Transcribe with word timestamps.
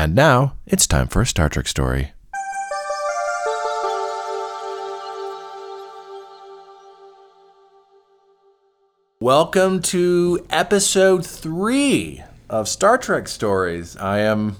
And 0.00 0.14
now 0.14 0.54
it's 0.66 0.86
time 0.86 1.08
for 1.08 1.20
a 1.20 1.26
Star 1.26 1.50
Trek 1.50 1.68
story. 1.68 2.12
Welcome 9.20 9.82
to 9.82 10.46
episode 10.48 11.26
three 11.26 12.24
of 12.48 12.66
Star 12.66 12.96
Trek 12.96 13.28
Stories. 13.28 13.94
I 13.98 14.20
am, 14.20 14.56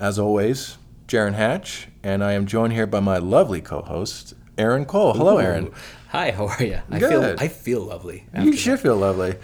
as 0.00 0.18
always, 0.18 0.78
Jaron 1.08 1.34
Hatch, 1.34 1.88
and 2.02 2.24
I 2.24 2.32
am 2.32 2.46
joined 2.46 2.72
here 2.72 2.86
by 2.86 3.00
my 3.00 3.18
lovely 3.18 3.60
co-host, 3.60 4.32
Aaron 4.56 4.86
Cole. 4.86 5.12
Hello, 5.12 5.36
Aaron. 5.36 5.74
Hi, 6.08 6.30
how 6.30 6.46
are 6.46 6.62
you? 6.62 6.80
I 6.90 6.98
Good. 6.98 7.10
feel 7.10 7.36
I 7.38 7.48
feel 7.48 7.80
lovely. 7.82 8.24
You 8.32 8.48
after 8.48 8.56
should 8.56 8.80
feel 8.80 8.96
lovely. 8.96 9.34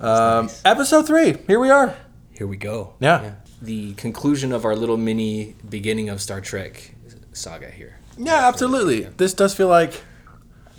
Um, 0.00 0.48
Episode 0.64 1.06
three. 1.06 1.36
Here 1.46 1.60
we 1.60 1.68
are. 1.68 1.94
Here 2.30 2.46
we 2.46 2.56
go. 2.56 2.94
Yeah. 3.00 3.34
The 3.62 3.94
conclusion 3.94 4.52
of 4.52 4.64
our 4.64 4.76
little 4.76 4.96
mini 4.96 5.56
beginning 5.68 6.08
of 6.08 6.20
Star 6.20 6.40
Trek 6.40 6.94
saga 7.32 7.70
here. 7.70 7.98
Yeah, 8.18 8.46
absolutely. 8.48 9.04
This 9.04 9.34
does 9.34 9.54
feel 9.54 9.68
like 9.68 10.02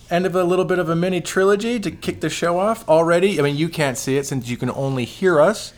end 0.09 0.25
of 0.25 0.35
a 0.35 0.43
little 0.43 0.65
bit 0.65 0.79
of 0.79 0.89
a 0.89 0.95
mini 0.95 1.21
trilogy 1.21 1.79
to 1.79 1.91
kick 1.91 2.21
the 2.21 2.29
show 2.29 2.59
off 2.59 2.87
already. 2.87 3.39
I 3.39 3.43
mean, 3.43 3.57
you 3.57 3.69
can't 3.69 3.97
see 3.97 4.17
it 4.17 4.25
since 4.25 4.47
you 4.47 4.57
can 4.57 4.69
only 4.71 5.05
hear 5.05 5.41
us, 5.41 5.73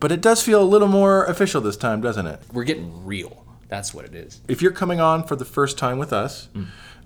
but 0.00 0.10
it 0.12 0.20
does 0.20 0.42
feel 0.42 0.62
a 0.62 0.64
little 0.64 0.88
more 0.88 1.24
official 1.24 1.60
this 1.60 1.76
time, 1.76 2.00
doesn't 2.00 2.26
it? 2.26 2.40
We're 2.52 2.64
getting 2.64 3.04
real. 3.04 3.44
That's 3.68 3.92
what 3.92 4.04
it 4.04 4.14
is. 4.14 4.40
If 4.48 4.62
you're 4.62 4.72
coming 4.72 5.00
on 5.00 5.24
for 5.24 5.36
the 5.36 5.44
first 5.44 5.76
time 5.78 5.98
with 5.98 6.12
us, 6.12 6.48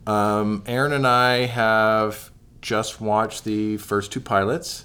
um, 0.06 0.62
Aaron 0.66 0.92
and 0.92 1.06
I 1.06 1.46
have 1.46 2.30
just 2.60 3.00
watched 3.00 3.44
the 3.44 3.78
first 3.78 4.12
two 4.12 4.20
pilots. 4.20 4.84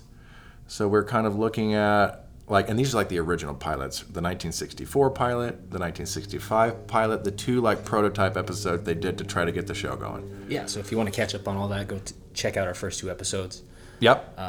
So 0.67 0.87
we're 0.87 1.05
kind 1.05 1.27
of 1.27 1.37
looking 1.37 1.73
at 1.75 2.24
like, 2.47 2.69
and 2.69 2.77
these 2.77 2.93
are 2.93 2.97
like 2.97 3.09
the 3.09 3.19
original 3.19 3.55
pilots: 3.55 3.99
the 3.99 4.21
1964 4.21 5.09
pilot, 5.11 5.51
the 5.71 5.79
1965 5.79 6.87
pilot, 6.87 7.23
the 7.23 7.31
two 7.31 7.61
like 7.61 7.83
prototype 7.83 8.37
episodes 8.37 8.83
they 8.83 8.93
did 8.93 9.17
to 9.17 9.23
try 9.23 9.45
to 9.45 9.51
get 9.51 9.67
the 9.67 9.73
show 9.73 9.95
going. 9.95 10.45
Yeah. 10.47 10.67
So 10.67 10.79
if 10.79 10.91
you 10.91 10.97
want 10.97 11.11
to 11.11 11.15
catch 11.15 11.33
up 11.33 11.47
on 11.47 11.57
all 11.57 11.67
that, 11.69 11.87
go 11.87 11.99
t- 11.99 12.13
check 12.33 12.57
out 12.57 12.67
our 12.67 12.75
first 12.75 12.99
two 12.99 13.09
episodes. 13.09 13.63
Yep. 13.99 14.35
Uh, 14.37 14.41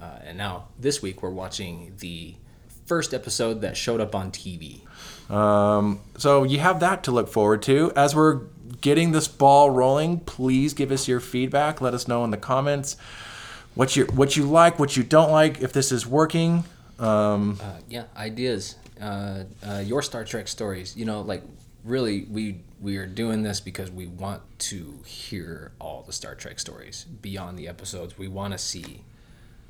uh, 0.00 0.18
and 0.24 0.38
now 0.38 0.68
this 0.78 1.02
week 1.02 1.22
we're 1.22 1.30
watching 1.30 1.92
the 1.98 2.34
first 2.86 3.12
episode 3.12 3.60
that 3.60 3.76
showed 3.76 4.00
up 4.00 4.14
on 4.14 4.30
TV. 4.30 4.80
Um, 5.30 6.00
so 6.16 6.44
you 6.44 6.58
have 6.58 6.80
that 6.80 7.04
to 7.04 7.10
look 7.10 7.28
forward 7.28 7.62
to. 7.62 7.92
As 7.96 8.14
we're 8.14 8.42
getting 8.80 9.12
this 9.12 9.28
ball 9.28 9.70
rolling, 9.70 10.20
please 10.20 10.74
give 10.74 10.90
us 10.90 11.06
your 11.08 11.20
feedback. 11.20 11.80
Let 11.80 11.94
us 11.94 12.08
know 12.08 12.24
in 12.24 12.30
the 12.30 12.36
comments 12.36 12.96
what 13.74 13.96
you 13.96 14.06
what 14.06 14.36
you 14.36 14.44
like, 14.44 14.78
what 14.78 14.96
you 14.96 15.02
don't 15.02 15.30
like, 15.30 15.60
if 15.60 15.72
this 15.72 15.92
is 15.92 16.06
working. 16.06 16.64
Um, 17.02 17.58
Uh, 17.60 17.78
yeah, 17.88 18.04
ideas. 18.16 18.76
Uh, 19.00 19.44
uh, 19.66 19.82
your 19.84 20.02
Star 20.02 20.24
Trek 20.24 20.48
stories. 20.48 20.96
You 20.96 21.04
know, 21.04 21.20
like 21.22 21.42
really, 21.84 22.26
we 22.30 22.60
we 22.80 22.96
are 22.96 23.06
doing 23.06 23.42
this 23.42 23.60
because 23.60 23.90
we 23.90 24.06
want 24.06 24.42
to 24.70 24.98
hear 25.04 25.72
all 25.80 26.02
the 26.06 26.12
Star 26.12 26.34
Trek 26.34 26.58
stories 26.60 27.04
beyond 27.20 27.58
the 27.58 27.68
episodes. 27.68 28.16
We 28.18 28.28
want 28.28 28.52
to 28.52 28.58
see 28.58 29.02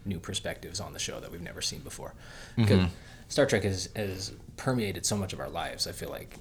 new 0.05 0.19
perspectives 0.19 0.81
on 0.81 0.93
the 0.93 0.99
show 0.99 1.21
that 1.21 1.31
we've 1.31 1.41
never 1.43 1.63
seen 1.63 1.81
before. 1.81 2.15
Because 2.57 2.89
Star 3.29 3.47
Trek 3.47 3.63
has, 3.65 3.89
has 3.95 4.33
permeated 4.57 5.07
so 5.07 5.17
much 5.17 5.33
of 5.33 5.41
our 5.41 5.49
lives. 5.49 5.87
I 5.87 5.93
feel 5.93 6.11
like 6.11 6.39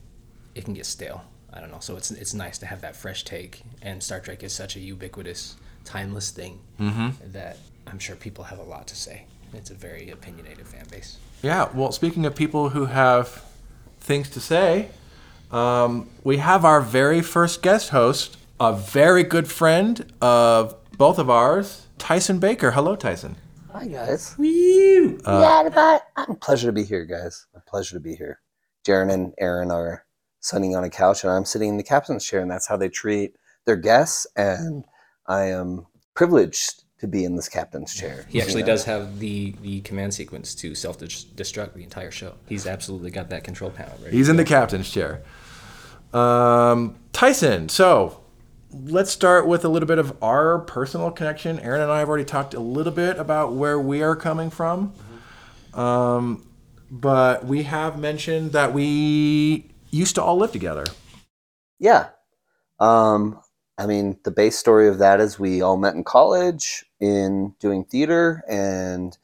it 0.55 0.65
can 0.65 0.73
get 0.73 0.85
stale. 0.85 1.23
I 1.53 1.59
don't 1.61 1.69
know. 1.71 1.79
So 1.79 1.95
it's 1.95 2.11
it's 2.11 2.33
nice 2.33 2.57
to 2.59 2.65
have 2.65 2.81
that 2.81 2.95
fresh 2.95 3.23
take. 3.23 3.61
And 3.81 4.01
Star 4.03 4.19
Trek 4.19 4.43
is 4.43 4.51
such 4.53 4.75
a 4.75 4.79
ubiquitous, 4.79 5.55
timeless 5.85 6.31
thing 6.31 6.59
that 7.31 7.57
I'm 7.87 7.99
sure 7.99 8.15
people 8.15 8.43
have 8.45 8.59
a 8.59 8.63
lot 8.63 8.87
to 8.87 8.95
say. 8.95 9.25
It's 9.53 9.69
a 9.69 9.73
very 9.75 10.09
opinionated 10.09 10.67
fan 10.67 10.85
base. 10.89 11.17
yeah. 11.41 11.69
Well, 11.73 11.91
speaking 11.91 12.25
of 12.25 12.35
people 12.35 12.69
who 12.69 12.85
have 12.85 13.43
things 13.99 14.29
to 14.31 14.39
say, 14.39 14.89
um, 15.51 16.09
we 16.23 16.37
have 16.37 16.63
our 16.65 16.81
very 16.81 17.21
first 17.21 17.61
guest 17.61 17.89
host, 17.89 18.37
a 18.59 18.73
very 18.73 19.23
good 19.23 19.49
friend 19.49 20.11
of 20.21 20.75
both 20.97 21.19
of 21.19 21.29
ours, 21.29 21.87
Tyson 21.97 22.39
Baker. 22.39 22.71
Hello, 22.71 22.95
Tyson. 22.95 23.35
Hi 23.73 23.87
guys. 23.87 24.35
yeah, 25.41 25.69
but 25.73 26.07
I'm 26.17 26.35
pleasure 26.35 26.67
to 26.67 26.73
be 26.73 26.83
here, 26.83 27.05
guys. 27.05 27.47
A 27.55 27.61
pleasure 27.61 27.95
to 27.95 28.01
be 28.01 28.15
here. 28.15 28.41
Jaron 28.85 29.11
and 29.11 29.33
Aaron 29.39 29.71
are 29.71 30.05
sitting 30.41 30.75
on 30.75 30.83
a 30.83 30.89
couch, 30.89 31.23
and 31.23 31.31
I'm 31.31 31.45
sitting 31.45 31.69
in 31.69 31.77
the 31.77 31.83
captain's 31.83 32.25
chair, 32.25 32.41
and 32.41 32.51
that's 32.51 32.67
how 32.67 32.75
they 32.75 32.89
treat 32.89 33.35
their 33.65 33.77
guests. 33.77 34.27
And 34.35 34.83
I 35.27 35.43
am 35.45 35.85
privileged 36.15 36.83
to 37.01 37.07
be 37.07 37.25
in 37.25 37.35
this 37.35 37.49
captain's 37.49 37.93
chair. 37.93 38.25
He 38.29 38.39
actually 38.41 38.61
You 38.61 38.67
know? 38.67 38.73
does 38.73 38.85
have 38.85 39.19
the 39.19 39.55
the 39.61 39.81
command 39.81 40.13
sequence 40.13 40.55
to 40.55 40.75
self 40.75 40.99
destruct 40.99 41.73
the 41.73 41.83
entire 41.83 42.11
show. 42.11 42.35
He's 42.47 42.65
absolutely 42.67 43.09
got 43.11 43.29
that 43.29 43.43
control 43.43 43.71
panel 43.71 43.97
ready. 44.03 44.15
He's 44.15 44.29
in 44.29 44.37
the 44.37 44.45
captain's 44.45 44.89
chair. 44.89 45.23
Um, 46.13 46.95
Tyson, 47.11 47.69
so 47.69 48.21
let's 48.71 49.09
start 49.11 49.47
with 49.47 49.65
a 49.65 49.69
little 49.69 49.87
bit 49.87 49.97
of 49.97 50.15
our 50.23 50.59
personal 50.59 51.09
connection. 51.09 51.59
Aaron 51.59 51.81
and 51.81 51.91
I 51.91 51.99
have 51.99 52.07
already 52.09 52.25
talked 52.25 52.53
a 52.53 52.59
little 52.59 52.93
bit 52.93 53.17
about 53.17 53.53
where 53.53 53.79
we 53.79 54.03
are 54.03 54.15
coming 54.15 54.49
from. 54.49 54.93
Um, 55.73 56.45
but 56.91 57.45
we 57.45 57.63
have 57.63 57.97
mentioned 57.97 58.51
that 58.51 58.73
we 58.73 59.71
used 59.89 60.15
to 60.15 60.21
all 60.23 60.37
live 60.37 60.51
together. 60.51 60.85
Yeah. 61.79 62.09
Um, 62.79 63.39
I 63.81 63.87
mean, 63.87 64.19
the 64.23 64.31
base 64.31 64.55
story 64.55 64.87
of 64.87 64.99
that 64.99 65.19
is 65.19 65.39
we 65.39 65.63
all 65.63 65.75
met 65.75 65.95
in 65.95 66.03
college 66.03 66.85
in 66.99 67.55
doing 67.59 67.83
theater 67.83 68.43
and 68.47 69.17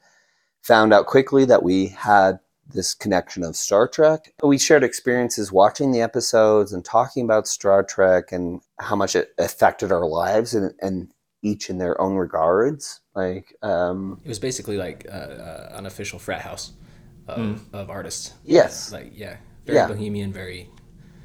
found 0.62 0.92
out 0.92 1.06
quickly 1.06 1.44
that 1.44 1.62
we 1.62 1.86
had 1.86 2.40
this 2.74 2.92
connection 2.92 3.44
of 3.44 3.54
Star 3.54 3.86
Trek. 3.86 4.34
We 4.42 4.58
shared 4.58 4.82
experiences 4.82 5.52
watching 5.52 5.92
the 5.92 6.00
episodes 6.00 6.72
and 6.72 6.84
talking 6.84 7.24
about 7.24 7.46
Star 7.46 7.84
Trek 7.84 8.32
and 8.32 8.60
how 8.80 8.96
much 8.96 9.14
it 9.14 9.32
affected 9.38 9.92
our 9.92 10.04
lives 10.06 10.54
and, 10.54 10.74
and 10.82 11.12
each 11.40 11.70
in 11.70 11.78
their 11.78 11.98
own 12.00 12.16
regards. 12.16 13.00
Like, 13.14 13.54
um, 13.62 14.20
It 14.24 14.28
was 14.28 14.40
basically 14.40 14.76
like 14.76 15.06
uh, 15.08 15.14
uh, 15.14 15.72
an 15.76 15.86
official 15.86 16.18
frat 16.18 16.40
house 16.40 16.72
of, 17.28 17.62
of 17.72 17.90
artists. 17.90 18.34
yes, 18.44 18.90
Like 18.90 19.12
yeah, 19.14 19.36
very 19.64 19.78
Yeah. 19.78 19.86
bohemian, 19.86 20.32
very 20.32 20.68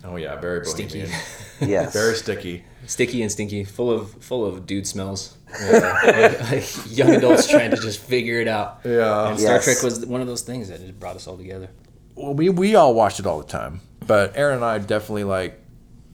Oh 0.04 0.18
yeah, 0.18 0.36
very 0.36 0.66
stinky, 0.66 1.00
yes. 1.62 1.94
very 1.94 2.16
sticky. 2.16 2.66
Sticky 2.88 3.22
and 3.22 3.32
stinky, 3.32 3.64
full 3.64 3.92
of 3.92 4.12
full 4.24 4.46
of 4.46 4.66
dude 4.66 4.88
smells. 4.88 5.38
like, 5.72 6.42
like 6.52 6.66
young 6.88 7.12
adults 7.12 7.48
trying 7.48 7.72
to 7.72 7.78
just 7.78 8.00
figure 8.00 8.40
it 8.42 8.48
out. 8.48 8.82
Yeah. 8.84 9.30
And 9.30 9.40
Star 9.40 9.56
Yes. 9.56 9.64
Trek 9.66 9.84
was 9.84 10.06
one 10.06 10.22
of 10.22 10.28
those 10.28 10.42
things 10.42 10.70
that 10.70 10.80
just 10.82 11.00
brought 11.00 11.16
us 11.16 11.28
all 11.28 11.38
together. 11.38 11.70
Well, 12.16 12.34
we 12.34 12.50
we 12.50 12.76
all 12.76 12.94
watched 12.94 13.20
it 13.20 13.26
all 13.26 13.40
the 13.40 13.48
time, 13.48 13.82
but 14.06 14.36
Aaron 14.36 14.58
and 14.58 14.66
I 14.66 14.78
definitely 14.80 15.24
like 15.24 15.60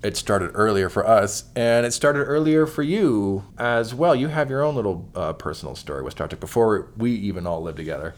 it 0.02 0.16
started 0.16 0.52
earlier 0.53 0.88
for 0.90 1.06
us, 1.06 1.44
and 1.58 1.85
it 1.85 1.91
started 1.91 2.24
earlier 2.24 2.66
for 2.66 2.84
you 2.84 3.44
as 3.58 3.94
well. 3.94 4.16
You 4.16 4.29
have 4.29 4.50
your 4.50 4.63
own 4.63 4.75
little 4.75 5.09
uh, 5.13 5.34
personal 5.34 5.75
story 5.75 6.03
with 6.03 6.13
Star 6.13 6.28
Trek 6.29 6.40
before 6.40 6.91
we 6.97 7.12
even 7.12 7.46
all 7.46 7.62
lived 7.62 7.78
together. 7.78 8.16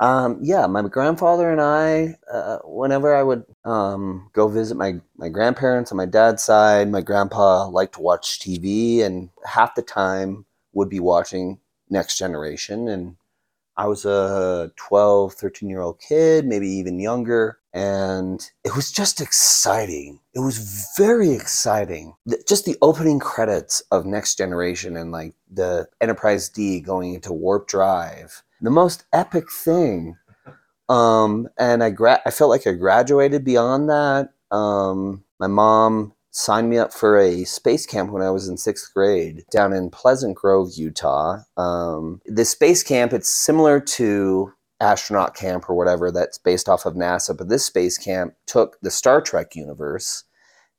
Um, 0.00 0.38
yeah, 0.40 0.66
my 0.66 0.82
grandfather 0.82 1.50
and 1.50 1.60
I, 1.60 2.16
uh, 2.32 2.58
whenever 2.64 3.16
I 3.16 3.22
would 3.22 3.44
um, 3.64 4.30
go 4.32 4.46
visit 4.46 4.76
my, 4.76 5.00
my 5.16 5.28
grandparents 5.28 5.90
on 5.90 5.96
my 5.96 6.06
dad's 6.06 6.44
side, 6.44 6.88
my 6.90 7.00
grandpa 7.00 7.66
liked 7.66 7.94
to 7.94 8.00
watch 8.00 8.38
TV 8.38 9.02
and 9.02 9.30
half 9.44 9.74
the 9.74 9.82
time 9.82 10.44
would 10.72 10.88
be 10.88 11.00
watching 11.00 11.58
Next 11.90 12.16
Generation. 12.16 12.88
And 12.88 13.16
I 13.76 13.86
was 13.86 14.04
a 14.04 14.70
12, 14.76 15.34
13 15.34 15.68
year 15.68 15.80
old 15.80 16.00
kid, 16.00 16.44
maybe 16.44 16.68
even 16.68 17.00
younger. 17.00 17.58
And 17.72 18.48
it 18.64 18.74
was 18.74 18.92
just 18.92 19.20
exciting. 19.20 20.20
It 20.34 20.40
was 20.40 20.88
very 20.96 21.32
exciting. 21.32 22.14
Just 22.46 22.64
the 22.64 22.76
opening 22.82 23.18
credits 23.18 23.80
of 23.90 24.06
Next 24.06 24.36
Generation 24.36 24.96
and 24.96 25.12
like 25.12 25.34
the 25.50 25.88
Enterprise 26.00 26.48
D 26.48 26.80
going 26.80 27.14
into 27.14 27.32
warp 27.32 27.68
drive. 27.68 28.42
The 28.60 28.70
most 28.70 29.04
epic 29.12 29.50
thing. 29.50 30.16
Um, 30.88 31.48
and 31.58 31.82
I 31.84 31.90
gra- 31.90 32.22
I 32.24 32.30
felt 32.30 32.50
like 32.50 32.66
I 32.66 32.72
graduated 32.72 33.44
beyond 33.44 33.88
that. 33.90 34.30
Um, 34.50 35.24
my 35.38 35.46
mom 35.46 36.14
signed 36.30 36.70
me 36.70 36.78
up 36.78 36.92
for 36.92 37.18
a 37.18 37.44
space 37.44 37.86
camp 37.86 38.10
when 38.10 38.22
I 38.22 38.30
was 38.30 38.48
in 38.48 38.56
sixth 38.56 38.92
grade 38.94 39.44
down 39.50 39.72
in 39.72 39.90
Pleasant 39.90 40.36
Grove, 40.36 40.70
Utah. 40.76 41.38
Um, 41.56 42.20
the 42.26 42.44
space 42.44 42.82
camp, 42.82 43.12
it's 43.12 43.32
similar 43.32 43.80
to 43.80 44.52
astronaut 44.80 45.34
camp 45.34 45.68
or 45.68 45.74
whatever 45.74 46.10
that's 46.10 46.38
based 46.38 46.68
off 46.68 46.86
of 46.86 46.94
NASA, 46.94 47.36
but 47.36 47.48
this 47.48 47.66
space 47.66 47.98
camp 47.98 48.34
took 48.46 48.78
the 48.80 48.90
Star 48.90 49.20
Trek 49.20 49.56
universe 49.56 50.24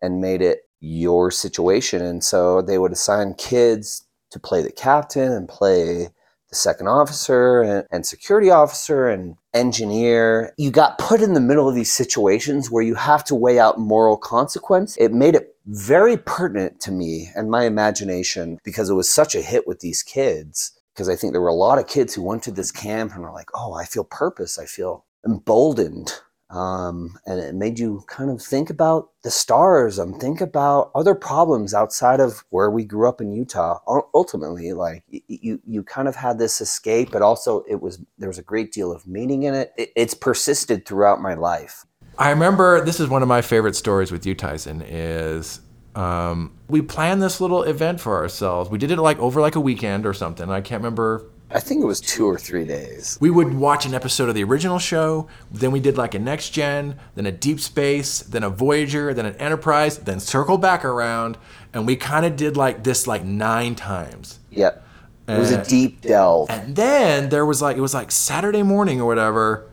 and 0.01 0.21
made 0.21 0.41
it 0.41 0.61
your 0.79 1.29
situation. 1.29 2.01
And 2.01 2.23
so 2.23 2.61
they 2.61 2.77
would 2.77 2.93
assign 2.93 3.33
kids 3.33 4.05
to 4.31 4.39
play 4.39 4.61
the 4.61 4.71
captain 4.71 5.31
and 5.31 5.49
play 5.49 6.09
the 6.49 6.55
second 6.55 6.87
officer 6.87 7.61
and, 7.61 7.85
and 7.91 8.05
security 8.05 8.49
officer 8.49 9.07
and 9.07 9.35
engineer. 9.53 10.53
You 10.57 10.71
got 10.71 10.97
put 10.97 11.21
in 11.21 11.33
the 11.33 11.39
middle 11.39 11.69
of 11.69 11.75
these 11.75 11.93
situations 11.93 12.71
where 12.71 12.83
you 12.83 12.95
have 12.95 13.23
to 13.25 13.35
weigh 13.35 13.59
out 13.59 13.79
moral 13.79 14.17
consequence. 14.17 14.97
It 14.97 15.13
made 15.13 15.35
it 15.35 15.55
very 15.65 16.17
pertinent 16.17 16.79
to 16.81 16.91
me 16.91 17.29
and 17.35 17.51
my 17.51 17.65
imagination 17.65 18.59
because 18.63 18.89
it 18.89 18.95
was 18.95 19.11
such 19.11 19.35
a 19.35 19.41
hit 19.41 19.67
with 19.67 19.79
these 19.79 20.03
kids. 20.03 20.73
Because 20.93 21.07
I 21.07 21.15
think 21.15 21.33
there 21.33 21.41
were 21.41 21.47
a 21.47 21.53
lot 21.53 21.79
of 21.79 21.87
kids 21.87 22.13
who 22.13 22.23
went 22.23 22.43
to 22.43 22.51
this 22.51 22.71
camp 22.71 23.13
and 23.13 23.21
were 23.21 23.31
like, 23.31 23.49
oh, 23.53 23.73
I 23.73 23.85
feel 23.85 24.03
purpose. 24.03 24.59
I 24.59 24.65
feel 24.65 25.05
emboldened. 25.25 26.13
Um, 26.49 27.19
and 27.27 27.39
it 27.39 27.53
made 27.53 27.77
you 27.77 28.03
kind 28.07 28.31
of 28.31 28.41
think 28.41 28.71
about 28.71 29.09
the 29.21 29.29
stars 29.29 29.99
and 29.99 30.19
think 30.19 30.41
about 30.41 30.89
other 30.95 31.13
problems 31.13 31.75
outside 31.75 32.19
of 32.19 32.43
where 32.49 32.71
we 32.71 32.83
grew 32.83 33.07
up 33.07 33.21
in 33.21 33.31
Utah. 33.31 33.79
Ultimately, 34.15 34.73
like 34.73 35.03
you, 35.27 35.61
you 35.67 35.83
kind 35.83 36.07
of 36.07 36.15
had 36.15 36.39
this 36.39 36.59
escape, 36.59 37.11
but 37.11 37.21
also 37.21 37.63
it 37.69 37.81
was 37.81 37.99
there 38.17 38.29
was 38.29 38.39
a 38.39 38.43
great 38.43 38.71
deal 38.71 38.91
of 38.91 39.05
meaning 39.05 39.43
in 39.43 39.53
it. 39.53 39.73
it 39.77 39.91
it's 39.95 40.15
persisted 40.15 40.87
throughout 40.87 41.21
my 41.21 41.35
life. 41.35 41.85
I 42.17 42.31
remember 42.31 42.83
this 42.83 42.99
is 42.99 43.09
one 43.09 43.21
of 43.21 43.27
my 43.27 43.41
favorite 43.41 43.75
stories 43.75 44.11
with 44.11 44.25
you, 44.25 44.33
Tyson. 44.33 44.81
Is 44.81 45.61
um, 45.93 46.57
we 46.67 46.81
planned 46.81 47.21
this 47.21 47.39
little 47.39 47.61
event 47.61 48.01
for 48.01 48.17
ourselves. 48.17 48.71
We 48.71 48.79
did 48.79 48.89
it 48.89 48.97
like 48.97 49.19
over 49.19 49.39
like 49.39 49.55
a 49.55 49.59
weekend 49.59 50.07
or 50.07 50.15
something. 50.15 50.49
I 50.49 50.61
can't 50.61 50.81
remember 50.81 51.29
I 51.51 51.59
think 51.59 51.81
it 51.81 51.87
was 51.87 51.99
two 51.99 52.27
or 52.27 52.37
three 52.37 52.65
days. 52.65 53.17
we 53.19 53.31
would 53.31 53.55
watch 53.55 53.85
an 53.85 53.95
episode 53.95 54.29
of 54.29 54.35
the 54.35 54.43
original 54.43 54.77
show, 54.77 55.27
then 55.51 55.71
we 55.71 55.79
did 55.79 55.97
like 55.97 56.13
a 56.13 56.19
next 56.19 56.51
gen, 56.51 56.99
then 57.15 57.25
a 57.25 57.31
deep 57.31 57.59
space, 57.59 58.19
then 58.19 58.43
a 58.43 58.49
Voyager, 58.49 59.13
then 59.15 59.25
an 59.25 59.35
Enterprise, 59.37 59.97
then 59.97 60.19
circle 60.19 60.59
back 60.59 60.85
around, 60.85 61.37
and 61.73 61.87
we 61.87 61.95
kind 61.95 62.25
of 62.25 62.35
did 62.35 62.55
like 62.55 62.83
this 62.83 63.07
like 63.07 63.23
nine 63.23 63.73
times. 63.73 64.39
Yep. 64.51 64.85
It 65.27 65.37
was 65.37 65.51
a 65.51 65.63
deep 65.63 66.01
delve. 66.01 66.49
And 66.49 66.75
then 66.75 67.29
there 67.29 67.45
was 67.45 67.61
like 67.61 67.77
it 67.77 67.81
was 67.81 67.93
like 67.93 68.09
Saturday 68.11 68.63
morning 68.63 68.99
or 68.99 69.05
whatever. 69.05 69.67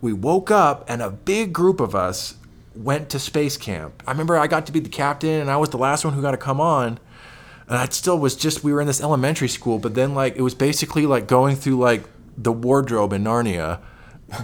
We 0.00 0.12
woke 0.12 0.50
up 0.50 0.84
and 0.88 1.00
a 1.00 1.10
big 1.10 1.52
group 1.52 1.78
of 1.78 1.94
us 1.94 2.34
went 2.74 3.08
to 3.10 3.18
space 3.18 3.56
camp. 3.56 4.02
I 4.06 4.10
remember 4.10 4.36
I 4.36 4.48
got 4.48 4.66
to 4.66 4.72
be 4.72 4.80
the 4.80 4.88
captain 4.88 5.40
and 5.40 5.50
I 5.50 5.56
was 5.56 5.70
the 5.70 5.78
last 5.78 6.04
one 6.04 6.14
who 6.14 6.22
got 6.22 6.32
to 6.32 6.36
come 6.36 6.60
on. 6.60 6.98
And 7.68 7.78
I 7.78 7.86
still 7.86 8.18
was 8.18 8.36
just 8.36 8.64
we 8.64 8.72
were 8.72 8.80
in 8.80 8.86
this 8.86 9.00
elementary 9.00 9.48
school, 9.48 9.78
but 9.78 9.94
then 9.94 10.14
like 10.14 10.36
it 10.36 10.42
was 10.42 10.54
basically 10.54 11.06
like 11.06 11.26
going 11.26 11.56
through 11.56 11.78
like 11.78 12.04
the 12.36 12.52
wardrobe 12.52 13.12
in 13.12 13.24
Narnia, 13.24 13.80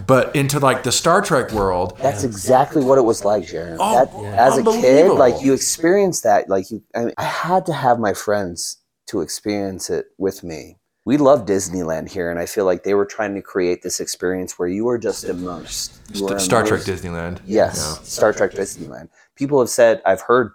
but 0.07 0.35
into 0.37 0.59
like 0.59 0.83
the 0.83 0.93
Star 0.93 1.23
Trek 1.23 1.53
world. 1.53 1.97
That's 1.99 2.25
exactly 2.25 2.85
what 2.85 2.99
it 2.99 3.03
was 3.03 3.25
like, 3.25 3.45
Jaron. 3.45 3.77
Oh, 3.81 4.05
That- 4.05 4.23
yeah. 4.23 4.47
As 4.47 4.59
a 4.59 4.63
kid, 4.63 5.13
like 5.13 5.43
you 5.43 5.53
experienced 5.53 6.23
that. 6.25 6.49
Like 6.49 6.71
you, 6.71 6.83
I, 6.95 7.05
mean, 7.07 7.15
I 7.19 7.25
had 7.25 7.67
to 7.67 7.73
have 7.73 7.99
my 7.99 8.13
friends 8.13 8.79
to 9.07 9.21
experience 9.21 9.89
it 9.91 10.07
with 10.19 10.45
me. 10.45 10.77
We 11.07 11.17
love 11.17 11.47
Disneyland 11.47 12.11
here, 12.11 12.31
and 12.31 12.39
I 12.39 12.45
feel 12.45 12.67
like 12.67 12.85
they 12.85 12.93
were 12.93 13.07
trying 13.07 13.35
to 13.35 13.41
create 13.41 13.83
this 13.83 13.99
experience 13.99 14.59
where 14.59 14.69
you 14.69 14.85
were 14.85 14.99
just 14.99 15.25
immersed. 15.25 15.99
You 16.13 16.25
were 16.25 16.29
St- 16.33 16.43
Star 16.43 16.63
Trek. 16.67 16.83
Disneyland. 16.83 17.41
Yes, 17.47 18.07
Star 18.07 18.35
Trek 18.35 18.51
Disneyland. 18.53 19.09
People 19.35 19.59
have 19.59 19.71
said 19.71 20.03
I've 20.05 20.21
heard 20.21 20.53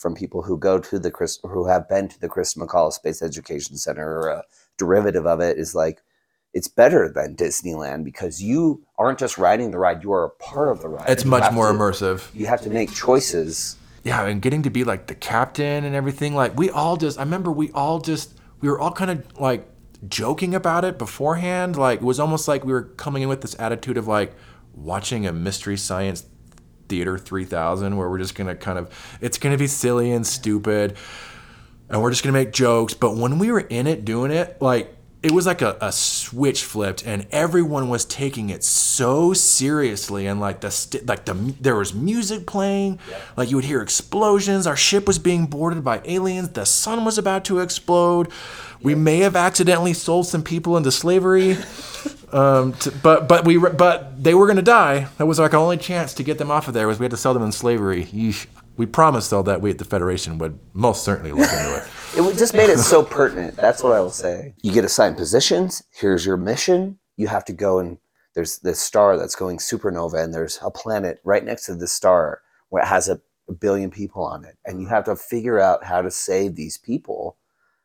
from 0.00 0.14
people 0.14 0.40
who 0.42 0.56
go 0.56 0.78
to 0.78 0.98
the 0.98 1.10
Chris 1.10 1.38
who 1.42 1.66
have 1.66 1.86
been 1.88 2.08
to 2.08 2.18
the 2.20 2.28
Christa 2.28 2.56
McAuliffe 2.58 2.94
Space 2.94 3.20
Education 3.22 3.76
Center 3.76 4.06
or 4.20 4.28
a 4.30 4.44
derivative 4.78 5.26
of 5.26 5.40
it 5.40 5.58
is 5.58 5.74
like 5.74 6.00
it's 6.54 6.68
better 6.68 7.08
than 7.08 7.36
Disneyland 7.36 8.02
because 8.04 8.42
you 8.42 8.82
aren't 8.98 9.18
just 9.18 9.36
riding 9.38 9.70
the 9.70 9.78
ride; 9.78 10.02
you 10.02 10.10
are 10.12 10.24
a 10.24 10.30
part 10.30 10.68
of 10.68 10.80
the 10.80 10.88
ride. 10.88 11.08
It's 11.08 11.24
You 11.24 11.30
much 11.30 11.52
more 11.52 11.70
to- 11.70 11.78
immersive. 11.78 12.34
You 12.34 12.46
have 12.46 12.62
to 12.62 12.70
make 12.70 12.90
choices. 12.92 13.76
yeah, 14.02 14.24
and 14.24 14.40
getting 14.42 14.62
to 14.62 14.70
be 14.70 14.82
like 14.82 15.06
the 15.06 15.14
captain 15.14 15.84
and 15.84 15.94
everything. 15.94 16.34
Like 16.34 16.56
we 16.56 16.70
all 16.70 16.96
just, 16.96 17.18
I 17.18 17.22
remember 17.22 17.52
we 17.52 17.70
all 17.72 18.00
just, 18.00 18.32
we 18.60 18.68
were 18.70 18.80
all 18.80 18.90
kind 18.92 19.10
of 19.12 19.38
like 19.38 19.68
joking 20.08 20.54
about 20.54 20.84
it 20.84 20.98
beforehand. 20.98 21.76
Like 21.76 22.00
it 22.00 22.04
was 22.04 22.18
almost 22.18 22.48
like 22.48 22.64
we 22.64 22.72
were 22.72 22.84
coming 22.84 23.22
in 23.22 23.28
with 23.28 23.42
this 23.42 23.54
attitude 23.60 23.96
of 23.98 24.08
like 24.08 24.32
watching 24.74 25.26
a 25.26 25.32
mystery 25.32 25.76
science 25.76 26.24
theater 26.90 27.16
3000 27.16 27.96
where 27.96 28.10
we're 28.10 28.18
just 28.18 28.34
gonna 28.34 28.54
kind 28.54 28.78
of, 28.78 29.18
it's 29.22 29.38
gonna 29.38 29.56
be 29.56 29.66
silly 29.66 30.10
and 30.10 30.26
stupid, 30.26 30.96
and 31.88 32.02
we're 32.02 32.10
just 32.10 32.22
gonna 32.22 32.34
make 32.34 32.52
jokes. 32.52 32.92
But 32.92 33.16
when 33.16 33.38
we 33.38 33.50
were 33.50 33.60
in 33.60 33.86
it 33.86 34.04
doing 34.04 34.30
it, 34.30 34.60
like 34.60 34.94
it 35.22 35.32
was 35.32 35.44
like 35.44 35.60
a, 35.60 35.76
a 35.82 35.92
switch 35.92 36.64
flipped 36.64 37.06
and 37.06 37.26
everyone 37.30 37.88
was 37.90 38.06
taking 38.06 38.48
it 38.48 38.64
so 38.64 39.34
seriously 39.34 40.26
and 40.26 40.40
like 40.40 40.60
the 40.62 40.70
st- 40.70 41.04
like 41.06 41.26
the 41.26 41.34
there 41.60 41.76
was 41.76 41.92
music 41.92 42.46
playing 42.46 42.98
like 43.36 43.50
you 43.50 43.56
would 43.56 43.66
hear 43.66 43.82
explosions 43.82 44.66
our 44.66 44.76
ship 44.76 45.06
was 45.06 45.18
being 45.18 45.46
boarded 45.46 45.84
by 45.84 46.00
aliens 46.06 46.48
the 46.50 46.64
sun 46.64 47.04
was 47.04 47.18
about 47.18 47.44
to 47.44 47.58
explode. 47.58 48.28
We 48.82 48.94
may 48.94 49.18
have 49.18 49.36
accidentally 49.36 49.92
sold 49.92 50.26
some 50.26 50.42
people 50.42 50.78
into 50.78 50.90
slavery 50.90 51.58
um, 52.32 52.72
to, 52.74 52.90
but 52.90 53.28
but 53.28 53.44
we 53.44 53.58
were- 53.58 53.68
but 53.70 54.22
they 54.24 54.32
were 54.34 54.46
gonna 54.46 54.62
die. 54.62 55.08
That 55.18 55.26
was 55.26 55.38
like 55.38 55.52
our 55.52 55.60
only 55.60 55.76
chance 55.76 56.14
to 56.14 56.22
get 56.22 56.38
them 56.38 56.50
off 56.50 56.66
of 56.66 56.72
there 56.72 56.88
was 56.88 56.98
we 56.98 57.04
had 57.04 57.10
to 57.10 57.18
sell 57.18 57.34
them 57.34 57.42
in 57.42 57.52
slavery. 57.52 58.06
Yeesh. 58.06 58.46
we 58.78 58.86
promised 58.86 59.28
though 59.30 59.42
that 59.42 59.60
we 59.60 59.68
at 59.70 59.76
the 59.76 59.84
federation 59.84 60.38
would 60.38 60.58
most 60.72 61.04
certainly 61.04 61.30
look 61.32 61.50
into 61.52 61.76
it 61.76 61.82
It 62.14 62.36
just 62.36 62.54
made 62.54 62.70
it 62.70 62.78
so 62.78 63.04
pertinent. 63.04 63.56
That's 63.56 63.82
what 63.82 63.92
I 63.92 64.00
will 64.00 64.10
say. 64.10 64.54
You 64.62 64.72
get 64.72 64.84
assigned 64.84 65.16
positions. 65.16 65.82
Here's 65.92 66.26
your 66.26 66.36
mission. 66.36 66.98
You 67.16 67.28
have 67.28 67.44
to 67.44 67.52
go 67.52 67.78
and 67.78 67.98
there's 68.34 68.58
this 68.58 68.80
star 68.80 69.16
that's 69.16 69.34
going 69.34 69.58
supernova, 69.58 70.22
and 70.22 70.32
there's 70.32 70.58
a 70.62 70.70
planet 70.70 71.20
right 71.24 71.44
next 71.44 71.66
to 71.66 71.74
the 71.74 71.88
star 71.88 72.42
where 72.68 72.82
it 72.82 72.86
has 72.86 73.08
a, 73.08 73.20
billion 73.58 73.90
people 73.90 74.22
on 74.22 74.44
it, 74.44 74.56
and 74.64 74.80
you 74.80 74.86
have 74.86 75.02
to 75.02 75.16
figure 75.16 75.58
out 75.58 75.82
how 75.82 76.00
to 76.00 76.08
save 76.08 76.54
these 76.54 76.78
people. 76.78 77.36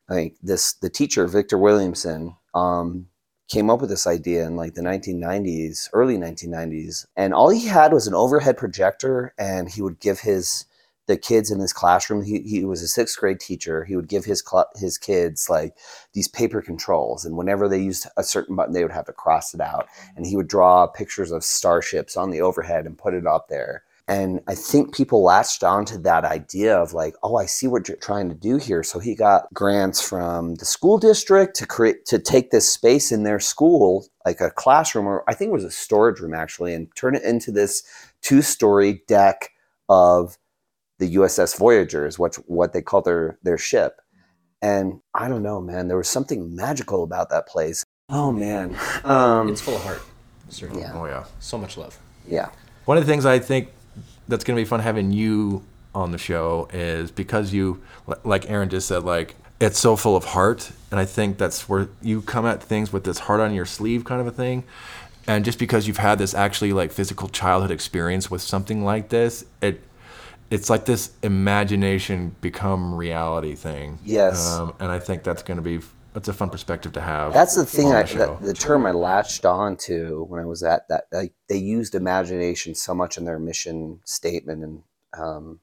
I 0.08 0.14
think 0.14 0.36
this 0.44 0.74
the 0.74 0.92
teacher 0.92 1.26
Victor 1.26 1.58
Williamson 1.58 2.36
um, 2.54 3.08
came 3.50 3.72
up 3.72 3.82
with 3.82 3.90
this 3.90 4.06
idea 4.06 4.46
in 4.46 4.56
like 4.56 4.76
the 4.76 4.84
1990s, 4.84 5.90
early 5.92 6.18
1990s, 6.18 7.08
and 7.16 7.34
all 7.34 7.50
he 7.50 7.66
had 7.66 7.94
was 7.94 8.06
an 8.06 8.14
overhead 8.14 8.58
projector, 8.58 9.34
and 9.40 9.68
he 9.68 9.82
would 9.82 10.00
give 10.00 10.20
his 10.20 10.66
the 11.08 11.18
kids 11.18 11.52
in 11.52 11.60
his 11.60 11.74
classroom. 11.74 12.24
He, 12.24 12.42
he 12.42 12.66
was 12.66 12.82
a 12.82 12.88
sixth 12.88 13.20
grade 13.20 13.40
teacher. 13.40 13.84
He 13.84 13.96
would 13.96 14.08
give 14.08 14.26
his 14.26 14.44
cl- 14.46 14.70
his 14.76 14.98
kids 14.98 15.50
like 15.50 15.76
these 16.14 16.28
paper 16.28 16.62
controls, 16.62 17.26
and 17.26 17.38
whenever 17.38 17.68
they 17.68 17.82
used 17.82 18.08
a 18.18 18.24
certain 18.24 18.56
button, 18.56 18.74
they 18.74 18.84
would 18.84 18.92
have 18.92 19.06
to 19.06 19.14
cross 19.14 19.54
it 19.54 19.62
out. 19.62 19.88
And 20.16 20.26
he 20.26 20.36
would 20.36 20.48
draw 20.48 20.88
pictures 20.88 21.32
of 21.32 21.44
starships 21.44 22.18
on 22.18 22.32
the 22.32 22.42
overhead 22.42 22.86
and 22.86 22.98
put 22.98 23.14
it 23.14 23.28
up 23.28 23.48
there. 23.50 23.84
And 24.08 24.42
I 24.48 24.54
think 24.54 24.94
people 24.94 25.24
latched 25.24 25.64
onto 25.64 25.98
that 26.04 26.26
idea 26.26 26.78
of 26.78 26.94
like, 26.94 27.16
oh, 27.24 27.38
I 27.38 27.48
see 27.48 27.66
what 27.66 27.88
you're 27.88 27.98
trying 27.98 28.30
to 28.30 28.36
do 28.36 28.58
here. 28.58 28.84
So 28.84 29.00
he 29.00 29.16
got 29.16 29.52
grants 29.52 30.00
from 30.08 30.56
the 30.56 30.66
school 30.66 31.00
district 31.00 31.56
to 31.58 31.66
create 31.66 32.06
to 32.06 32.20
take 32.20 32.52
this 32.52 32.72
space 32.72 33.12
in 33.12 33.24
their 33.24 33.40
school, 33.40 34.06
like 34.24 34.42
a 34.42 34.52
classroom, 34.52 35.08
or 35.08 35.24
I 35.28 35.34
think 35.34 35.50
it 35.50 35.54
was 35.54 35.64
a 35.64 35.72
storage 35.72 36.20
room 36.20 36.36
actually, 36.36 36.76
and 36.76 36.88
turn 36.96 37.16
it 37.16 37.24
into 37.24 37.52
this 37.52 37.82
two-story 38.22 39.02
deck 39.08 39.50
of 39.90 40.38
the 41.00 41.16
USS 41.16 41.58
Voyager 41.58 42.06
is 42.06 42.18
what 42.20 42.36
what 42.48 42.74
they 42.74 42.82
call 42.82 43.02
their 43.02 43.38
their 43.44 43.58
ship. 43.58 44.02
And 44.62 45.02
I 45.14 45.28
don't 45.28 45.44
know, 45.44 45.62
man. 45.62 45.88
There 45.88 45.98
was 45.98 46.08
something 46.10 46.56
magical 46.56 47.04
about 47.04 47.30
that 47.30 47.48
place. 47.48 47.84
Oh 48.10 48.32
man. 48.32 48.78
Um, 49.04 49.50
It's 49.50 49.62
full 49.62 49.76
of 49.76 49.84
heart. 49.84 50.02
Certainly. 50.50 50.82
Yeah. 50.84 50.94
oh 50.96 51.06
yeah 51.06 51.26
So 51.40 51.58
much 51.58 51.78
love. 51.78 51.98
yeah. 52.28 52.50
One 52.86 52.98
of 52.98 53.06
the 53.06 53.12
things 53.12 53.26
I 53.26 53.40
think 53.40 53.70
that's 54.28 54.44
going 54.44 54.56
to 54.56 54.62
be 54.62 54.66
fun 54.66 54.80
having 54.80 55.12
you 55.12 55.64
on 55.96 56.12
the 56.12 56.18
show 56.20 56.68
is 56.74 57.10
because 57.10 57.52
you, 57.54 57.82
like 58.24 58.50
Aaron 58.50 58.70
just 58.70 58.88
said, 58.88 59.04
like 59.04 59.36
it's 59.60 59.80
so 59.80 59.96
full 59.96 60.16
of 60.16 60.24
heart, 60.26 60.72
and 60.92 61.00
I 61.00 61.06
think 61.06 61.38
that's 61.38 61.68
where 61.70 61.88
you 62.02 62.22
come 62.22 62.46
at 62.46 62.62
things 62.62 62.92
with 62.94 63.06
this 63.06 63.20
heart 63.20 63.40
on 63.40 63.54
your 63.54 63.66
sleeve 63.66 64.04
kind 64.04 64.20
of 64.22 64.28
a 64.28 64.32
thing. 64.32 64.66
And 65.28 65.44
just 65.46 65.58
because 65.58 65.88
you've 65.88 65.98
had 65.98 66.20
this 66.20 66.34
actually 66.36 66.74
like 66.74 66.92
physical 66.92 67.28
childhood 67.30 67.72
experience 67.72 68.30
with 68.30 68.42
something 68.42 68.84
like 68.84 69.10
this, 69.10 69.46
it 69.62 69.82
it's 70.56 70.70
like 70.70 70.86
this 70.86 71.12
imagination 71.22 72.34
become 72.40 72.96
reality 72.96 73.56
thing. 73.56 74.00
Yes. 74.06 74.54
Um, 74.54 74.74
and 74.80 74.90
I 74.90 75.00
think 75.00 75.24
that's 75.24 75.44
going 75.44 75.58
to 75.58 75.62
be 75.62 75.82
that's 76.14 76.30
a 76.30 76.34
fun 76.34 76.50
perspective 76.50 76.94
to 76.94 77.02
have. 77.02 77.34
That's 77.34 77.56
the 77.56 77.66
thing. 77.66 77.92
I, 77.92 78.04
the 78.04 78.38
the 78.40 78.54
term 78.54 78.86
I 78.86 78.92
latched 78.92 79.46
on 79.46 79.76
to 79.78 80.26
when 80.30 80.40
I 80.42 80.46
was 80.46 80.64
at 80.64 80.88
that. 80.88 81.08
Like 81.12 81.34
they 81.50 81.58
used 81.58 81.94
imagination 81.94 82.74
so 82.74 82.96
much 82.96 83.18
in 83.18 83.26
their 83.26 83.38
mission 83.38 84.00
statement, 84.06 84.64
and 84.64 84.84
um, 85.18 85.60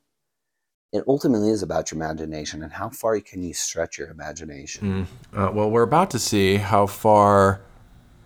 it 0.93 1.05
ultimately 1.09 1.49
is 1.49 1.63
about 1.63 1.91
your 1.91 1.97
imagination 1.97 2.63
and 2.63 2.71
how 2.71 2.91
far 2.91 3.19
can 3.21 3.43
you 3.43 3.55
stretch 3.55 3.97
your 3.97 4.11
imagination. 4.11 5.07
Uh, 5.35 5.51
well, 5.55 5.71
we're 5.71 5.83
about 5.83 6.11
to 6.11 6.19
see 6.19 6.57
how 6.57 6.87
far 6.87 7.63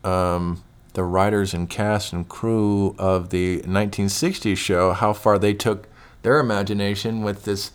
um, 0.02 0.64
the 0.94 1.04
writers 1.04 1.54
and 1.54 1.70
cast 1.70 2.12
and 2.12 2.28
crew 2.28 2.96
of 2.98 3.30
the 3.30 3.60
1960s 3.60 4.56
show, 4.56 4.92
how 4.92 5.12
far 5.12 5.38
they 5.38 5.54
took 5.54 5.88
their 6.26 6.40
imagination 6.40 7.22
with 7.22 7.44
this 7.44 7.70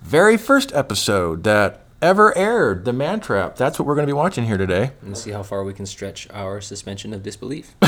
very 0.00 0.36
first 0.36 0.72
episode 0.72 1.42
that 1.42 1.80
ever 2.00 2.38
aired, 2.38 2.84
The 2.84 2.92
Man 2.92 3.18
Trap. 3.18 3.56
That's 3.56 3.80
what 3.80 3.86
we're 3.86 3.96
going 3.96 4.06
to 4.06 4.10
be 4.10 4.16
watching 4.16 4.44
here 4.46 4.56
today. 4.56 4.92
And 5.02 5.18
see 5.18 5.32
how 5.32 5.42
far 5.42 5.64
we 5.64 5.74
can 5.74 5.86
stretch 5.86 6.28
our 6.30 6.60
suspension 6.60 7.12
of 7.12 7.24
disbelief. 7.24 7.74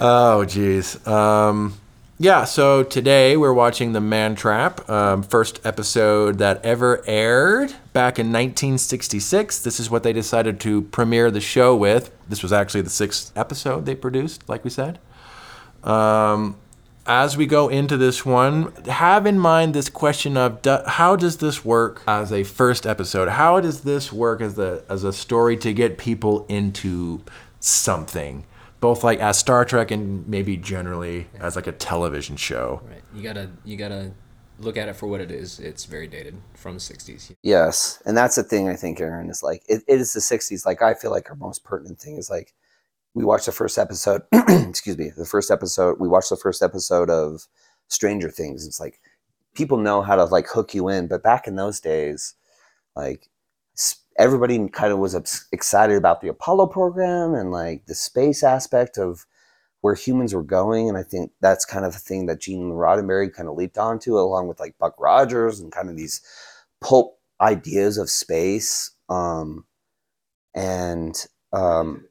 Oh, 0.00 0.44
geez. 0.44 1.06
Um, 1.06 1.78
yeah, 2.18 2.42
so 2.44 2.82
today 2.82 3.36
we're 3.36 3.52
watching 3.54 3.92
The 3.92 4.00
Man 4.00 4.34
Trap, 4.34 4.90
um, 4.90 5.22
first 5.22 5.64
episode 5.64 6.38
that 6.38 6.62
ever 6.64 7.00
aired 7.06 7.70
back 7.92 8.18
in 8.18 8.26
1966. 8.26 9.60
This 9.60 9.78
is 9.78 9.88
what 9.88 10.02
they 10.02 10.12
decided 10.12 10.58
to 10.60 10.82
premiere 10.82 11.30
the 11.30 11.40
show 11.40 11.76
with. 11.76 12.10
This 12.28 12.42
was 12.42 12.52
actually 12.52 12.80
the 12.82 12.90
sixth 12.90 13.32
episode 13.36 13.86
they 13.86 13.94
produced, 13.94 14.48
like 14.48 14.64
we 14.64 14.70
said. 14.70 14.98
Um, 15.84 16.56
as 17.06 17.36
we 17.36 17.46
go 17.46 17.68
into 17.68 17.96
this 17.96 18.24
one, 18.24 18.72
have 18.86 19.26
in 19.26 19.38
mind 19.38 19.74
this 19.74 19.88
question 19.88 20.36
of 20.36 20.62
do, 20.62 20.78
how 20.86 21.16
does 21.16 21.38
this 21.38 21.64
work 21.64 22.02
as 22.06 22.32
a 22.32 22.44
first 22.44 22.86
episode? 22.86 23.28
How 23.28 23.60
does 23.60 23.82
this 23.82 24.12
work 24.12 24.40
as 24.40 24.58
a 24.58 24.84
as 24.88 25.04
a 25.04 25.12
story 25.12 25.56
to 25.58 25.72
get 25.72 25.98
people 25.98 26.46
into 26.48 27.22
something? 27.60 28.44
both 28.84 29.02
like 29.02 29.18
as 29.18 29.38
Star 29.38 29.64
Trek 29.64 29.90
and 29.90 30.28
maybe 30.28 30.58
generally 30.58 31.26
as 31.40 31.56
like 31.56 31.66
a 31.66 31.72
television 31.72 32.36
show. 32.36 32.82
Right. 32.86 33.02
You 33.14 33.22
gotta 33.22 33.48
you 33.64 33.78
gotta 33.78 34.12
look 34.58 34.76
at 34.76 34.90
it 34.90 34.94
for 34.94 35.06
what 35.06 35.22
it 35.22 35.30
is. 35.30 35.58
It's 35.58 35.86
very 35.86 36.06
dated 36.06 36.36
from 36.52 36.74
the 36.74 36.80
'60s. 36.80 37.34
Yes, 37.42 38.02
and 38.04 38.14
that's 38.14 38.36
the 38.36 38.42
thing 38.42 38.68
I 38.68 38.76
think, 38.76 39.00
Aaron, 39.00 39.30
is 39.30 39.42
like 39.42 39.62
it, 39.68 39.84
it 39.88 40.00
is 40.00 40.12
the 40.12 40.20
'60s. 40.20 40.66
Like 40.66 40.82
I 40.82 40.92
feel 40.92 41.10
like 41.10 41.30
our 41.30 41.36
most 41.36 41.64
pertinent 41.64 41.98
thing 41.98 42.18
is 42.18 42.28
like 42.28 42.52
we 43.14 43.24
watched 43.24 43.46
the 43.46 43.52
first 43.52 43.78
episode. 43.78 44.22
excuse 44.32 44.98
me, 44.98 45.10
the 45.16 45.24
first 45.24 45.50
episode. 45.50 45.98
We 46.00 46.08
watched 46.08 46.30
the 46.30 46.36
first 46.36 46.62
episode 46.62 47.10
of 47.10 47.46
Stranger 47.88 48.30
Things. 48.30 48.66
It's 48.66 48.80
like 48.80 49.00
people 49.54 49.78
know 49.78 50.02
how 50.02 50.16
to 50.16 50.24
like 50.24 50.48
hook 50.48 50.74
you 50.74 50.88
in, 50.88 51.06
but 51.06 51.22
back 51.22 51.46
in 51.46 51.56
those 51.56 51.80
days, 51.80 52.34
like 52.96 53.28
everybody 54.18 54.68
kind 54.68 54.92
of 54.92 54.98
was 54.98 55.46
excited 55.52 55.96
about 55.96 56.20
the 56.20 56.28
Apollo 56.28 56.68
program 56.68 57.34
and 57.34 57.50
like 57.50 57.86
the 57.86 57.94
space 57.94 58.42
aspect 58.42 58.98
of 58.98 59.26
where 59.80 59.94
humans 59.94 60.34
were 60.34 60.42
going. 60.42 60.88
And 60.88 60.96
I 60.96 61.02
think 61.02 61.32
that's 61.40 61.64
kind 61.64 61.84
of 61.84 61.94
a 61.94 61.98
thing 61.98 62.26
that 62.26 62.40
Gene 62.40 62.70
Roddenberry 62.70 63.32
kind 63.32 63.48
of 63.48 63.56
leaped 63.56 63.78
onto, 63.78 64.18
along 64.18 64.48
with 64.48 64.60
like 64.60 64.78
Buck 64.78 64.94
Rogers 64.98 65.60
and 65.60 65.72
kind 65.72 65.90
of 65.90 65.96
these 65.96 66.20
pulp 66.80 67.18
ideas 67.40 67.98
of 67.98 68.08
space. 68.08 68.90
Um, 69.08 69.66
and 70.54 71.14
um, 71.52 72.06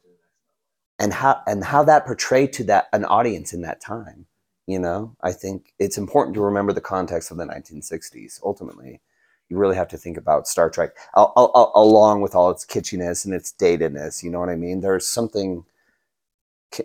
and 0.99 1.13
how 1.13 1.41
and 1.47 1.63
how 1.63 1.83
that 1.83 2.05
portrayed 2.05 2.53
to 2.53 2.63
that 2.65 2.87
an 2.93 3.05
audience 3.05 3.53
in 3.53 3.61
that 3.61 3.81
time. 3.81 4.25
You 4.67 4.79
know, 4.79 5.15
I 5.21 5.33
think 5.33 5.73
it's 5.79 5.97
important 5.97 6.35
to 6.35 6.41
remember 6.41 6.71
the 6.71 6.81
context 6.81 7.31
of 7.31 7.37
the 7.37 7.45
1960s. 7.45 8.39
Ultimately, 8.43 9.01
you 9.49 9.57
really 9.57 9.75
have 9.75 9.89
to 9.89 9.97
think 9.97 10.15
about 10.17 10.47
Star 10.47 10.69
Trek 10.69 10.91
al- 11.17 11.33
al- 11.35 11.51
al- 11.53 11.71
along 11.75 12.21
with 12.21 12.33
all 12.33 12.49
its 12.49 12.65
kitschiness 12.65 13.25
and 13.25 13.33
its 13.33 13.53
datedness. 13.53 14.23
You 14.23 14.29
know 14.29 14.39
what 14.39 14.49
I 14.49 14.55
mean? 14.55 14.79
There's 14.79 15.05
something 15.05 15.65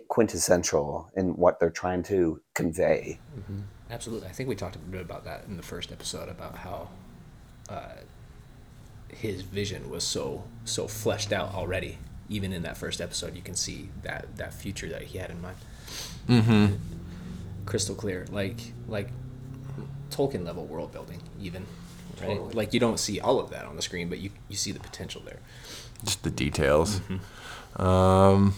quintessential 0.07 1.09
in 1.15 1.35
what 1.35 1.59
they're 1.59 1.69
trying 1.69 2.03
to 2.03 2.41
convey. 2.53 3.19
Absolutely. 3.89 4.27
I 4.27 4.31
think 4.31 4.49
we 4.49 4.55
talked 4.55 4.75
a 4.75 4.79
bit 4.79 5.01
about 5.01 5.25
that 5.25 5.45
in 5.47 5.57
the 5.57 5.63
first 5.63 5.91
episode 5.91 6.29
about 6.29 6.57
how 6.57 6.89
uh, 7.69 7.93
his 9.07 9.41
vision 9.41 9.89
was 9.89 10.03
so 10.03 10.43
so 10.65 10.87
fleshed 10.87 11.31
out 11.31 11.53
already. 11.55 11.97
Even 12.29 12.53
in 12.53 12.61
that 12.63 12.77
first 12.77 13.01
episode, 13.01 13.35
you 13.35 13.41
can 13.41 13.55
see 13.55 13.89
that 14.03 14.37
that 14.37 14.53
future 14.53 14.87
that 14.89 15.01
he 15.03 15.17
had 15.17 15.31
in 15.31 15.41
mind. 15.41 15.57
Mm-hmm. 16.27 16.75
Crystal 17.65 17.95
clear, 17.95 18.25
like 18.31 18.73
like 18.87 19.09
Tolkien 20.11 20.45
level 20.45 20.65
world 20.65 20.91
building, 20.91 21.21
even. 21.41 21.65
Right? 22.21 22.53
Like 22.53 22.73
you 22.73 22.79
don't 22.79 22.99
see 22.99 23.19
all 23.19 23.39
of 23.39 23.49
that 23.51 23.65
on 23.65 23.75
the 23.75 23.81
screen, 23.81 24.09
but 24.09 24.19
you 24.19 24.31
you 24.49 24.55
see 24.57 24.71
the 24.71 24.79
potential 24.79 25.21
there. 25.25 25.39
just 26.03 26.23
the 26.23 26.29
details. 26.29 27.01
Um, 27.77 28.55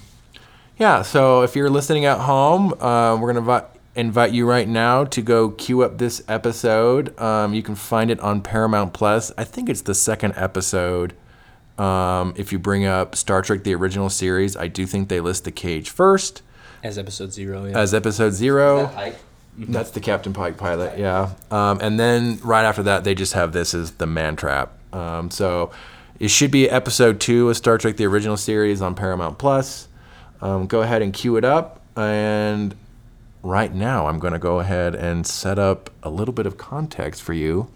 yeah, 0.77 1.01
so 1.03 1.43
if 1.43 1.55
you're 1.55 1.69
listening 1.69 2.05
at 2.05 2.19
home, 2.19 2.73
uh, 2.81 3.15
we're 3.17 3.31
gonna 3.33 3.45
vi- 3.45 3.65
invite 3.95 4.31
you 4.31 4.47
right 4.47 4.67
now 4.67 5.03
to 5.05 5.21
go 5.21 5.49
queue 5.49 5.83
up 5.83 5.97
this 5.99 6.23
episode. 6.27 7.17
Um, 7.19 7.53
you 7.53 7.61
can 7.61 7.75
find 7.75 8.09
it 8.09 8.19
on 8.21 8.41
Paramount 8.41 8.93
Plus. 8.93 9.31
I 9.37 9.43
think 9.43 9.69
it's 9.69 9.81
the 9.81 9.93
second 9.93 10.33
episode. 10.35 11.13
Um, 11.81 12.33
if 12.37 12.51
you 12.51 12.59
bring 12.59 12.85
up 12.85 13.15
Star 13.15 13.41
Trek: 13.41 13.63
The 13.63 13.73
Original 13.73 14.09
Series, 14.09 14.55
I 14.55 14.67
do 14.67 14.85
think 14.85 15.09
they 15.09 15.19
list 15.19 15.45
the 15.45 15.51
cage 15.51 15.89
first 15.89 16.41
As 16.83 16.97
episode 16.97 17.33
zero, 17.33 17.65
yeah. 17.65 17.77
as 17.79 17.93
episode 17.93 18.31
zero. 18.31 18.91
That's 19.57 19.91
the 19.91 19.99
Captain 19.99 20.31
Pike 20.31 20.57
pilot, 20.57 20.97
yeah. 20.97 21.31
Um, 21.51 21.79
and 21.81 21.99
then 21.99 22.39
right 22.41 22.63
after 22.63 22.83
that, 22.83 23.03
they 23.03 23.13
just 23.13 23.33
have 23.33 23.51
this 23.51 23.73
as 23.73 23.91
the 23.91 24.07
Man 24.07 24.35
Trap. 24.35 24.71
Um, 24.93 25.29
so 25.29 25.71
it 26.19 26.29
should 26.29 26.51
be 26.51 26.69
episode 26.69 27.19
two 27.19 27.49
of 27.49 27.57
Star 27.57 27.77
Trek: 27.77 27.97
The 27.97 28.05
Original 28.05 28.37
Series 28.37 28.81
on 28.81 28.95
Paramount 28.95 29.37
Plus. 29.39 29.87
Um, 30.41 30.67
go 30.67 30.81
ahead 30.81 31.01
and 31.01 31.13
queue 31.13 31.35
it 31.37 31.45
up. 31.45 31.81
And 31.95 32.75
right 33.43 33.73
now, 33.73 34.07
I'm 34.07 34.19
going 34.19 34.33
to 34.33 34.39
go 34.39 34.59
ahead 34.59 34.95
and 34.95 35.25
set 35.25 35.59
up 35.59 35.89
a 36.03 36.09
little 36.09 36.33
bit 36.33 36.45
of 36.45 36.57
context 36.57 37.21
for 37.21 37.33
you, 37.33 37.69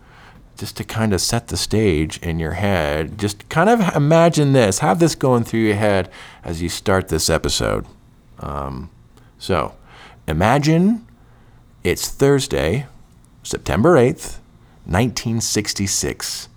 just 0.58 0.78
to 0.78 0.84
kind 0.84 1.14
of 1.14 1.22
set 1.22 1.48
the 1.48 1.58
stage 1.58 2.18
in 2.20 2.40
your 2.40 2.54
head. 2.54 3.18
Just 3.18 3.48
kind 3.50 3.70
of 3.70 3.96
imagine 3.96 4.54
this, 4.54 4.80
have 4.80 5.00
this 5.00 5.16
going 5.16 5.44
through 5.44 5.62
your 5.62 5.76
head 5.76 6.10
as 6.44 6.62
you 6.62 6.70
start 6.70 7.08
this 7.10 7.30
episode. 7.30 7.86
Um, 8.40 8.90
so 9.38 9.76
imagine 10.28 11.06
it's 11.84 12.10
Thursday, 12.10 12.88
September 13.44 13.96
8th, 13.96 14.40
1966, 14.86 16.50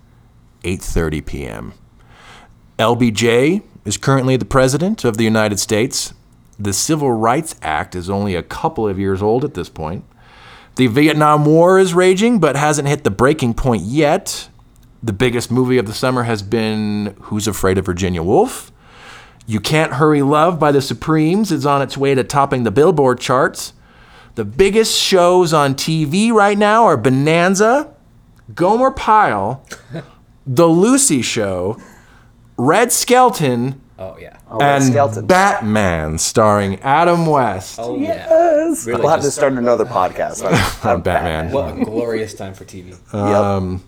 8:30 0.63 1.25
p.m. 1.25 1.73
LBJ 2.77 3.63
is 3.85 3.97
currently 3.97 4.37
the 4.37 4.45
president 4.45 5.03
of 5.03 5.17
the 5.17 5.23
United 5.23 5.59
States. 5.59 6.13
The 6.59 6.73
Civil 6.73 7.11
Rights 7.11 7.55
Act 7.61 7.95
is 7.95 8.09
only 8.09 8.35
a 8.35 8.43
couple 8.43 8.87
of 8.87 8.99
years 8.99 9.21
old 9.21 9.43
at 9.43 9.53
this 9.53 9.69
point. 9.69 10.03
The 10.75 10.87
Vietnam 10.87 11.45
War 11.45 11.77
is 11.79 11.93
raging 11.93 12.39
but 12.39 12.55
hasn't 12.55 12.87
hit 12.87 13.03
the 13.03 13.11
breaking 13.11 13.53
point 13.55 13.83
yet. 13.83 14.49
The 15.03 15.13
biggest 15.13 15.51
movie 15.51 15.77
of 15.77 15.85
the 15.85 15.93
summer 15.93 16.23
has 16.23 16.41
been 16.41 17.15
Who's 17.23 17.47
Afraid 17.47 17.77
of 17.77 17.85
Virginia 17.85 18.23
Woolf? 18.23 18.71
You 19.45 19.59
Can't 19.59 19.93
Hurry 19.93 20.21
Love 20.21 20.59
by 20.59 20.71
the 20.71 20.81
Supremes 20.81 21.51
is 21.51 21.65
on 21.65 21.81
its 21.81 21.97
way 21.97 22.13
to 22.15 22.23
topping 22.23 22.63
the 22.63 22.71
Billboard 22.71 23.19
charts. 23.19 23.73
The 24.35 24.45
biggest 24.45 24.97
shows 24.99 25.53
on 25.53 25.73
TV 25.75 26.31
right 26.31 26.57
now 26.57 26.85
are 26.85 26.97
Bonanza, 26.97 27.93
Gomer 28.53 28.91
Pyle, 28.91 29.65
The 30.45 30.67
Lucy 30.67 31.21
Show, 31.21 31.81
Red 32.57 32.91
Skelton, 32.91 33.81
oh 33.99 34.17
yeah. 34.19 34.37
Oh, 34.49 34.59
and 34.59 34.83
Skelton. 34.83 35.27
Batman 35.27 36.17
starring 36.17 36.79
Adam 36.81 37.25
West 37.25 37.77
Oh 37.79 37.95
yeah. 37.97 38.27
Yes. 38.29 38.87
Really 38.87 39.01
we'll 39.01 39.09
have 39.09 39.21
to 39.21 39.31
start 39.31 39.53
another 39.53 39.85
podcast 39.99 40.43
on, 40.43 40.89
on 40.89 41.01
Batman. 41.01 41.51
What 41.51 41.77
a 41.77 41.85
glorious 41.85 42.33
time 42.33 42.53
for 42.53 42.65
TV. 42.65 42.97
Yep. 43.13 43.81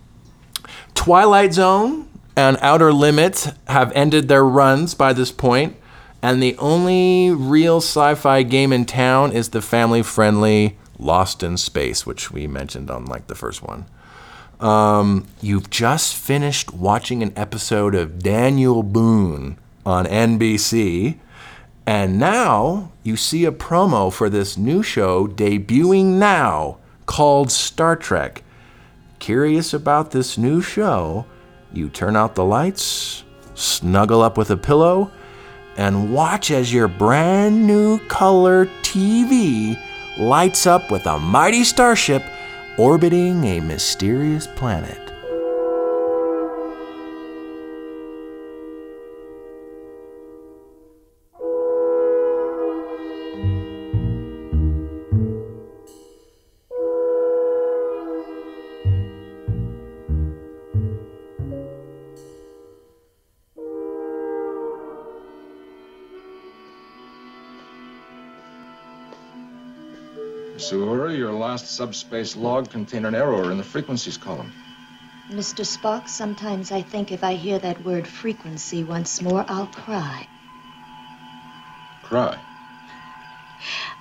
Twilight 0.94 1.54
Zone 1.54 2.08
and 2.36 2.56
Outer 2.60 2.92
Limits 2.92 3.50
have 3.68 3.92
ended 3.92 4.28
their 4.28 4.44
runs 4.44 4.94
by 4.94 5.12
this 5.12 5.32
point, 5.32 5.76
and 6.22 6.42
the 6.42 6.56
only 6.58 7.30
real 7.30 7.78
sci 7.78 8.14
fi 8.14 8.42
game 8.42 8.72
in 8.72 8.84
town 8.84 9.32
is 9.32 9.50
the 9.50 9.62
family 9.62 10.02
friendly 10.02 10.78
Lost 10.98 11.42
in 11.42 11.56
Space, 11.56 12.06
which 12.06 12.30
we 12.30 12.46
mentioned 12.46 12.90
on 12.90 13.06
like 13.06 13.26
the 13.26 13.34
first 13.34 13.62
one. 13.62 13.86
Um, 14.60 15.26
you've 15.40 15.70
just 15.70 16.14
finished 16.14 16.72
watching 16.72 17.22
an 17.22 17.32
episode 17.34 17.96
of 17.96 18.20
Daniel 18.20 18.84
Boone 18.84 19.58
on 19.84 20.06
NBC, 20.06 21.18
and 21.86 22.18
now 22.18 22.92
you 23.02 23.16
see 23.16 23.44
a 23.44 23.52
promo 23.52 24.12
for 24.12 24.30
this 24.30 24.56
new 24.56 24.82
show 24.82 25.26
debuting 25.26 26.18
now 26.18 26.78
called 27.06 27.50
Star 27.50 27.96
Trek. 27.96 28.42
Curious 29.18 29.72
about 29.72 30.10
this 30.10 30.38
new 30.38 30.60
show? 30.60 31.26
You 31.72 31.88
turn 31.88 32.16
out 32.16 32.34
the 32.34 32.44
lights, 32.44 33.24
snuggle 33.54 34.22
up 34.22 34.36
with 34.36 34.50
a 34.50 34.56
pillow, 34.56 35.10
and 35.76 36.12
watch 36.12 36.50
as 36.50 36.72
your 36.72 36.88
brand 36.88 37.66
new 37.66 37.98
color 38.06 38.66
TV 38.82 39.80
lights 40.18 40.66
up 40.66 40.90
with 40.90 41.06
a 41.06 41.18
mighty 41.18 41.64
starship 41.64 42.22
orbiting 42.78 43.44
a 43.44 43.60
mysterious 43.60 44.46
planet. 44.46 45.11
Your 71.12 71.32
last 71.32 71.66
subspace 71.66 72.36
log 72.36 72.70
contained 72.70 73.04
an 73.04 73.14
error 73.14 73.50
in 73.50 73.58
the 73.58 73.64
frequencies 73.64 74.16
column. 74.16 74.50
Mr. 75.30 75.64
Spock, 75.64 76.08
sometimes 76.08 76.72
I 76.72 76.80
think 76.80 77.12
if 77.12 77.22
I 77.22 77.34
hear 77.34 77.58
that 77.58 77.84
word 77.84 78.06
frequency 78.06 78.82
once 78.82 79.20
more, 79.20 79.44
I'll 79.46 79.66
cry. 79.66 80.26
Cry. 82.02 82.38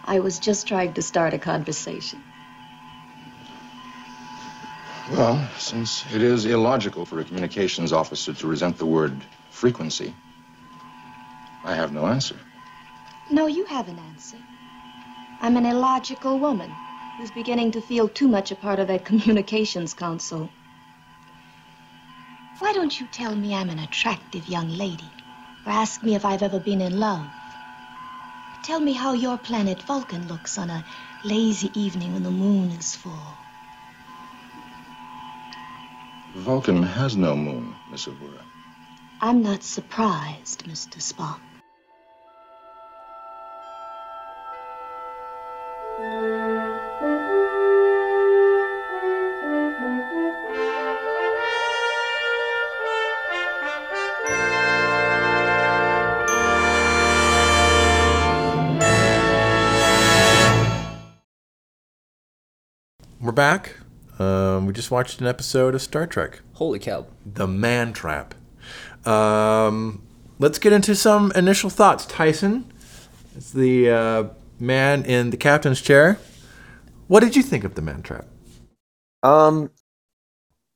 I 0.06 0.20
was 0.20 0.40
just 0.40 0.68
trying 0.68 0.94
to 0.94 1.02
start 1.02 1.34
a 1.34 1.38
conversation. 1.38 2.20
Well, 5.12 5.46
since 5.58 6.06
it 6.14 6.22
is 6.22 6.46
illogical 6.46 7.06
for 7.06 7.20
a 7.20 7.26
communications 7.26 7.92
officer 7.92 8.34
to 8.34 8.48
resent 8.48 8.78
the 8.78 8.86
word 8.86 9.22
frequency, 9.50 10.14
I 11.66 11.76
have 11.76 11.92
no 11.92 12.08
answer. 12.08 12.36
No, 13.30 13.48
you 13.48 13.66
have 13.66 13.90
an 13.90 14.00
answer. 14.00 14.38
I'm 15.42 15.58
an 15.58 15.66
illogical 15.66 16.40
woman 16.40 16.72
who's 17.18 17.32
beginning 17.32 17.72
to 17.72 17.82
feel 17.82 18.08
too 18.08 18.28
much 18.28 18.52
a 18.52 18.56
part 18.56 18.80
of 18.80 18.88
that 18.88 19.06
communications 19.06 19.94
console. 19.94 20.50
Why 22.60 22.74
don't 22.74 23.00
you 23.00 23.08
tell 23.08 23.36
me 23.36 23.56
I'm 23.56 23.70
an 23.70 23.80
attractive 23.80 24.48
young 24.48 24.70
lady? 24.70 25.10
Or 25.66 25.72
ask 25.72 26.04
me 26.04 26.16
if 26.16 26.26
I've 26.26 26.44
ever 26.44 26.60
been 26.60 26.82
in 26.82 27.00
love? 27.00 27.26
Tell 28.64 28.80
me 28.80 28.94
how 28.94 29.14
your 29.14 29.38
planet 29.38 29.82
Vulcan 29.84 30.28
looks 30.28 30.58
on 30.58 30.70
a 30.70 30.84
lazy 31.24 31.72
evening 31.80 32.14
when 32.14 32.24
the 32.24 32.32
moon 32.32 32.72
is 32.72 32.96
full. 32.96 33.36
Vulcan 36.36 36.82
has 36.82 37.18
no 37.18 37.36
moon, 37.36 37.76
Miss 37.90 38.06
Uhura. 38.06 38.42
I'm 39.20 39.44
not 39.44 39.64
surprised, 39.64 40.66
Mr. 40.66 41.02
Spock. 41.02 41.51
Back. 63.42 63.74
Um, 64.20 64.68
we 64.68 64.74
just 64.74 64.92
watched 64.92 65.20
an 65.20 65.26
episode 65.26 65.74
of 65.74 65.82
Star 65.82 66.06
Trek, 66.06 66.42
Holy 66.54 66.78
cow. 66.78 67.08
The 67.26 67.48
Man 67.48 67.92
Trap. 67.92 68.36
Um, 69.04 70.04
let's 70.38 70.60
get 70.60 70.74
into 70.74 70.94
some 70.94 71.32
initial 71.36 71.72
thoughts. 71.72 72.06
Tyson, 72.06 72.72
it's 73.36 73.50
the 73.50 73.90
uh, 73.90 74.24
man 74.60 75.04
in 75.06 75.32
the 75.32 75.38
captain's 75.38 75.82
chair. 75.82 76.20
What 77.08 77.22
did 77.22 77.36
you 77.36 77.42
think 77.42 77.64
of 77.64 77.74
The 77.74 77.82
Man 77.82 78.04
Trap? 78.04 78.28
Um, 79.24 79.72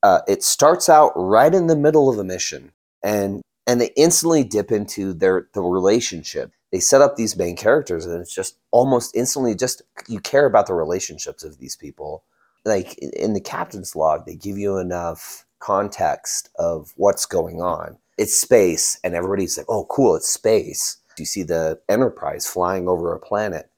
uh, 0.01 0.21
it 0.27 0.41
starts 0.41 0.89
out 0.89 1.11
right 1.15 1.53
in 1.53 1.67
the 1.67 1.75
middle 1.75 2.09
of 2.09 2.17
a 2.17 2.23
mission, 2.23 2.71
and 3.03 3.43
and 3.67 3.79
they 3.79 3.91
instantly 3.95 4.43
dip 4.43 4.71
into 4.71 5.13
their 5.13 5.49
the 5.53 5.61
relationship. 5.61 6.51
They 6.71 6.79
set 6.79 7.01
up 7.01 7.15
these 7.15 7.37
main 7.37 7.55
characters, 7.55 8.07
and 8.07 8.19
it's 8.19 8.33
just 8.33 8.57
almost 8.71 9.15
instantly 9.15 9.53
just 9.53 9.83
you 10.07 10.19
care 10.19 10.47
about 10.47 10.65
the 10.65 10.73
relationships 10.73 11.43
of 11.43 11.59
these 11.59 11.75
people. 11.75 12.23
Like 12.65 12.97
in- 12.97 13.11
in 13.11 13.33
the 13.33 13.41
captain's 13.41 13.95
log, 13.95 14.25
they 14.25 14.35
give 14.35 14.57
you 14.57 14.77
enough 14.77 15.45
context 15.59 16.49
of 16.57 16.91
what's 16.97 17.25
going 17.25 17.61
on. 17.61 17.97
It's 18.17 18.35
space, 18.35 18.99
and 19.03 19.13
everybody's 19.15 19.57
like, 19.57 19.67
"Oh, 19.69 19.85
cool! 19.85 20.15
It's 20.15 20.29
space." 20.29 20.97
You 21.17 21.25
see 21.25 21.43
the 21.43 21.79
Enterprise 21.89 22.45
flying 22.47 22.87
over 22.89 23.13
a 23.13 23.19
planet, 23.19 23.69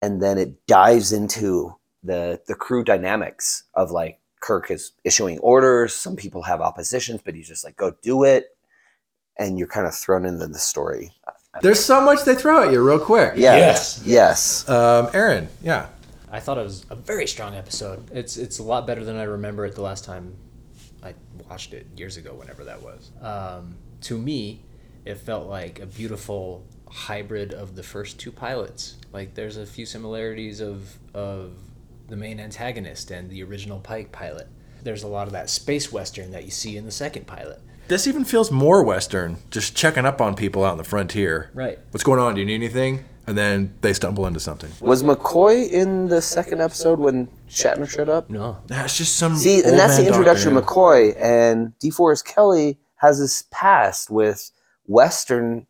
and 0.00 0.22
then 0.22 0.38
it 0.38 0.66
dives 0.66 1.12
into 1.12 1.74
the 2.02 2.40
the 2.46 2.54
crew 2.54 2.84
dynamics 2.84 3.64
of 3.74 3.90
like 3.90 4.18
Kirk 4.40 4.70
is 4.70 4.92
issuing 5.04 5.38
orders. 5.38 5.94
Some 5.94 6.16
people 6.16 6.42
have 6.42 6.60
oppositions, 6.60 7.20
but 7.24 7.34
he's 7.34 7.48
just 7.48 7.64
like, 7.64 7.76
"Go 7.76 7.92
do 8.02 8.24
it," 8.24 8.56
and 9.38 9.58
you're 9.58 9.68
kind 9.68 9.86
of 9.86 9.94
thrown 9.94 10.24
into 10.26 10.46
the 10.46 10.58
story. 10.58 11.12
There's 11.60 11.84
so 11.84 12.00
much 12.00 12.24
they 12.24 12.34
throw 12.34 12.64
at 12.64 12.72
you 12.72 12.82
real 12.82 12.98
quick. 12.98 13.34
Yeah. 13.36 13.56
Yes. 13.56 14.02
Yes. 14.04 14.68
Um, 14.68 15.08
Aaron, 15.12 15.48
yeah. 15.62 15.88
I 16.32 16.40
thought 16.40 16.56
it 16.56 16.62
was 16.62 16.86
a 16.88 16.96
very 16.96 17.26
strong 17.26 17.54
episode. 17.54 18.10
It's 18.10 18.38
it's 18.38 18.58
a 18.58 18.62
lot 18.62 18.86
better 18.86 19.04
than 19.04 19.16
I 19.16 19.24
remember 19.24 19.66
it 19.66 19.74
the 19.74 19.82
last 19.82 20.04
time 20.04 20.34
I 21.02 21.14
watched 21.48 21.74
it 21.74 21.86
years 21.94 22.16
ago, 22.16 22.32
whenever 22.32 22.64
that 22.64 22.82
was. 22.82 23.10
Um, 23.20 23.76
to 24.02 24.16
me, 24.16 24.64
it 25.04 25.16
felt 25.16 25.46
like 25.46 25.78
a 25.78 25.86
beautiful 25.86 26.64
hybrid 26.88 27.52
of 27.52 27.76
the 27.76 27.82
first 27.82 28.18
two 28.18 28.32
pilots. 28.32 28.96
Like 29.12 29.34
there's 29.34 29.58
a 29.58 29.66
few 29.66 29.84
similarities 29.84 30.60
of 30.60 30.98
of 31.12 31.52
the 32.08 32.16
main 32.16 32.40
antagonist 32.40 33.10
and 33.10 33.28
the 33.28 33.42
original 33.42 33.78
Pike 33.78 34.10
pilot. 34.10 34.48
There's 34.82 35.02
a 35.02 35.08
lot 35.08 35.26
of 35.26 35.34
that 35.34 35.50
space 35.50 35.92
western 35.92 36.30
that 36.32 36.44
you 36.44 36.50
see 36.50 36.78
in 36.78 36.86
the 36.86 36.90
second 36.90 37.26
pilot. 37.26 37.60
This 37.88 38.06
even 38.06 38.24
feels 38.24 38.50
more 38.50 38.82
Western, 38.82 39.36
just 39.50 39.76
checking 39.76 40.06
up 40.06 40.20
on 40.20 40.34
people 40.34 40.64
out 40.64 40.72
in 40.72 40.78
the 40.78 40.84
frontier. 40.84 41.50
Right. 41.52 41.78
What's 41.90 42.04
going 42.04 42.20
on? 42.20 42.34
Do 42.34 42.40
you 42.40 42.46
need 42.46 42.54
anything? 42.54 43.04
And 43.26 43.38
then 43.38 43.74
they 43.82 43.92
stumble 43.92 44.26
into 44.26 44.40
something. 44.40 44.70
Was 44.80 45.02
McCoy 45.02 45.70
in 45.70 46.08
the 46.08 46.20
second 46.20 46.60
episode 46.60 46.98
when 46.98 47.28
Shatner 47.48 47.88
showed 47.88 48.08
up? 48.08 48.28
No. 48.28 48.58
That's 48.66 48.96
just 48.96 49.16
some. 49.16 49.36
See, 49.36 49.56
old 49.56 49.66
and 49.66 49.78
that's 49.78 49.96
the 49.96 50.06
introduction 50.06 50.56
of 50.56 50.64
McCoy. 50.64 51.14
And 51.20 51.72
DeForest 51.78 52.24
Kelley 52.24 52.78
has 52.96 53.20
this 53.20 53.44
past 53.50 54.10
with 54.10 54.50
Western 54.86 55.66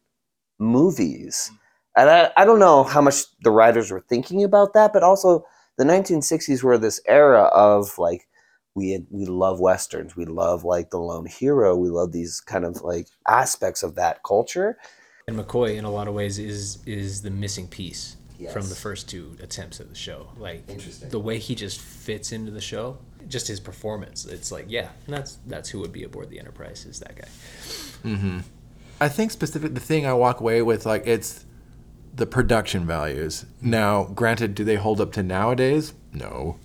movies. 0.58 1.50
And 1.96 2.08
I, 2.08 2.30
I 2.36 2.44
don't 2.44 2.58
know 2.58 2.84
how 2.84 3.02
much 3.02 3.24
the 3.42 3.50
writers 3.50 3.90
were 3.90 4.00
thinking 4.00 4.42
about 4.44 4.72
that, 4.74 4.92
but 4.92 5.02
also 5.02 5.44
the 5.76 5.84
1960s 5.84 6.62
were 6.62 6.78
this 6.78 7.00
era 7.06 7.44
of 7.52 7.98
like, 7.98 8.26
we 8.74 8.92
had, 8.92 9.06
we 9.10 9.26
love 9.26 9.60
westerns, 9.60 10.16
we 10.16 10.24
love 10.24 10.64
like 10.64 10.88
the 10.88 10.98
lone 10.98 11.26
hero, 11.26 11.76
we 11.76 11.90
love 11.90 12.12
these 12.12 12.40
kind 12.40 12.64
of 12.64 12.80
like 12.80 13.08
aspects 13.28 13.82
of 13.82 13.96
that 13.96 14.22
culture. 14.22 14.78
And 15.28 15.36
McCoy, 15.38 15.76
in 15.76 15.84
a 15.84 15.90
lot 15.90 16.08
of 16.08 16.14
ways, 16.14 16.38
is 16.38 16.78
is 16.86 17.22
the 17.22 17.30
missing 17.30 17.68
piece 17.68 18.16
from 18.52 18.68
the 18.68 18.74
first 18.74 19.08
two 19.08 19.36
attempts 19.40 19.78
at 19.80 19.88
the 19.88 19.94
show. 19.94 20.26
Like 20.36 20.68
Interesting. 20.68 21.10
the 21.10 21.20
way 21.20 21.38
he 21.38 21.54
just 21.54 21.80
fits 21.80 22.32
into 22.32 22.50
the 22.50 22.60
show, 22.60 22.98
just 23.28 23.46
his 23.46 23.60
performance. 23.60 24.24
It's 24.24 24.50
like, 24.50 24.66
yeah, 24.68 24.88
that's 25.06 25.38
that's 25.46 25.68
who 25.68 25.78
would 25.80 25.92
be 25.92 26.02
aboard 26.02 26.28
the 26.28 26.40
Enterprise. 26.40 26.84
Is 26.86 26.98
that 27.00 27.14
guy? 27.16 27.28
Mm-hmm. 28.04 28.38
I 29.00 29.08
think 29.08 29.30
specific 29.30 29.74
the 29.74 29.80
thing 29.80 30.06
I 30.06 30.12
walk 30.12 30.40
away 30.40 30.60
with 30.62 30.86
like 30.86 31.06
it's 31.06 31.44
the 32.14 32.26
production 32.26 32.84
values. 32.86 33.46
Now, 33.60 34.04
granted, 34.04 34.54
do 34.54 34.64
they 34.64 34.76
hold 34.76 35.00
up 35.00 35.12
to 35.12 35.22
nowadays? 35.22 35.94
No. 36.12 36.56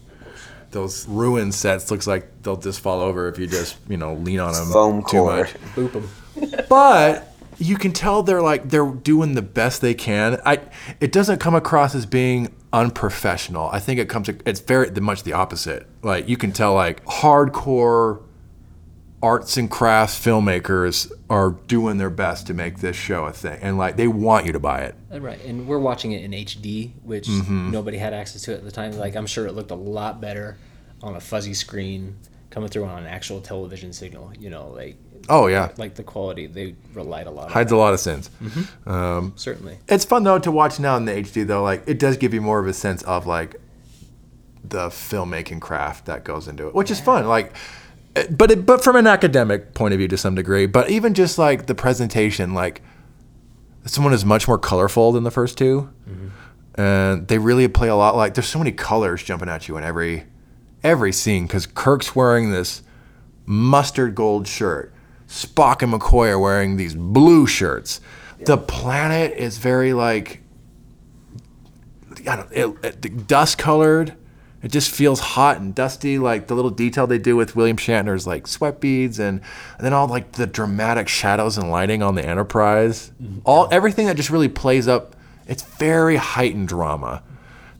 Those 0.71 1.07
ruined 1.07 1.55
sets 1.55 1.89
looks 1.89 2.07
like 2.07 2.41
they'll 2.41 2.57
just 2.57 2.81
fall 2.81 2.99
over 3.01 3.29
if 3.29 3.37
you 3.39 3.47
just 3.47 3.77
you 3.87 3.97
know 3.97 4.15
lean 4.15 4.39
on 4.39 4.53
them 4.53 4.71
Foam 4.71 5.01
too 5.03 5.07
core. 5.17 5.37
much. 5.37 5.53
Boop 5.75 5.91
them. 5.93 6.09
But 6.67 7.33
you 7.59 7.77
can 7.77 7.91
tell 7.91 8.23
they're 8.23 8.41
like 8.41 8.69
they're 8.69 8.91
doing 8.91 9.33
the 9.33 9.41
best 9.41 9.81
they 9.81 9.93
can. 9.93 10.39
I 10.45 10.59
it 10.99 11.11
doesn't 11.11 11.39
come 11.39 11.55
across 11.55 11.95
as 11.95 12.05
being 12.05 12.53
unprofessional. 12.73 13.69
I 13.71 13.79
think 13.79 13.99
it 13.99 14.09
comes 14.09 14.29
it's 14.45 14.59
very 14.59 14.89
much 14.91 15.23
the 15.23 15.33
opposite. 15.33 15.87
Like 16.01 16.29
you 16.29 16.37
can 16.37 16.51
tell 16.51 16.73
like 16.73 17.03
hardcore 17.05 18.21
arts 19.21 19.57
and 19.57 19.71
crafts 19.71 20.23
filmmakers 20.23 21.11
are 21.27 21.51
doing 21.67 21.97
their 21.97 22.09
best 22.09 22.45
to 22.47 22.53
make 22.53 22.79
this 22.79 22.95
show 22.95 23.25
a 23.25 23.33
thing 23.33 23.57
and 23.63 23.75
like 23.75 23.97
they 23.97 24.07
want 24.07 24.45
you 24.45 24.51
to 24.51 24.59
buy 24.59 24.81
it. 24.81 24.95
Right, 25.11 25.43
and 25.43 25.67
we're 25.67 25.79
watching 25.79 26.11
it 26.11 26.23
in 26.23 26.31
HD, 26.31 26.91
which 27.03 27.27
mm-hmm. 27.27 27.71
nobody 27.71 27.97
had 27.97 28.13
access 28.13 28.43
to 28.43 28.53
at 28.53 28.63
the 28.63 28.71
time. 28.71 28.91
Like 28.97 29.15
I'm 29.15 29.27
sure 29.27 29.47
it 29.47 29.53
looked 29.53 29.71
a 29.71 29.75
lot 29.75 30.21
better 30.21 30.57
on 31.01 31.15
a 31.15 31.19
fuzzy 31.19 31.53
screen 31.53 32.17
coming 32.49 32.69
through 32.69 32.85
on 32.85 33.03
an 33.03 33.07
actual 33.07 33.41
television 33.41 33.93
signal. 33.93 34.31
You 34.37 34.51
know, 34.51 34.69
like 34.69 34.97
Oh 35.29 35.47
yeah. 35.47 35.71
like 35.77 35.95
the 35.95 36.03
quality 36.03 36.47
they 36.47 36.75
relied 36.93 37.27
a 37.27 37.31
lot 37.31 37.51
Hides 37.51 37.71
a 37.71 37.77
lot 37.77 37.93
of 37.93 37.99
sins. 37.99 38.29
that, 38.85 39.33
certainly. 39.35 39.77
It's 39.87 40.05
fun 40.05 40.23
though 40.23 40.39
to 40.39 40.51
watch 40.51 40.79
now 40.79 40.97
in 40.97 41.05
the 41.05 41.13
HD 41.13 41.45
though. 41.45 41.63
Like 41.63 41.83
it 41.87 41.99
does 41.99 42.17
give 42.17 42.33
you 42.33 42.41
more 42.41 42.59
of 42.59 42.67
a 42.67 42.73
sense 42.73 43.03
of 43.03 43.25
like 43.27 43.59
the 44.63 44.89
filmmaking 44.89 45.61
craft 45.61 46.05
that 46.05 46.23
goes 46.23 46.47
into 46.47 46.67
it, 46.67 46.75
which 46.75 46.91
is 46.91 46.99
fun. 46.99 47.27
Like, 47.27 47.53
eh, 48.15 48.27
but 48.29 48.51
it, 48.51 48.65
but 48.65 48.83
from 48.83 48.95
an 48.95 49.07
academic 49.07 49.73
point 49.73 49.93
of 49.93 49.97
view 49.97 50.07
to 50.09 50.17
some 50.17 50.35
degree. 50.35 50.65
But 50.65 50.89
even 50.89 51.13
just 51.13 51.37
like 51.37 51.65
the 51.65 51.75
presentation, 51.75 52.53
like 52.53 52.81
this 53.83 53.97
one 53.97 54.13
is 54.13 54.25
much 54.25 54.47
more 54.47 54.57
colorful 54.57 55.11
than 55.11 55.23
the 55.23 55.31
first 55.31 55.57
2 55.57 55.89
mm-hmm. 56.09 56.81
and 56.81 57.27
they 57.27 57.37
really 57.37 57.67
play 57.67 57.87
a 57.87 57.95
lot. 57.95 58.15
Like 58.15 58.33
there's 58.33 58.47
so 58.47 58.59
many 58.59 58.71
colors 58.71 59.23
jumping 59.23 59.49
at 59.49 59.67
you 59.67 59.77
in 59.77 59.83
every 59.83 60.25
every 60.83 61.11
scene 61.11 61.47
because 61.47 61.65
Kirk's 61.65 62.15
wearing 62.15 62.51
this 62.51 62.83
mustard 63.45 64.15
gold 64.15 64.47
shirt. 64.47 64.93
Spock 65.27 65.81
and 65.81 65.93
McCoy 65.93 66.29
are 66.29 66.39
wearing 66.39 66.77
these 66.77 66.95
blue 66.95 67.47
shirts. 67.47 68.01
The 68.39 68.57
planet 68.57 69.33
is 69.33 69.57
very 69.57 69.93
like 69.93 70.41
I 72.27 72.35
don't 72.35 72.51
it, 72.51 73.05
it, 73.05 73.27
dust 73.27 73.57
colored. 73.57 74.15
It 74.63 74.71
just 74.71 74.89
feels 74.89 75.19
hot 75.19 75.59
and 75.59 75.73
dusty. 75.75 76.17
Like 76.17 76.47
the 76.47 76.55
little 76.55 76.71
detail 76.71 77.07
they 77.07 77.19
do 77.19 77.35
with 77.35 77.55
William 77.55 77.77
Shatner's 77.77 78.25
like 78.25 78.47
sweat 78.47 78.79
beads 78.79 79.19
and, 79.19 79.41
and 79.77 79.85
then 79.85 79.93
all 79.93 80.07
like 80.07 80.33
the 80.33 80.47
dramatic 80.47 81.07
shadows 81.07 81.57
and 81.57 81.69
lighting 81.69 82.01
on 82.01 82.15
the 82.15 82.25
Enterprise. 82.25 83.11
Mm-hmm. 83.21 83.39
All 83.43 83.67
everything 83.71 84.07
that 84.07 84.17
just 84.17 84.29
really 84.29 84.49
plays 84.49 84.87
up. 84.87 85.15
It's 85.45 85.63
very 85.63 86.17
heightened 86.17 86.67
drama. 86.67 87.23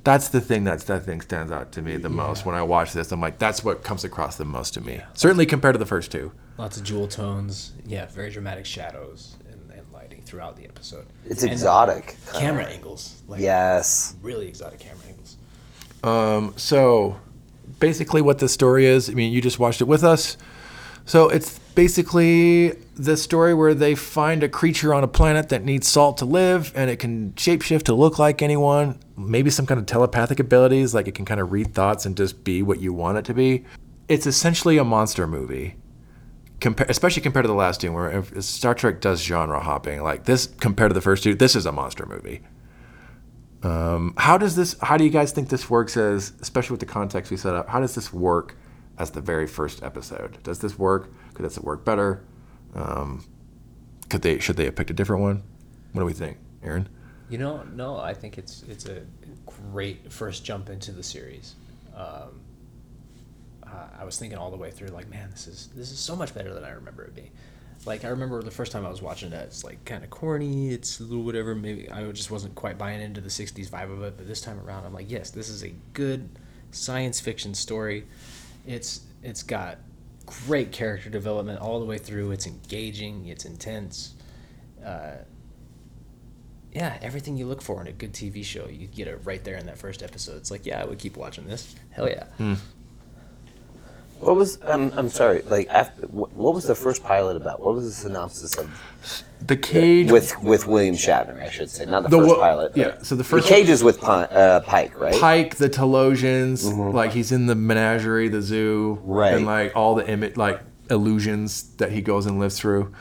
That's 0.04 0.30
the 0.30 0.40
thing 0.40 0.64
that's 0.64 0.86
that 0.86 1.04
thing 1.04 1.20
stands 1.20 1.52
out 1.52 1.74
to 1.74 1.82
me 1.82 1.98
the 1.98 2.10
most 2.10 2.46
when 2.46 2.56
I 2.56 2.62
watch 2.62 2.94
this. 2.94 3.12
I'm 3.12 3.20
like, 3.20 3.40
that's 3.40 3.64
what 3.64 3.84
comes 3.84 4.06
across 4.06 4.38
the 4.38 4.46
most 4.46 4.74
to 4.76 4.82
me. 4.82 5.02
Certainly 5.14 5.48
compared 5.48 5.76
to 5.76 5.80
the 5.80 5.86
first 5.86 6.12
two. 6.12 6.32
Lots 6.58 6.78
of 6.78 6.84
jewel 6.84 7.08
tones. 7.08 7.74
Yeah, 7.86 8.08
very 8.08 8.32
dramatic 8.32 8.66
shadows 8.66 9.36
and, 9.52 9.72
and 9.72 9.92
lighting 9.94 10.22
throughout 10.24 10.56
the 10.58 10.66
episode. 10.66 11.06
It's 11.26 11.44
And 11.44 11.52
exotic. 11.52 12.18
Camera 12.34 12.66
angles. 12.66 13.22
Like 13.28 13.42
Yes. 13.42 14.16
Really 14.22 14.48
exotic 14.48 14.80
camera 14.80 15.06
angles. 15.08 15.38
Um, 16.04 16.54
so 16.58 17.20
basically 17.80 18.22
what 18.22 18.40
the 18.40 18.50
story 18.50 18.86
is, 18.86 19.10
I 19.10 19.14
mean, 19.14 19.32
you 19.32 19.42
just 19.42 19.60
watched 19.60 19.82
it 19.82 19.88
with 19.88 20.04
us. 20.04 20.38
So 21.06 21.30
it's 21.30 21.60
basically 21.76 22.70
the 22.96 23.16
story 23.16 23.54
where 23.54 23.74
they 23.74 23.94
find 23.96 24.44
a 24.44 24.50
creature 24.50 24.94
on 24.94 25.04
a 25.04 25.08
planet 25.08 25.50
that 25.50 25.64
needs 25.64 25.88
salt 25.88 26.18
to 26.18 26.26
live 26.26 26.74
and 26.76 26.90
it 26.90 26.98
can 26.98 27.34
shapeshift 27.34 27.84
to 27.84 27.94
look 27.94 28.18
like 28.18 28.42
anyone, 28.42 29.00
maybe 29.16 29.50
some 29.50 29.66
kind 29.66 29.80
of 29.80 29.86
telepathic 29.86 30.40
abilities, 30.40 30.94
like 30.94 31.08
it 31.08 31.14
can 31.14 31.24
kind 31.24 31.40
of 31.40 31.52
read 31.52 31.74
thoughts 31.74 32.06
and 32.06 32.18
just 32.18 32.44
be 32.44 32.64
what 32.64 32.82
you 32.82 32.94
want 32.94 33.20
it 33.20 33.26
to 33.26 33.34
be. 33.34 33.64
It's 34.10 34.26
essentially 34.26 34.78
a 34.78 34.84
monster 34.84 35.28
movie. 35.28 35.76
Especially 36.64 37.22
compared 37.22 37.44
to 37.44 37.48
the 37.48 37.54
last 37.54 37.82
two, 37.82 37.92
where 37.92 38.24
Star 38.42 38.74
Trek 38.74 39.00
does 39.00 39.22
genre 39.22 39.60
hopping, 39.60 40.02
like 40.02 40.26
this 40.26 40.48
compared 40.48 40.90
to 40.90 40.94
the 40.94 41.02
first 41.02 41.24
two, 41.24 41.36
this 41.36 41.56
is 41.56 41.66
a 41.66 41.72
monster 41.72 42.06
movie. 42.06 42.42
Um, 43.64 44.14
how 44.18 44.38
does 44.38 44.56
this? 44.56 44.76
How 44.82 44.98
do 44.98 45.04
you 45.04 45.10
guys 45.10 45.32
think 45.32 45.50
this 45.50 45.70
works? 45.70 45.98
As 45.98 46.34
especially 46.42 46.74
with 46.74 46.80
the 46.80 46.88
context 46.88 47.32
we 47.32 47.38
set 47.38 47.56
up, 47.56 47.70
how 47.70 47.80
does 47.80 47.96
this 47.96 48.12
work 48.14 48.56
as 48.98 49.12
the 49.12 49.22
very 49.22 49.48
first 49.48 49.84
episode? 49.84 50.42
Does 50.44 50.60
this 50.60 50.78
work? 50.78 51.12
Could 51.34 51.46
this 51.46 51.60
work 51.60 51.86
better? 51.86 52.24
Um, 52.74 53.26
could 54.10 54.22
they? 54.22 54.40
Should 54.40 54.58
they 54.58 54.66
have 54.66 54.76
picked 54.76 54.90
a 54.90 54.94
different 54.94 55.22
one? 55.22 55.44
What 55.92 56.02
do 56.02 56.06
we 56.06 56.14
think, 56.14 56.38
Aaron? 56.64 56.90
You 57.30 57.38
know, 57.38 57.64
no, 57.74 57.98
I 57.98 58.14
think 58.14 58.38
it's 58.38 58.64
it's 58.64 58.86
a 58.86 59.04
great 59.46 60.12
first 60.12 60.46
jump 60.46 60.70
into 60.70 60.92
the 60.92 61.04
series. 61.04 61.56
Um, 61.96 62.42
uh, 63.72 63.88
I 64.00 64.06
was 64.06 64.18
thinking 64.18 64.38
all 64.38 64.52
the 64.52 64.58
way 64.58 64.72
through, 64.72 64.90
like, 64.90 65.10
man, 65.10 65.30
this 65.32 65.48
is 65.48 65.70
this 65.76 65.92
is 65.92 66.00
so 66.00 66.16
much 66.16 66.34
better 66.34 66.54
than 66.54 66.64
I 66.64 66.70
remember 66.72 67.04
it 67.04 67.16
being. 67.16 67.32
Like, 67.86 68.04
I 68.04 68.10
remember 68.10 68.42
the 68.42 68.52
first 68.52 68.72
time 68.72 68.86
I 68.86 68.90
was 68.90 69.02
watching 69.02 69.32
it, 69.32 69.44
it's 69.44 69.64
like 69.64 69.84
kind 69.86 70.04
of 70.04 70.10
corny. 70.10 70.70
It's 70.70 71.00
a 71.00 71.04
little 71.04 71.24
whatever. 71.24 71.56
Maybe 71.56 71.90
I 71.90 72.10
just 72.12 72.32
wasn't 72.32 72.56
quite 72.56 72.78
buying 72.78 73.02
into 73.02 73.22
the 73.22 73.30
'60s 73.30 73.70
vibe 73.70 73.92
of 73.92 74.02
it. 74.04 74.18
But 74.18 74.28
this 74.28 74.42
time 74.42 74.60
around, 74.60 74.86
I'm 74.86 74.94
like, 74.94 75.10
yes, 75.10 75.30
this 75.30 75.50
is 75.50 75.64
a 75.64 75.74
good 75.94 76.30
science 76.72 77.20
fiction 77.20 77.54
story. 77.54 78.06
It's 78.66 79.02
it's 79.24 79.44
got 79.44 79.78
great 80.26 80.72
character 80.72 81.10
development 81.10 81.60
all 81.60 81.80
the 81.80 81.86
way 81.86 81.98
through. 81.98 82.32
It's 82.32 82.48
engaging. 82.48 83.28
It's 83.28 83.46
intense. 83.46 84.14
Uh, 84.84 85.16
yeah, 86.74 86.98
everything 87.02 87.38
you 87.38 87.48
look 87.48 87.62
for 87.62 87.82
in 87.82 87.88
a 87.88 87.92
good 87.92 88.14
TV 88.14 88.44
show, 88.44 88.68
you 88.68 88.88
get 88.88 89.08
it 89.08 89.22
right 89.24 89.44
there 89.44 89.56
in 89.56 89.66
that 89.66 89.78
first 89.78 90.04
episode. 90.04 90.38
It's 90.38 90.52
like, 90.52 90.66
yeah, 90.66 90.82
I 90.82 90.86
would 90.86 91.00
keep 91.00 91.18
watching 91.18 91.48
this. 91.48 91.76
Hell 91.92 92.08
yeah. 92.10 92.26
What 94.20 94.36
was 94.36 94.60
I'm 94.66 94.92
I'm 94.98 95.10
sorry. 95.10 95.42
Like 95.44 95.68
after, 95.70 96.08
what 96.08 96.54
was 96.54 96.66
the 96.66 96.76
first 96.76 97.04
pilot 97.04 97.38
about? 97.38 97.60
What 97.62 97.76
was 97.76 97.86
the 97.86 97.92
synopsis 97.92 98.58
of 98.58 98.70
The 99.46 99.56
cage 99.56 100.12
with 100.12 100.42
with 100.42 100.66
William 100.68 100.96
Shatner? 100.96 101.42
I 101.42 101.50
should 101.50 101.70
say, 101.70 101.86
not 101.86 102.04
the, 102.04 102.10
The 102.10 102.18
first 102.18 102.30
wo- 102.30 102.40
pilot. 102.40 102.72
yeah, 102.76 102.98
so 103.04 103.16
the 103.16 103.24
first- 103.24 103.48
the 103.48 103.54
cage 103.56 103.70
is 103.70 103.84
with 103.84 104.04
uh, 104.04 104.60
Pike, 104.62 105.00
right? 105.00 105.14
Pike, 105.20 105.56
the 105.58 105.70
Talosians, 105.70 106.94
like 106.94 107.12
he's 107.12 107.32
in 107.32 107.46
the 107.46 107.56
menagerie, 107.56 108.28
the 108.30 108.42
zoo, 108.42 109.00
Right. 109.04 109.34
And 109.36 109.46
like 109.46 109.74
all 109.76 109.96
the 109.96 110.04
imi- 110.04 110.36
like 110.36 110.62
illusions 110.90 111.64
that 111.78 111.92
he 111.92 112.02
goes 112.02 112.26
and 112.26 112.40
lives 112.40 112.58
through. 112.60 112.94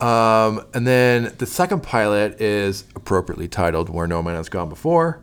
Um, 0.00 0.66
and 0.74 0.84
then 0.86 1.32
the 1.38 1.46
second 1.46 1.82
pilot 1.84 2.40
is 2.40 2.84
appropriately 2.96 3.46
titled 3.48 3.88
"Where 3.88 4.06
No 4.08 4.22
Man 4.22 4.34
Has 4.34 4.48
Gone 4.48 4.68
Before." 4.68 5.20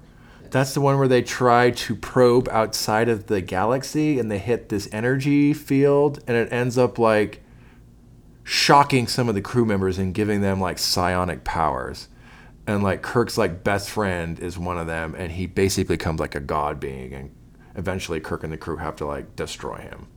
That's 0.51 0.73
the 0.73 0.81
one 0.81 0.97
where 0.97 1.07
they 1.07 1.21
try 1.21 1.71
to 1.71 1.95
probe 1.95 2.47
outside 2.49 3.09
of 3.09 3.27
the 3.27 3.41
galaxy 3.41 4.19
and 4.19 4.31
they 4.31 4.37
hit 4.39 4.69
this 4.69 4.87
energy 4.91 5.53
field, 5.53 6.23
and 6.27 6.35
it 6.35 6.51
ends 6.51 6.77
up 6.77 6.97
like 6.97 7.43
shocking 8.43 9.07
some 9.07 9.29
of 9.29 9.35
the 9.35 9.41
crew 9.41 9.65
members 9.65 9.97
and 9.97 10.13
giving 10.13 10.41
them 10.41 10.59
like 10.59 10.79
psionic 10.79 11.43
powers. 11.43 12.07
And 12.65 12.83
like 12.83 13.01
Kirk's 13.01 13.37
like 13.37 13.63
best 13.63 13.89
friend 13.89 14.39
is 14.39 14.57
one 14.57 14.77
of 14.77 14.87
them, 14.87 15.15
and 15.17 15.31
he 15.31 15.45
basically 15.47 15.95
becomes 15.95 16.19
like 16.19 16.35
a 16.35 16.39
god 16.39 16.79
being, 16.79 17.13
and 17.13 17.31
eventually 17.75 18.19
Kirk 18.19 18.43
and 18.43 18.53
the 18.53 18.57
crew 18.57 18.77
have 18.77 18.95
to 18.97 19.05
like 19.05 19.35
destroy 19.35 19.77
him. 19.77 20.07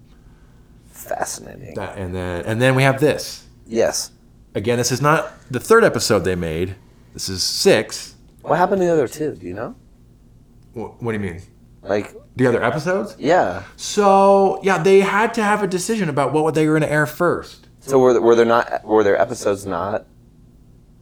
Fascinating. 0.90 1.74
That, 1.74 1.96
and 1.96 2.14
then 2.14 2.44
and 2.44 2.60
then 2.60 2.74
we 2.74 2.82
have 2.82 3.00
this. 3.00 3.46
yes. 3.66 4.10
Again, 4.54 4.76
this 4.76 4.92
is 4.92 5.00
not 5.00 5.32
the 5.50 5.58
third 5.60 5.82
episode 5.82 6.20
they 6.20 6.34
made. 6.34 6.74
This 7.14 7.30
is 7.30 7.42
six. 7.42 8.16
What 8.42 8.58
happened 8.58 8.82
to 8.82 8.86
the 8.86 8.92
other 8.92 9.08
two? 9.08 9.34
Do 9.34 9.46
you 9.46 9.54
know? 9.54 9.74
Wh- 10.74 11.02
What 11.02 11.12
do 11.12 11.12
you 11.12 11.18
mean? 11.20 11.42
Like, 11.82 12.14
The 12.36 12.46
other 12.46 12.62
episodes? 12.62 13.16
yeah. 13.18 13.64
So 13.76 14.60
yeah, 14.62 14.82
they 14.82 15.00
had 15.00 15.34
to 15.34 15.42
have 15.42 15.62
a 15.62 15.66
decision 15.66 16.08
about 16.08 16.32
what 16.32 16.54
they 16.54 16.66
were 16.66 16.78
going 16.78 16.88
to 16.88 16.92
air 16.92 17.06
first. 17.06 17.66
So 17.80 17.98
were 17.98 18.20
were 18.20 18.34
there 18.36 18.44
not 18.46 18.84
were 18.84 19.02
there 19.02 19.20
episodes 19.20 19.66
not 19.66 20.06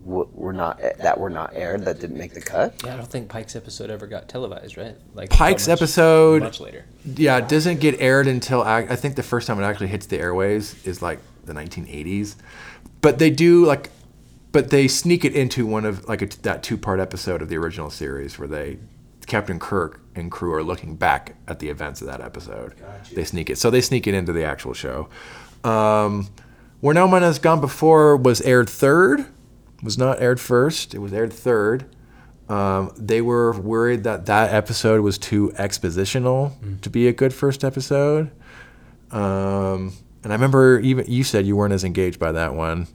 were 0.03 0.53
not 0.55 0.81
that 0.99 1.21
were 1.21 1.29
not 1.29 1.53
aired 1.55 1.85
that 1.85 2.01
didn't 2.01 2.17
make 2.17 2.33
the 2.33 2.41
cut? 2.41 2.75
Yeah, 2.85 2.95
I 2.95 2.97
don't 2.97 3.07
think 3.07 3.29
Pike's 3.29 3.55
episode 3.55 3.91
ever 3.91 4.07
got 4.07 4.29
televised, 4.29 4.79
right? 4.79 4.97
Like 5.15 5.29
Pike's 5.31 5.69
much- 5.69 5.77
episode- 5.79 6.43
much 6.43 6.59
later. 6.61 6.87
Yeah, 7.05 7.37
it 7.37 7.49
doesn't 7.49 7.81
get 7.81 8.01
aired 8.01 8.27
until 8.27 8.63
ac- 8.63 8.89
I 8.91 8.97
think 8.97 9.17
the 9.17 9.23
first 9.23 9.47
time 9.47 9.61
it 9.61 9.65
actually 9.65 9.89
hits 9.89 10.07
the 10.07 10.19
airways 10.19 10.75
is 10.87 11.03
like 11.03 11.19
the 11.45 11.53
1980s. 11.53 12.37
But 13.03 13.19
they 13.19 13.29
do 13.31 13.67
like, 13.67 13.91
but 14.53 14.71
they 14.71 14.89
sneak 14.89 15.25
it 15.27 15.35
into 15.35 15.67
one 15.67 15.85
of 15.85 16.09
like 16.09 16.23
a, 16.23 16.27
that 16.43 16.63
two-part 16.63 16.99
episode 16.99 17.43
of 17.43 17.49
the 17.51 17.59
original 17.59 17.91
series 17.91 18.39
where 18.39 18.49
they, 18.49 18.79
Captain 19.31 19.59
Kirk 19.59 20.01
and 20.14 20.31
crew 20.31 20.53
are 20.53 20.62
looking 20.62 20.97
back 20.97 21.37
at 21.47 21.61
the 21.61 21.69
events 21.69 22.01
of 22.03 22.09
that 22.09 22.21
episode. 22.21 22.75
They 23.14 23.25
sneak 23.25 23.49
it, 23.49 23.59
so 23.59 23.71
they 23.71 23.81
sneak 23.81 24.07
it 24.07 24.14
into 24.14 24.33
the 24.33 24.45
actual 24.45 24.75
show. 24.75 25.09
Um, 25.64 26.29
Where 26.81 26.95
No 26.95 27.07
Man 27.07 27.23
Has 27.23 27.38
Gone 27.38 27.61
Before 27.61 28.16
was 28.16 28.40
aired 28.43 28.69
third, 28.69 29.25
was 29.83 29.97
not 29.97 30.21
aired 30.21 30.40
first. 30.40 30.95
It 30.95 30.99
was 30.99 31.12
aired 31.12 31.33
third. 31.33 31.87
Um, 32.49 32.93
they 32.97 33.21
were 33.21 33.53
worried 33.59 34.03
that 34.03 34.27
that 34.27 34.53
episode 34.53 35.01
was 35.03 35.16
too 35.16 35.53
expositional 35.57 36.53
to 36.83 36.90
be 36.90 37.07
a 37.07 37.12
good 37.12 37.33
first 37.33 37.62
episode. 37.62 38.33
Um, 39.12 39.93
and 40.25 40.33
I 40.33 40.35
remember 40.35 40.81
even 40.81 41.05
you 41.07 41.23
said 41.23 41.47
you 41.47 41.55
weren't 41.55 41.73
as 41.73 41.85
engaged 41.85 42.19
by 42.19 42.33
that 42.33 42.55
one 42.55 42.88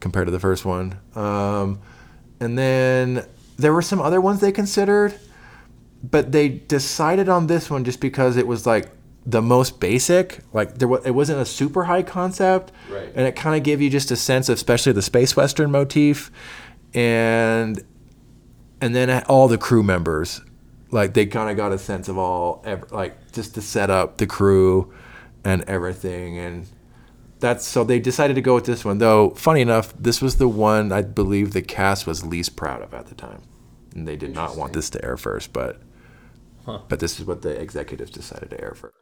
compared 0.00 0.26
to 0.26 0.30
the 0.32 0.40
first 0.40 0.64
one. 0.64 0.98
Um, 1.14 1.80
and 2.40 2.56
then 2.56 3.26
there 3.58 3.74
were 3.74 3.82
some 3.82 4.00
other 4.00 4.20
ones 4.20 4.40
they 4.40 4.52
considered, 4.52 5.14
but 6.10 6.32
they 6.32 6.48
decided 6.48 7.28
on 7.28 7.46
this 7.46 7.70
one 7.70 7.84
just 7.84 8.00
because 8.00 8.36
it 8.36 8.46
was 8.46 8.66
like 8.66 8.90
the 9.26 9.40
most 9.40 9.80
basic. 9.80 10.40
Like 10.52 10.78
there 10.78 10.88
was, 10.88 11.04
it 11.06 11.12
wasn't 11.12 11.40
a 11.40 11.44
super 11.46 11.84
high 11.84 12.02
concept, 12.02 12.72
Right. 12.90 13.10
and 13.14 13.26
it 13.26 13.36
kind 13.36 13.56
of 13.56 13.62
gave 13.62 13.80
you 13.80 13.88
just 13.90 14.10
a 14.10 14.16
sense 14.16 14.48
of, 14.48 14.54
especially 14.56 14.92
the 14.92 15.02
space 15.02 15.34
western 15.36 15.70
motif, 15.70 16.30
and 16.92 17.82
and 18.80 18.94
then 18.94 19.24
all 19.24 19.48
the 19.48 19.58
crew 19.58 19.82
members. 19.82 20.40
Like 20.90 21.14
they 21.14 21.26
kind 21.26 21.50
of 21.50 21.56
got 21.56 21.72
a 21.72 21.78
sense 21.78 22.08
of 22.08 22.18
all 22.18 22.64
like 22.90 23.32
just 23.32 23.54
to 23.54 23.62
set 23.62 23.90
up 23.90 24.18
the 24.18 24.26
crew 24.26 24.92
and 25.44 25.62
everything. 25.64 26.38
And 26.38 26.66
that's 27.40 27.66
so 27.66 27.82
they 27.82 27.98
decided 27.98 28.34
to 28.34 28.40
go 28.42 28.54
with 28.54 28.64
this 28.66 28.84
one. 28.84 28.98
Though 28.98 29.30
funny 29.30 29.60
enough 29.60 29.92
this 29.98 30.22
was 30.22 30.36
the 30.36 30.48
one 30.48 30.92
i 30.92 31.02
believe 31.02 31.52
the 31.52 31.62
cast 31.62 32.06
was 32.06 32.24
least 32.24 32.56
proud 32.56 32.82
of 32.82 32.94
at 32.94 33.06
the 33.06 33.14
time. 33.14 33.42
And 33.94 34.06
they 34.06 34.16
did 34.16 34.34
not 34.34 34.56
want 34.56 34.72
this 34.72 34.90
to 34.90 35.04
air 35.04 35.16
first 35.16 35.52
but 35.52 35.80
but 36.66 36.98
this 37.00 37.18
is 37.20 37.26
what 37.26 37.42
the 37.42 37.50
executives 37.60 38.10
decided 38.10 38.50
to 38.50 38.60
air 38.60 38.74
first 38.74 38.94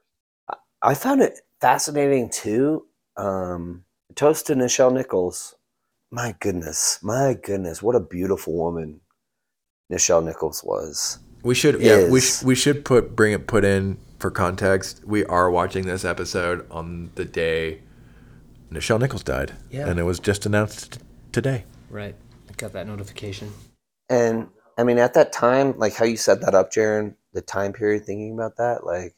I 0.84 0.94
found 0.94 1.22
it 1.22 1.38
fascinating 1.60 2.28
too. 2.28 2.86
Um, 3.16 3.84
toast 4.16 4.48
to 4.48 4.54
Nichelle 4.54 4.92
Nichols. 4.92 5.54
My 6.10 6.34
goodness, 6.40 6.98
my 7.02 7.34
goodness, 7.40 7.80
what 7.82 7.94
a 7.94 8.00
beautiful 8.00 8.54
woman 8.56 9.00
Nichelle 9.92 10.24
Nichols 10.24 10.62
was. 10.64 11.18
we 11.44 11.54
should 11.54 11.80
yeah 11.80 12.08
we, 12.08 12.18
Is- 12.18 12.40
sh- 12.40 12.42
we 12.44 12.54
should 12.56 12.84
put 12.84 13.14
bring 13.14 13.32
it 13.32 13.46
put 13.46 13.64
in 13.64 13.96
for 14.18 14.30
context 14.30 15.02
we 15.04 15.24
are 15.26 15.50
watching 15.50 15.86
this 15.86 16.04
episode 16.04 16.66
on 16.70 17.10
the 17.16 17.24
day 17.24 17.80
Nichelle 18.70 18.98
Nichols 19.00 19.22
died 19.22 19.52
Yeah. 19.70 19.88
and 19.88 19.98
it 20.00 20.04
was 20.04 20.18
just 20.20 20.46
announced 20.46 20.92
t- 20.92 21.00
today 21.32 21.64
Right. 21.90 22.14
I 22.48 22.52
got 22.56 22.72
that 22.72 22.86
notification. 22.86 23.52
And 24.08 24.48
I 24.78 24.84
mean, 24.84 24.98
at 24.98 25.12
that 25.14 25.32
time, 25.32 25.78
like 25.78 25.94
how 25.94 26.04
you 26.06 26.16
set 26.16 26.40
that 26.40 26.54
up, 26.54 26.72
Jaron, 26.72 27.14
the 27.32 27.42
time 27.42 27.72
period 27.72 28.04
thinking 28.04 28.34
about 28.34 28.56
that, 28.56 28.84
like 28.84 29.14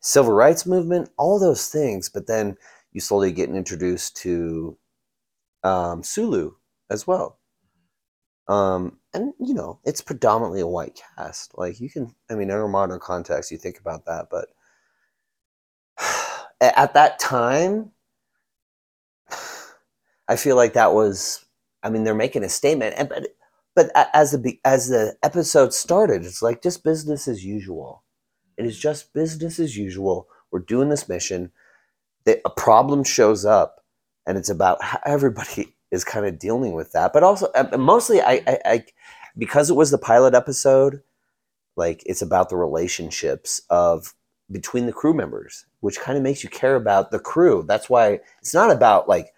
civil 0.00 0.32
rights 0.32 0.66
movement, 0.66 1.10
all 1.16 1.38
those 1.38 1.68
things. 1.68 2.08
But 2.08 2.26
then 2.26 2.56
you 2.92 3.00
slowly 3.00 3.32
get 3.32 3.50
introduced 3.50 4.16
to 4.18 4.78
um, 5.62 6.02
Sulu 6.02 6.52
as 6.90 7.06
well. 7.06 7.38
Um, 8.46 8.98
and 9.14 9.32
you 9.40 9.54
know, 9.54 9.80
it's 9.84 10.02
predominantly 10.02 10.60
a 10.60 10.66
white 10.66 11.00
cast. 11.16 11.56
Like 11.56 11.80
you 11.80 11.88
can, 11.88 12.14
I 12.30 12.34
mean, 12.34 12.50
in 12.50 12.58
a 12.58 12.68
modern 12.68 13.00
context, 13.00 13.50
you 13.50 13.56
think 13.58 13.78
about 13.78 14.04
that, 14.06 14.28
but 14.30 14.48
at 16.60 16.94
that 16.94 17.18
time, 17.18 17.90
I 20.28 20.36
feel 20.36 20.56
like 20.56 20.74
that 20.74 20.92
was. 20.94 21.44
I 21.82 21.90
mean, 21.90 22.04
they're 22.04 22.14
making 22.14 22.44
a 22.44 22.48
statement, 22.48 22.94
and 22.96 23.08
but 23.10 23.28
but 23.74 23.90
as 24.14 24.32
the 24.32 24.60
as 24.64 24.88
the 24.88 25.16
episode 25.22 25.74
started, 25.74 26.24
it's 26.24 26.42
like 26.42 26.62
just 26.62 26.84
business 26.84 27.26
as 27.26 27.44
usual. 27.44 28.04
It 28.56 28.66
is 28.66 28.78
just 28.78 29.12
business 29.12 29.58
as 29.58 29.76
usual. 29.76 30.28
We're 30.50 30.60
doing 30.60 30.88
this 30.88 31.08
mission. 31.08 31.50
A 32.26 32.50
problem 32.50 33.04
shows 33.04 33.44
up, 33.44 33.84
and 34.26 34.38
it's 34.38 34.48
about 34.48 34.82
how 34.82 35.00
everybody 35.06 35.74
is 35.90 36.04
kind 36.04 36.26
of 36.26 36.38
dealing 36.38 36.74
with 36.74 36.92
that. 36.92 37.12
But 37.12 37.22
also, 37.22 37.46
uh, 37.54 37.76
mostly, 37.76 38.20
I, 38.20 38.42
I, 38.46 38.58
I 38.64 38.84
because 39.36 39.70
it 39.70 39.76
was 39.76 39.90
the 39.90 39.98
pilot 39.98 40.34
episode, 40.34 41.02
like 41.76 42.02
it's 42.06 42.22
about 42.22 42.48
the 42.48 42.56
relationships 42.56 43.60
of 43.70 44.14
between 44.50 44.86
the 44.86 44.92
crew 44.92 45.14
members, 45.14 45.66
which 45.80 45.98
kind 45.98 46.16
of 46.16 46.22
makes 46.22 46.44
you 46.44 46.50
care 46.50 46.76
about 46.76 47.10
the 47.10 47.18
crew. 47.18 47.64
That's 47.66 47.90
why 47.90 48.20
it's 48.40 48.54
not 48.54 48.70
about 48.70 49.08
like 49.08 49.32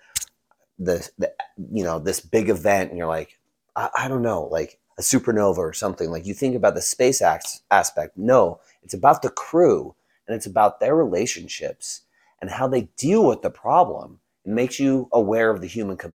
the, 0.78 1.08
the 1.18 1.32
you 1.72 1.84
know 1.84 1.98
this 1.98 2.20
big 2.20 2.50
event, 2.50 2.90
and 2.90 2.98
you're 2.98 3.06
like, 3.06 3.35
I, 3.76 3.90
I 3.96 4.08
don't 4.08 4.22
know, 4.22 4.48
like 4.50 4.78
a 4.98 5.02
supernova 5.02 5.58
or 5.58 5.72
something. 5.72 6.10
Like 6.10 6.26
you 6.26 6.34
think 6.34 6.56
about 6.56 6.74
the 6.74 6.82
space 6.82 7.22
ax- 7.22 7.62
aspect. 7.70 8.16
No, 8.16 8.60
it's 8.82 8.94
about 8.94 9.22
the 9.22 9.30
crew, 9.30 9.94
and 10.26 10.34
it's 10.34 10.46
about 10.46 10.80
their 10.80 10.96
relationships 10.96 12.02
and 12.40 12.50
how 12.50 12.66
they 12.66 12.88
deal 12.96 13.26
with 13.26 13.42
the 13.42 13.50
problem. 13.50 14.20
It 14.44 14.50
makes 14.50 14.80
you 14.80 15.08
aware 15.12 15.50
of 15.50 15.60
the 15.60 15.66
human. 15.66 15.96
Com- 15.96 16.12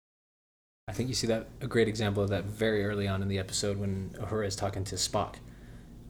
I 0.88 0.94
think 0.94 1.10
you 1.10 1.16
see 1.16 1.28
that 1.28 1.48
a 1.62 1.68
great 1.68 1.88
example 1.88 2.24
of 2.24 2.30
that 2.30 2.46
very 2.46 2.86
early 2.86 3.08
on 3.08 3.22
in 3.22 3.28
the 3.28 3.40
episode 3.40 3.78
when 3.78 4.16
Uhura 4.20 4.48
is 4.48 4.56
talking 4.56 4.84
to 4.86 4.96
Spock, 4.96 5.36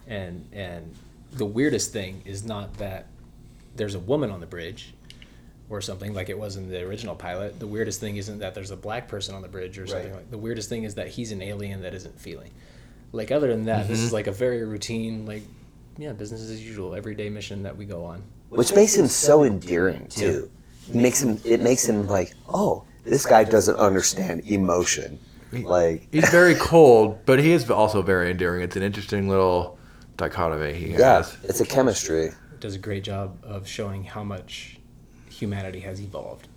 and 0.07 0.47
and 0.53 0.95
the 1.31 1.45
weirdest 1.45 1.91
thing 1.91 2.21
is 2.25 2.43
not 2.43 2.75
that 2.75 3.07
there's 3.75 3.95
a 3.95 3.99
woman 3.99 4.31
on 4.31 4.39
the 4.39 4.45
bridge, 4.45 4.93
or 5.69 5.81
something 5.81 6.13
like 6.13 6.29
it 6.29 6.37
was 6.37 6.55
in 6.55 6.67
the 6.69 6.81
original 6.81 7.15
pilot. 7.15 7.59
The 7.59 7.67
weirdest 7.67 7.99
thing 7.99 8.17
isn't 8.17 8.39
that 8.39 8.55
there's 8.55 8.71
a 8.71 8.75
black 8.75 9.07
person 9.07 9.35
on 9.35 9.41
the 9.41 9.47
bridge 9.47 9.77
or 9.77 9.85
something 9.87 10.09
Right. 10.11 10.17
like. 10.17 10.31
The 10.31 10.37
weirdest 10.37 10.67
thing 10.69 10.83
is 10.83 10.95
that 10.95 11.07
he's 11.09 11.31
an 11.31 11.41
alien 11.41 11.81
that 11.83 11.93
isn't 11.93 12.19
feeling. 12.19 12.51
Like 13.11 13.31
other 13.31 13.47
than 13.47 13.65
that, 13.65 13.87
this 13.87 13.99
is 13.99 14.07
mm-hmm. 14.07 14.15
like 14.15 14.27
a 14.27 14.31
very 14.31 14.63
routine 14.63 15.25
like. 15.25 15.43
Yeah, 15.97 16.13
business 16.13 16.41
as 16.41 16.65
usual, 16.65 16.95
everyday 16.95 17.29
mission 17.29 17.63
that 17.63 17.75
we 17.75 17.85
go 17.85 18.05
on. 18.05 18.23
which 18.49 18.73
makes 18.73 18.95
him 18.95 19.07
so 19.07 19.43
endearing 19.43 20.07
too. 20.07 20.49
It 20.87 20.95
makes 20.95 21.21
him. 21.21 21.39
It 21.43 21.61
makes 21.61 21.83
him 21.87 22.07
like, 22.07 22.33
oh, 22.47 22.85
this 23.03 23.25
guy 23.25 23.43
doesn't 23.43 23.75
understand 23.75 24.49
emotion. 24.49 25.19
Like, 25.51 26.07
He's 26.11 26.29
very 26.29 26.55
cold, 26.59 27.19
but 27.25 27.39
he 27.39 27.51
is 27.51 27.69
also 27.69 28.01
very 28.01 28.31
endearing. 28.31 28.61
It's 28.61 28.75
an 28.75 28.83
interesting 28.83 29.27
little 29.27 29.77
dichotomy 30.15 30.73
he 30.73 30.91
yeah, 30.91 31.17
has. 31.17 31.35
it's 31.43 31.59
a 31.59 31.65
chemistry. 31.65 32.31
does 32.59 32.75
a 32.75 32.79
great 32.79 33.03
job 33.03 33.37
of 33.43 33.67
showing 33.67 34.03
how 34.03 34.23
much 34.23 34.78
humanity 35.39 35.79
has 35.81 35.99
evolved 36.01 36.47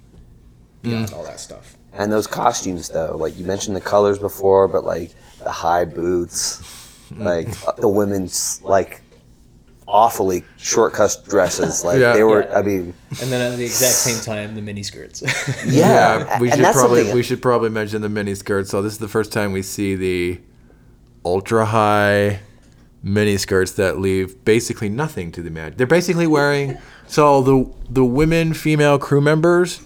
beyond 0.82 1.12
all 1.12 1.24
that 1.24 1.40
stuff. 1.40 1.76
And 1.92 2.10
those 2.10 2.26
costumes, 2.26 2.88
though, 2.88 3.16
like 3.16 3.38
you 3.38 3.44
mentioned 3.44 3.76
the 3.76 3.80
colors 3.80 4.18
before, 4.18 4.66
but 4.68 4.84
like 4.84 5.10
the 5.38 5.50
high 5.50 5.84
boots, 5.84 6.62
like 7.16 7.48
uh, 7.68 7.72
the 7.72 7.88
women's 7.88 8.60
like 8.62 9.02
awfully 9.86 10.42
short 10.56 10.92
cut 10.94 11.14
dresses, 11.28 11.84
like 11.84 12.00
Yeah. 12.00 12.14
they 12.14 12.24
were. 12.24 12.44
Yeah. 12.44 12.58
I 12.58 12.62
mean, 12.62 12.94
And 13.20 13.30
then 13.30 13.52
at 13.52 13.58
the 13.58 13.64
exact 13.64 13.94
same 13.94 14.20
time, 14.24 14.54
the 14.54 14.62
mini 14.62 14.82
skirts. 14.82 15.22
yeah, 15.66 16.38
we 16.40 16.50
and 16.50 16.60
should 16.60 16.72
probably 16.72 17.00
something- 17.00 17.14
we 17.14 17.22
should 17.22 17.42
probably 17.42 17.68
mention 17.70 18.00
the 18.02 18.08
mini 18.08 18.34
skirts. 18.34 18.70
So 18.70 18.80
this 18.82 18.92
is 18.94 18.98
the 18.98 19.08
first 19.08 19.32
time 19.32 19.52
we 19.52 19.62
see 19.62 19.94
the 19.94 20.40
ultra 21.24 21.66
high 21.66 22.40
mini 23.02 23.36
skirts 23.36 23.72
that 23.72 23.98
leave 23.98 24.42
basically 24.44 24.88
nothing 24.88 25.30
to 25.32 25.42
the 25.42 25.48
imagination. 25.48 25.76
They're 25.76 25.86
basically 25.86 26.26
wearing 26.26 26.78
so 27.12 27.42
the 27.42 27.72
the 27.90 28.04
women 28.04 28.54
female 28.54 28.98
crew 28.98 29.20
members 29.20 29.82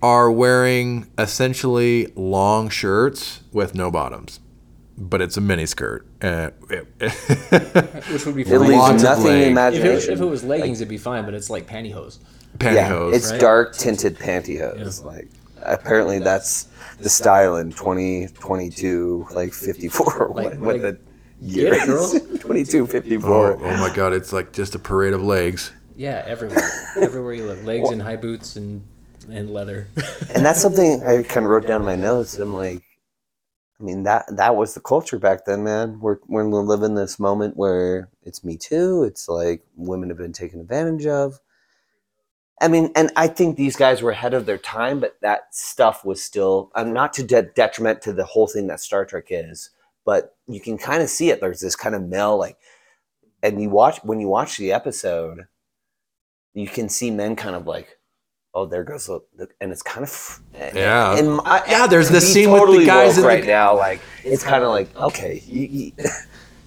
are 0.00 0.30
wearing 0.30 1.06
essentially 1.18 2.12
long 2.16 2.68
shirts 2.68 3.40
with 3.52 3.74
no 3.74 3.90
bottoms. 3.90 4.40
But 4.98 5.20
it's 5.22 5.36
a 5.36 5.40
mini 5.40 5.66
skirt. 5.66 6.06
Uh, 6.20 6.50
Which 6.68 8.26
would 8.26 8.36
be 8.36 8.42
It 8.42 8.48
fine. 8.48 8.68
leaves 8.68 9.02
nothing 9.02 9.54
leg. 9.54 9.74
in 9.74 9.80
If 9.80 9.84
it, 9.84 10.08
if 10.12 10.20
it 10.20 10.24
was 10.24 10.44
leggings, 10.44 10.80
it'd 10.80 10.88
be 10.88 10.98
fine, 10.98 11.24
but 11.24 11.34
it's 11.34 11.50
like 11.50 11.66
pantyhose. 11.66 12.18
yeah, 12.60 12.90
pantyhose. 12.90 13.14
it's 13.14 13.30
right? 13.32 13.40
dark 13.40 13.74
tinted 13.76 14.18
pantyhose. 14.18 15.02
Like 15.04 15.28
apparently 15.62 16.18
that's 16.18 16.68
the 17.00 17.08
style 17.08 17.56
in 17.56 17.70
2022, 17.72 19.26
like 19.34 19.52
54. 19.52 20.28
Like- 20.34 20.44
what, 20.44 20.58
what 20.58 20.72
like, 20.80 20.82
the 20.82 20.98
year 21.40 21.70
get 21.70 21.88
it, 21.88 21.88
is? 21.88 22.12
girls. 22.20 22.38
22, 22.40 22.86
54. 22.86 23.30
Oh, 23.30 23.58
oh 23.62 23.76
my 23.78 23.92
god, 23.94 24.12
it's 24.12 24.32
like 24.32 24.52
just 24.52 24.74
a 24.74 24.78
parade 24.78 25.12
of 25.14 25.22
legs. 25.22 25.72
Yeah, 25.96 26.22
everywhere. 26.26 26.70
everywhere 27.00 27.32
you 27.34 27.46
look. 27.46 27.62
Legs 27.64 27.90
and 27.90 28.00
high 28.02 28.16
boots 28.16 28.56
and, 28.56 28.82
and 29.30 29.50
leather. 29.50 29.88
and 30.34 30.44
that's 30.44 30.60
something 30.60 31.02
I 31.02 31.22
kind 31.22 31.46
of 31.46 31.50
wrote 31.50 31.66
down 31.66 31.82
in 31.82 31.86
my 31.86 31.96
notes. 31.96 32.38
I'm 32.38 32.54
like, 32.54 32.82
I 33.80 33.84
mean 33.84 34.04
that 34.04 34.26
that 34.36 34.54
was 34.54 34.74
the 34.74 34.80
culture 34.80 35.18
back 35.18 35.44
then, 35.44 35.64
man. 35.64 35.98
We're 36.00 36.18
we're 36.28 36.44
living 36.44 36.94
this 36.94 37.18
moment 37.18 37.56
where 37.56 38.08
it's 38.22 38.44
Me 38.44 38.56
Too. 38.56 39.02
It's 39.02 39.28
like 39.28 39.64
women 39.76 40.08
have 40.08 40.18
been 40.18 40.32
taken 40.32 40.60
advantage 40.60 41.06
of. 41.06 41.40
I 42.60 42.68
mean, 42.68 42.92
and 42.94 43.10
I 43.16 43.26
think 43.26 43.56
these 43.56 43.74
guys 43.74 44.02
were 44.02 44.12
ahead 44.12 44.34
of 44.34 44.46
their 44.46 44.58
time, 44.58 45.00
but 45.00 45.16
that 45.20 45.52
stuff 45.52 46.04
was 46.04 46.22
still 46.22 46.70
um, 46.76 46.92
not 46.92 47.12
to 47.14 47.24
de- 47.24 47.42
detriment 47.42 48.02
to 48.02 48.12
the 48.12 48.24
whole 48.24 48.46
thing 48.46 48.68
that 48.68 48.78
Star 48.78 49.04
Trek 49.04 49.26
is, 49.30 49.70
but 50.04 50.36
you 50.46 50.60
can 50.60 50.78
kind 50.78 51.02
of 51.02 51.10
see 51.10 51.30
it. 51.30 51.40
There's 51.40 51.60
this 51.60 51.74
kind 51.74 51.96
of 51.96 52.02
male 52.02 52.38
like, 52.38 52.56
and 53.42 53.60
you 53.60 53.68
watch 53.68 53.98
when 54.04 54.20
you 54.20 54.28
watch 54.28 54.58
the 54.58 54.72
episode, 54.72 55.48
you 56.54 56.68
can 56.68 56.88
see 56.88 57.10
men 57.10 57.36
kind 57.36 57.54
of 57.56 57.66
like, 57.66 57.98
oh, 58.54 58.66
there 58.66 58.84
goes 58.84 59.08
look, 59.08 59.26
the 59.36 59.48
and 59.60 59.72
it's 59.72 59.82
kind 59.82 60.04
of 60.04 60.40
Yeah. 60.74 61.16
and 61.16 61.40
I, 61.44 61.62
Yeah, 61.66 61.86
there's 61.86 62.08
the 62.08 62.14
be 62.20 62.20
scene 62.20 62.50
with 62.50 62.78
the 62.80 62.84
guys 62.86 63.08
woke 63.10 63.16
in 63.16 63.22
the- 63.22 63.28
right 63.28 63.44
now. 63.46 63.76
Like 63.76 64.00
it's 64.24 64.42
kind 64.44 64.62
of 64.62 64.70
like 64.70 64.94
okay, 64.96 65.42
you, 65.46 65.66
you, 65.68 65.92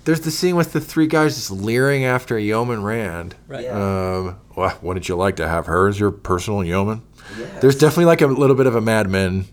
There's 0.05 0.21
the 0.21 0.29
scene 0.29 0.55
with 0.55 0.71
the 0.71 0.79
three 0.79 1.07
guys 1.07 1.33
just 1.35 1.49
leering 1.49 2.05
after 2.05 2.37
Yeoman 2.37 2.83
Rand. 2.83 3.33
Right. 3.47 3.63
Yeah. 3.63 3.71
Um, 3.71 4.39
well, 4.55 4.77
wouldn't 4.83 5.09
you 5.09 5.15
like 5.15 5.35
to 5.37 5.47
have 5.47 5.65
her 5.65 5.87
as 5.87 5.99
your 5.99 6.11
personal 6.11 6.63
yeoman? 6.63 7.01
There's 7.59 7.75
definitely 7.75 8.05
like 8.05 8.21
a 8.21 8.27
little 8.27 8.55
bit 8.55 8.67
of 8.67 8.75
a 8.75 8.81
Mad 8.81 9.09
Men 9.09 9.45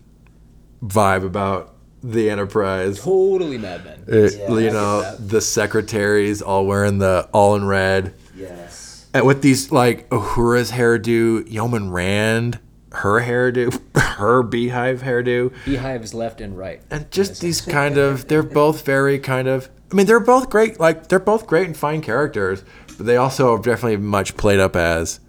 vibe 0.83 1.25
about 1.25 1.73
the 2.03 2.29
Enterprise. 2.29 2.99
Totally 2.99 3.57
Mad 3.57 3.83
Men. 3.83 4.03
It- 4.07 4.35
Yeah, 4.37 4.49
you 4.51 4.59
get 4.61 4.73
know, 4.73 5.15
the 5.17 5.41
secretaries 5.41 6.43
all 6.43 6.67
wearing 6.67 6.99
the 6.99 7.27
all 7.33 7.55
in 7.55 7.65
red. 7.65 8.13
yes, 8.35 8.72
And 9.13 9.25
with 9.25 9.41
these 9.41 9.71
like 9.71 10.09
Uhura's 10.09 10.71
hairdo, 10.71 11.49
Yeoman 11.51 11.91
Rand, 11.91 12.59
her 12.91 13.21
hairdo, 13.21 13.79
her 14.17 14.43
beehive 14.43 15.01
hairdo. 15.01 15.53
Beehives 15.65 16.13
left 16.13 16.41
and 16.41 16.57
right. 16.57 16.81
and 16.89 17.09
just 17.11 17.41
these 17.41 17.61
kind 17.61 17.97
of 17.97 18.27
they're 18.27 18.43
both 18.43 18.85
very 18.85 19.19
kind 19.19 19.47
of 19.47 19.69
i 19.91 19.95
mean 19.95 20.05
they're 20.07 20.19
both 20.19 20.49
great 20.49 20.79
like 20.79 21.07
they're 21.07 21.19
both 21.19 21.45
great 21.45 21.67
and 21.67 21.77
fine 21.77 22.01
characters 22.01 22.63
but 22.97 23.05
they 23.05 23.15
also 23.17 23.53
are 23.53 23.57
definitely 23.61 23.97
much 23.97 24.35
played 24.37 24.59
up 24.59 24.75
as 24.75 25.19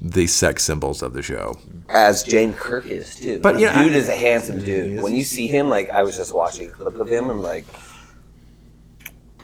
the 0.00 0.26
sex 0.26 0.62
symbols 0.64 1.02
of 1.02 1.12
the 1.12 1.22
show 1.22 1.56
as 1.88 2.22
Jane 2.22 2.52
Kirk 2.52 2.86
is 2.86 3.16
too. 3.16 3.40
But, 3.40 3.54
the 3.54 3.62
yeah, 3.62 3.82
dude 3.82 3.92
I- 3.92 3.96
is 3.96 4.08
a 4.08 4.14
handsome 4.16 4.62
dude. 4.64 5.02
When 5.02 5.14
you 5.16 5.24
see 5.24 5.46
him, 5.48 5.68
like 5.68 5.88
I 5.90 6.02
was 6.02 6.16
just 6.16 6.34
watching 6.34 6.68
a 6.68 6.70
clip 6.70 6.94
of 6.96 7.08
him, 7.08 7.30
I'm 7.30 7.40
like, 7.40 7.64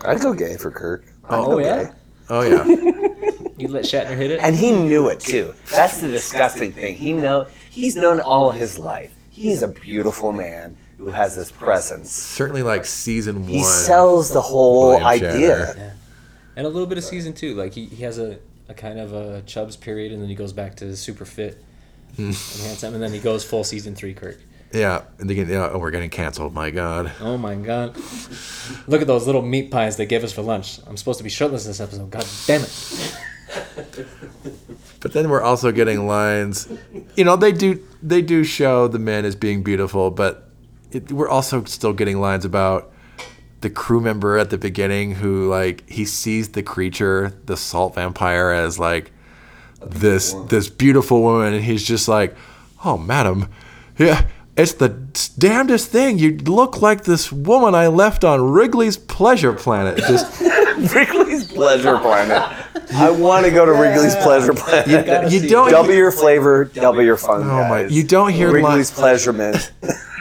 I'd 0.04 0.20
go 0.20 0.34
gay 0.34 0.56
for 0.56 0.70
Kirk. 0.70 1.06
I'd 1.24 1.34
Oh, 1.38 1.46
go 1.46 1.52
oh, 1.54 1.58
yeah? 1.58 1.84
gay. 1.84 1.90
oh 2.30 2.42
yeah 2.42 3.30
You 3.56 3.68
let 3.68 3.84
Shatner 3.84 4.16
hit 4.16 4.30
it? 4.32 4.40
and 4.42 4.56
he 4.56 4.72
knew 4.72 5.08
it 5.08 5.20
too. 5.20 5.54
That's 5.70 6.00
the 6.00 6.08
disgusting 6.08 6.72
thing. 6.72 6.96
He 6.96 7.12
know 7.12 7.46
he's 7.70 7.94
known 7.96 8.20
all 8.20 8.50
his 8.50 8.78
life. 8.78 9.14
He's 9.30 9.62
a 9.62 9.68
beautiful 9.68 10.32
man 10.32 10.76
who 10.98 11.08
has 11.10 11.34
this 11.36 11.50
presence. 11.50 12.10
certainly 12.10 12.62
like 12.62 12.84
season 12.84 13.42
one 13.42 13.48
He 13.50 13.62
sells 13.62 14.30
the 14.32 14.40
whole 14.40 14.88
William 14.90 15.06
idea. 15.06 15.74
Shatner. 15.76 15.92
and 16.56 16.66
a 16.66 16.68
little 16.68 16.86
bit 16.86 16.98
of 16.98 17.04
season 17.04 17.32
two. 17.32 17.54
Like 17.54 17.72
he, 17.74 17.86
he 17.86 18.02
has 18.04 18.18
a, 18.18 18.38
a 18.68 18.74
kind 18.74 18.98
of 18.98 19.12
a 19.12 19.42
Chubbs 19.42 19.76
period, 19.76 20.12
and 20.12 20.22
then 20.22 20.28
he 20.28 20.34
goes 20.34 20.52
back 20.52 20.76
to 20.76 20.96
super 20.96 21.24
fit 21.24 21.62
Hmm. 22.16 22.26
and 22.26 22.34
handsome, 22.62 22.94
and 22.94 23.02
then 23.02 23.12
he 23.12 23.18
goes 23.18 23.42
full 23.44 23.64
season 23.64 23.96
three 23.96 24.14
Kirk. 24.14 24.38
yeah 24.72 25.02
and 25.18 25.28
they 25.28 25.34
get, 25.34 25.48
yeah, 25.48 25.68
oh 25.72 25.78
we're 25.78 25.90
getting 25.90 26.10
canceled 26.10 26.54
my 26.54 26.70
god 26.70 27.10
Oh 27.20 27.36
my 27.36 27.56
god! 27.56 27.96
Look 28.86 29.00
at 29.00 29.08
those 29.08 29.26
little 29.26 29.42
meat 29.42 29.72
pies 29.72 29.96
they 29.96 30.06
gave 30.06 30.22
us 30.22 30.32
for 30.32 30.42
lunch. 30.42 30.78
I'm 30.86 30.96
supposed 30.96 31.18
to 31.18 31.24
be 31.24 31.30
shirtless 31.30 31.64
this 31.64 31.80
episode. 31.80 32.10
God 32.10 32.24
damn 32.46 32.62
it! 32.62 33.16
But 35.00 35.12
then 35.12 35.28
we're 35.28 35.42
also 35.42 35.72
getting 35.72 36.06
lines. 36.06 36.68
You 37.16 37.24
know 37.24 37.36
they 37.36 37.52
do 37.52 37.82
they 38.02 38.22
do 38.22 38.44
show 38.44 38.88
the 38.88 38.98
men 38.98 39.24
as 39.24 39.36
being 39.36 39.62
beautiful 39.62 40.10
but 40.10 40.50
it, 40.90 41.10
we're 41.10 41.28
also 41.28 41.64
still 41.64 41.92
getting 41.92 42.20
lines 42.20 42.44
about 42.44 42.92
the 43.60 43.70
crew 43.70 44.00
member 44.00 44.36
at 44.38 44.50
the 44.50 44.58
beginning 44.58 45.14
who 45.14 45.48
like 45.48 45.88
he 45.88 46.04
sees 46.04 46.50
the 46.50 46.62
creature 46.62 47.32
the 47.46 47.56
salt 47.56 47.94
vampire 47.94 48.50
as 48.50 48.78
like 48.78 49.10
this 49.80 50.34
this 50.48 50.68
beautiful 50.68 51.22
woman 51.22 51.54
and 51.54 51.64
he's 51.64 51.82
just 51.82 52.06
like 52.08 52.36
oh 52.84 52.98
madam 52.98 53.48
yeah 53.98 54.26
it's 54.56 54.74
the 54.74 54.88
damnedest 55.36 55.90
thing. 55.90 56.18
You 56.20 56.36
look 56.36 56.80
like 56.80 57.02
this 57.02 57.32
woman 57.32 57.74
i 57.74 57.88
left 57.88 58.22
on 58.22 58.40
wrigley's 58.40 58.96
pleasure 58.96 59.52
planet. 59.52 59.96
Just 59.98 60.40
Wrigley's 60.94 61.50
Pleasure 61.50 61.98
Planet. 61.98 62.52
I 62.94 63.10
want 63.10 63.44
to 63.46 63.50
go 63.50 63.64
to 63.64 63.72
Wrigley's 63.72 64.14
Pleasure 64.16 64.52
Planet. 64.54 65.06
gotta 65.06 65.30
you 65.30 65.48
don't 65.48 65.70
double 65.70 65.92
your 65.92 66.10
flavor, 66.12 66.64
double 66.64 67.02
your 67.02 67.16
fun. 67.16 67.42
Oh 67.42 67.68
my- 67.68 67.82
guys. 67.84 67.92
you 67.92 68.02
don't 68.04 68.32
hear 68.32 68.50
Wrigley's 68.52 68.64
lines- 68.64 68.90
Pleasure 68.92 69.32
Mint. 69.40 69.72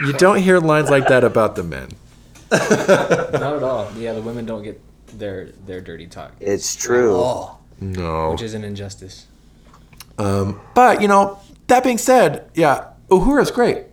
you 0.06 0.14
don't 0.14 0.38
hear 0.40 0.60
lines 0.60 0.90
like 0.90 1.08
that 1.08 1.24
about 1.24 1.56
the 1.56 1.64
men 1.64 1.90
Not 2.52 2.62
at 2.72 3.64
all. 3.64 3.92
Yeah, 3.98 4.14
the 4.14 4.22
women 4.22 4.46
don't 4.46 4.64
get 4.64 4.80
their 5.18 5.48
their 5.66 5.82
dirty 5.82 6.08
talk, 6.08 6.32
It's 6.40 6.76
true. 6.76 7.48
no 7.80 8.32
which 8.32 8.42
is 8.42 8.54
an 8.54 8.64
injustice. 8.64 9.28
Um, 10.18 10.60
but 10.74 11.02
you 11.02 11.08
know 11.08 11.40
that 11.68 11.84
being 11.84 11.98
said 11.98 12.50
yeah 12.54 12.86
uhura's 13.10 13.52
great 13.52 13.86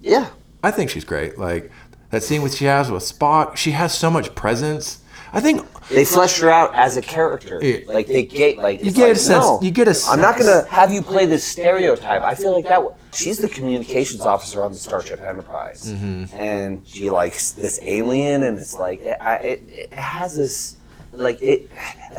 Yeah. 0.00 0.28
I 0.62 0.70
think 0.70 0.88
she's 0.90 1.04
great. 1.04 1.36
Like 1.38 1.70
that 2.10 2.22
scene 2.22 2.40
with 2.42 2.54
she 2.54 2.64
has 2.64 2.90
with 2.90 3.02
Spock, 3.02 3.56
she 3.56 3.72
has 3.72 3.92
so 3.96 4.10
much 4.10 4.34
presence. 4.34 5.00
I 5.36 5.40
think 5.40 5.66
They 5.88 6.04
flesh 6.04 6.38
her 6.40 6.48
out 6.48 6.74
as 6.74 6.96
a 6.96 7.02
character. 7.02 7.58
Yeah. 7.62 7.80
Like 7.86 8.06
they 8.06 8.22
get 8.24 8.56
like 8.58 8.80
You 8.80 8.86
it's 8.88 8.96
get 8.96 9.04
a 9.04 9.08
like, 9.08 9.16
sense- 9.16 9.44
no, 9.44 9.60
you 9.60 9.70
get 9.70 9.88
a 9.88 9.94
I'm 10.08 10.20
not 10.20 10.38
gonna 10.38 10.64
have 10.70 10.92
you 10.92 11.02
play 11.02 11.26
this 11.26 11.44
stereotype. 11.44 12.22
I 12.22 12.34
feel 12.34 12.52
like 12.54 12.64
that. 12.64 12.76
w- 12.84 12.94
She's 13.12 13.38
the 13.38 13.48
communications 13.48 14.22
officer 14.22 14.62
on 14.62 14.72
the 14.72 14.78
Starship 14.78 15.20
Enterprise, 15.20 15.84
Mm-hmm. 15.92 16.34
and 16.36 16.82
she 16.86 17.10
likes 17.10 17.52
this 17.52 17.78
alien, 17.82 18.42
and 18.44 18.58
it's 18.58 18.74
like 18.74 19.00
it, 19.02 19.16
I, 19.20 19.34
it, 19.36 19.62
it 19.68 19.92
has 19.92 20.36
this 20.36 20.76
like 21.12 21.40
it 21.42 21.70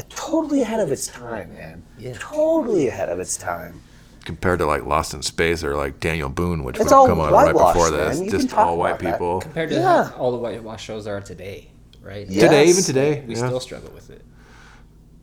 totally 0.10 0.62
ahead 0.62 0.80
of 0.80 0.92
its 0.92 1.08
time, 1.08 1.54
man. 1.54 1.84
Yeah. 1.98 2.14
Totally 2.20 2.88
ahead 2.88 3.10
of 3.10 3.20
its 3.20 3.36
time. 3.38 3.82
compared 4.26 4.60
to 4.60 4.66
like 4.66 4.86
Lost 4.86 5.14
in 5.14 5.22
Space 5.22 5.64
or 5.64 5.76
like 5.76 6.00
Daniel 6.00 6.30
Boone, 6.30 6.64
which 6.64 6.78
It's 6.78 6.86
would 6.86 6.94
all 6.94 7.08
come 7.08 7.20
on 7.20 7.32
right 7.32 7.52
before 7.54 7.90
this, 7.92 8.20
just 8.32 8.54
all 8.54 8.78
white 8.78 8.92
about 8.92 9.00
that. 9.04 9.12
people. 9.14 9.42
Compared 9.42 9.70
to 9.70 9.76
Yeah. 9.76 10.12
all 10.18 10.32
the 10.32 10.38
whitewash 10.38 10.84
shows 10.84 11.06
there 11.06 11.16
are 11.18 11.22
today, 11.22 11.70
right? 12.06 12.28
Yeah. 12.30 12.44
Today, 12.44 12.66
Yes. 12.66 12.70
even 12.70 12.84
today, 12.84 13.24
We 13.28 13.36
yeah. 13.36 13.48
still 13.48 13.60
struggle 13.60 13.92
with 13.94 14.10
it. 14.10 14.22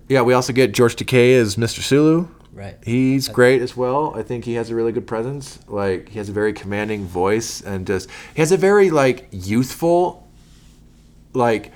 Yeah, 0.09 0.23
we 0.23 0.35
also 0.35 0.53
get 0.53 0.73
George 0.73 0.97
Takei 0.97 1.35
as 1.40 1.57
Mr. 1.57 1.81
Sulu. 1.81 2.27
Right. 2.53 2.77
He's 2.85 3.29
great 3.29 3.62
as 3.62 3.75
well. 3.77 4.12
I 4.14 4.23
think 4.23 4.45
he 4.45 4.55
has 4.55 4.68
a 4.68 4.75
really 4.75 4.92
good 4.92 5.07
presence. 5.07 5.59
Like 5.68 6.11
he 6.11 6.18
has 6.18 6.29
a 6.29 6.33
very 6.33 6.53
commanding 6.53 7.07
voice 7.07 7.62
and 7.62 7.87
just 7.87 8.11
he 8.35 8.42
has 8.42 8.53
a 8.53 8.59
very 8.59 8.90
like 8.90 9.29
youthful, 9.31 10.29
like, 11.33 11.73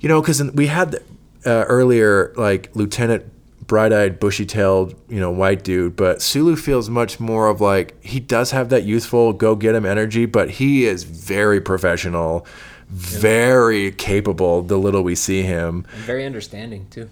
you 0.00 0.08
know, 0.10 0.20
because 0.20 0.42
we 0.52 0.66
had 0.66 0.96
uh, 1.46 1.64
earlier 1.68 2.34
like 2.36 2.70
Lieutenant 2.74 3.24
bright-eyed, 3.66 4.20
bushy-tailed, 4.20 4.94
you 5.08 5.18
know, 5.18 5.30
white 5.30 5.64
dude, 5.64 5.96
but 5.96 6.20
Sulu 6.20 6.54
feels 6.54 6.90
much 6.90 7.18
more 7.18 7.48
of 7.48 7.62
like 7.62 7.94
he 8.04 8.20
does 8.20 8.50
have 8.50 8.68
that 8.68 8.82
youthful 8.84 9.32
go 9.32 9.54
get 9.56 9.74
him 9.74 9.86
energy, 9.86 10.26
but 10.26 10.50
he 10.50 10.84
is 10.84 11.04
very 11.04 11.62
professional, 11.62 12.46
very 12.94 13.90
capable. 13.92 14.62
The 14.62 14.76
little 14.78 15.02
we 15.02 15.14
see 15.14 15.42
him, 15.42 15.84
And 15.94 16.02
very 16.04 16.24
understanding 16.24 16.86
too. 16.90 17.10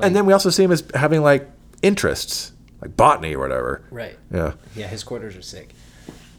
and 0.00 0.14
then 0.14 0.26
we 0.26 0.32
also 0.32 0.50
see 0.50 0.62
him 0.64 0.72
as 0.72 0.84
having 0.94 1.22
like 1.22 1.48
interests, 1.82 2.52
like 2.80 2.96
botany 2.96 3.34
or 3.34 3.38
whatever. 3.40 3.82
Right. 3.90 4.18
Yeah. 4.32 4.52
Yeah, 4.76 4.86
his 4.88 5.02
quarters 5.04 5.36
are 5.36 5.42
sick. 5.42 5.74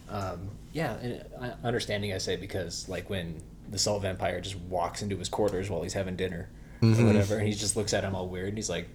Um, 0.08 0.50
yeah, 0.72 0.94
and 0.98 1.54
understanding 1.64 2.12
I 2.12 2.18
say 2.18 2.36
because 2.36 2.88
like 2.88 3.10
when 3.10 3.42
the 3.70 3.78
salt 3.78 4.02
vampire 4.02 4.40
just 4.40 4.56
walks 4.56 5.02
into 5.02 5.16
his 5.16 5.28
quarters 5.28 5.68
while 5.68 5.82
he's 5.82 5.94
having 5.94 6.16
dinner 6.16 6.48
Mm-hmm. 6.82 7.02
or 7.02 7.06
whatever, 7.06 7.38
and 7.38 7.46
he 7.48 7.54
just 7.54 7.74
looks 7.74 7.94
at 7.94 8.04
him 8.04 8.14
all 8.14 8.28
weird, 8.28 8.48
and 8.48 8.58
he's 8.58 8.68
like, 8.68 8.86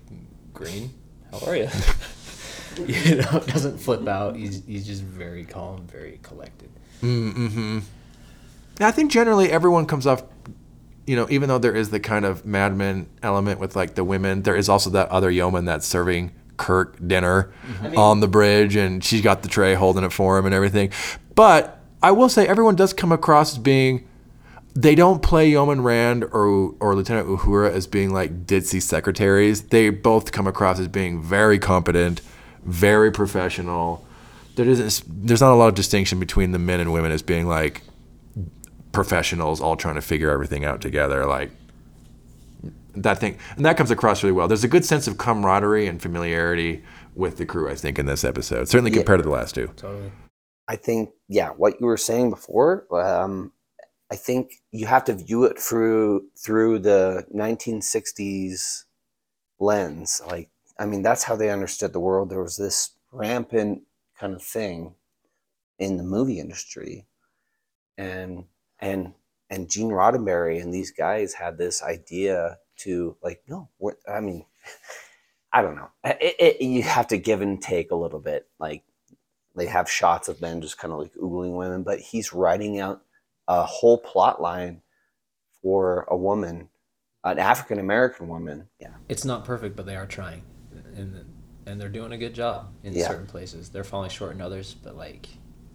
"Green, 0.53 0.93
how 1.31 1.39
are 1.47 1.55
you?" 1.55 1.67
you 2.85 3.15
know, 3.15 3.39
doesn't 3.47 3.79
flip 3.79 4.07
out. 4.07 4.35
He's 4.35 4.63
he's 4.67 4.85
just 4.85 5.01
very 5.01 5.43
calm, 5.45 5.87
very 5.87 6.19
collected. 6.21 6.69
I 8.83 8.91
think 8.91 9.11
generally 9.11 9.51
everyone 9.51 9.85
comes 9.85 10.07
off, 10.07 10.23
you 11.05 11.15
know, 11.15 11.27
even 11.29 11.49
though 11.49 11.57
there 11.57 11.75
is 11.75 11.89
the 11.89 11.99
kind 11.99 12.25
of 12.25 12.45
madman 12.45 13.09
element 13.21 13.59
with 13.59 13.75
like 13.75 13.95
the 13.95 14.03
women, 14.03 14.43
there 14.43 14.55
is 14.55 14.69
also 14.69 14.89
that 14.91 15.09
other 15.09 15.29
yeoman 15.29 15.65
that's 15.65 15.85
serving 15.85 16.31
Kirk 16.57 16.95
dinner 17.05 17.51
mm-hmm. 17.65 17.97
on 17.97 18.19
the 18.19 18.27
bridge, 18.27 18.75
and 18.75 19.03
she's 19.03 19.21
got 19.21 19.41
the 19.41 19.49
tray 19.49 19.73
holding 19.73 20.03
it 20.03 20.13
for 20.13 20.37
him 20.37 20.45
and 20.45 20.53
everything. 20.53 20.91
But 21.33 21.79
I 22.03 22.11
will 22.11 22.29
say 22.29 22.47
everyone 22.47 22.75
does 22.75 22.93
come 22.93 23.11
across 23.11 23.53
as 23.53 23.57
being. 23.57 24.07
They 24.73 24.95
don't 24.95 25.21
play 25.21 25.49
Yeoman 25.49 25.81
Rand 25.81 26.23
or 26.23 26.75
or 26.79 26.95
Lieutenant 26.95 27.27
Uhura 27.27 27.71
as 27.71 27.87
being 27.87 28.13
like 28.13 28.45
ditzy 28.45 28.81
secretaries. 28.81 29.63
They 29.63 29.89
both 29.89 30.31
come 30.31 30.47
across 30.47 30.79
as 30.79 30.87
being 30.87 31.21
very 31.21 31.59
competent, 31.59 32.21
very 32.63 33.11
professional. 33.11 34.05
There 34.55 34.65
isn't. 34.65 35.03
There's 35.27 35.41
not 35.41 35.51
a 35.51 35.55
lot 35.55 35.67
of 35.67 35.75
distinction 35.75 36.19
between 36.19 36.51
the 36.51 36.59
men 36.59 36.79
and 36.79 36.93
women 36.93 37.11
as 37.11 37.21
being 37.21 37.47
like 37.47 37.81
professionals 38.91 39.61
all 39.61 39.75
trying 39.75 39.95
to 39.95 40.01
figure 40.01 40.29
everything 40.31 40.65
out 40.65 40.81
together 40.81 41.25
like 41.25 41.51
that 42.93 43.17
thing 43.19 43.37
and 43.55 43.65
that 43.65 43.77
comes 43.77 43.89
across 43.91 44.21
really 44.21 44.33
well 44.33 44.47
there's 44.47 44.63
a 44.65 44.67
good 44.67 44.83
sense 44.83 45.07
of 45.07 45.17
camaraderie 45.17 45.87
and 45.87 46.01
familiarity 46.01 46.83
with 47.15 47.37
the 47.37 47.45
crew 47.45 47.69
i 47.69 47.75
think 47.75 47.97
in 47.97 48.05
this 48.05 48.23
episode 48.25 48.67
certainly 48.67 48.91
Yeah. 48.91 48.97
compared 48.97 49.19
to 49.19 49.23
the 49.23 49.29
last 49.29 49.55
two 49.55 49.67
Totally. 49.77 50.11
I 50.67 50.77
think, 50.77 51.09
yeah, 51.27 51.49
what 51.49 51.81
you 51.81 51.85
were 51.87 51.97
saying 51.97 52.29
before, 52.29 52.85
um, 52.95 53.51
I 54.09 54.15
think 54.15 54.53
you 54.71 54.85
have 54.85 55.03
to 55.05 55.13
view 55.15 55.43
it 55.43 55.59
through 55.59 56.27
through 56.37 56.79
the 56.79 57.25
1960s 57.35 58.85
lens. 59.59 60.21
Like, 60.25 60.49
I 60.79 60.85
mean, 60.85 61.01
that's 61.01 61.23
how 61.23 61.35
they 61.35 61.49
understood 61.49 61.91
the 61.91 61.99
world. 61.99 62.29
There 62.29 62.41
was 62.43 62.55
this 62.55 62.91
rampant 63.11 63.81
kind 64.17 64.33
of 64.33 64.41
thing 64.41 64.95
in 65.77 65.97
the 65.97 66.03
movie 66.03 66.39
industry, 66.39 67.05
and 67.97 68.45
and 68.81 69.13
and 69.49 69.69
Gene 69.69 69.89
Roddenberry 69.89 70.61
and 70.61 70.73
these 70.73 70.91
guys 70.91 71.33
had 71.33 71.57
this 71.57 71.83
idea 71.83 72.57
to 72.77 73.15
like, 73.21 73.41
no, 73.47 73.69
I 74.07 74.19
mean, 74.21 74.45
I 75.53 75.61
don't 75.61 75.75
know. 75.75 75.89
It, 76.03 76.35
it, 76.39 76.61
you 76.61 76.81
have 76.83 77.07
to 77.07 77.17
give 77.17 77.41
and 77.41 77.61
take 77.61 77.91
a 77.91 77.95
little 77.95 78.19
bit, 78.19 78.47
like 78.59 78.83
they 79.55 79.65
have 79.65 79.89
shots 79.89 80.29
of 80.29 80.39
men 80.41 80.61
just 80.61 80.77
kind 80.77 80.93
of 80.93 80.99
like 80.99 81.13
oogling 81.15 81.57
women, 81.57 81.83
but 81.83 81.99
he's 81.99 82.31
writing 82.33 82.79
out 82.79 83.01
a 83.47 83.63
whole 83.65 83.97
plot 83.97 84.41
line 84.41 84.81
for 85.61 86.07
a 86.09 86.15
woman, 86.15 86.69
an 87.25 87.37
African 87.37 87.77
American 87.79 88.29
woman. 88.29 88.69
Yeah. 88.79 88.93
It's 89.09 89.25
not 89.25 89.43
perfect, 89.43 89.75
but 89.75 89.85
they 89.85 89.97
are 89.97 90.05
trying, 90.07 90.43
and 90.95 91.25
and 91.65 91.79
they're 91.79 91.89
doing 91.89 92.13
a 92.13 92.17
good 92.17 92.33
job 92.33 92.73
in 92.83 92.93
Yeah. 92.93 93.07
certain 93.07 93.27
places. 93.27 93.69
They're 93.69 93.83
falling 93.83 94.09
short 94.09 94.31
in 94.33 94.41
others, 94.41 94.73
but 94.73 94.95
like, 94.95 95.27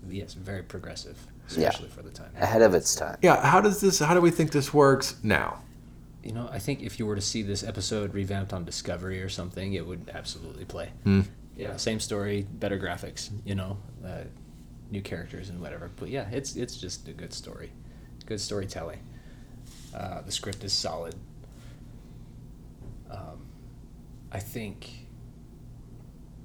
yes, 0.08 0.32
very 0.32 0.62
progressive, 0.62 1.18
Yeah. 1.50 1.68
especially 1.68 1.88
for 1.90 2.02
the 2.02 2.10
time. 2.10 2.30
Ahead 2.38 2.62
of 2.62 2.74
its 2.74 2.94
time. 2.94 3.18
yeah 3.22 3.44
how 3.46 3.60
does 3.60 3.80
this 3.80 3.98
how 3.98 4.14
do 4.14 4.20
we 4.20 4.30
think 4.30 4.50
this 4.52 4.72
works 4.74 5.16
now 5.22 5.62
You 6.22 6.32
know, 6.32 6.48
I 6.52 6.58
think 6.58 6.82
if 6.82 6.98
you 6.98 7.06
were 7.06 7.14
to 7.14 7.20
see 7.22 7.42
this 7.42 7.62
episode 7.62 8.12
revamped 8.14 8.52
on 8.52 8.64
Discovery 8.64 9.22
or 9.22 9.28
something, 9.28 9.74
it 9.74 9.86
would 9.86 10.10
absolutely 10.12 10.64
play. 10.64 10.88
Yeah, 11.56 11.76
same 11.76 12.00
story, 12.00 12.46
better 12.50 12.78
graphics. 12.78 13.30
You 13.44 13.54
know, 13.54 13.78
uh, 14.04 14.24
new 14.90 15.02
characters 15.02 15.48
and 15.50 15.60
whatever. 15.60 15.88
But 15.96 16.08
yeah, 16.08 16.26
it's 16.32 16.56
it's 16.56 16.76
just 16.76 17.06
a 17.08 17.12
good 17.12 17.32
story, 17.32 17.70
good 18.26 18.40
storytelling. 18.40 19.00
Uh, 19.94 20.22
the 20.22 20.32
script 20.32 20.64
is 20.64 20.72
solid. 20.72 21.14
Um, 23.10 23.46
I 24.32 24.40
think 24.40 25.06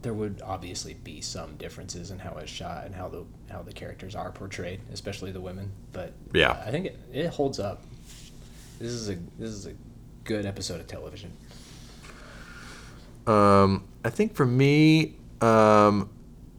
there 0.01 0.13
would 0.13 0.41
obviously 0.45 0.93
be 0.93 1.21
some 1.21 1.55
differences 1.57 2.11
in 2.11 2.19
how 2.19 2.33
it's 2.37 2.51
shot 2.51 2.85
and 2.85 2.95
how 2.95 3.07
the 3.09 3.23
how 3.51 3.61
the 3.61 3.73
characters 3.73 4.15
are 4.15 4.31
portrayed, 4.31 4.79
especially 4.93 5.31
the 5.31 5.41
women. 5.41 5.71
But 5.91 6.13
Yeah. 6.33 6.61
I 6.65 6.71
think 6.71 6.87
it, 6.87 6.99
it 7.13 7.27
holds 7.27 7.59
up. 7.59 7.83
This 8.79 8.91
is 8.91 9.09
a 9.09 9.15
this 9.37 9.49
is 9.51 9.67
a 9.67 9.73
good 10.23 10.45
episode 10.45 10.79
of 10.79 10.87
television. 10.87 11.31
Um, 13.27 13.83
I 14.03 14.09
think 14.09 14.33
for 14.33 14.45
me, 14.45 15.15
um, 15.41 16.09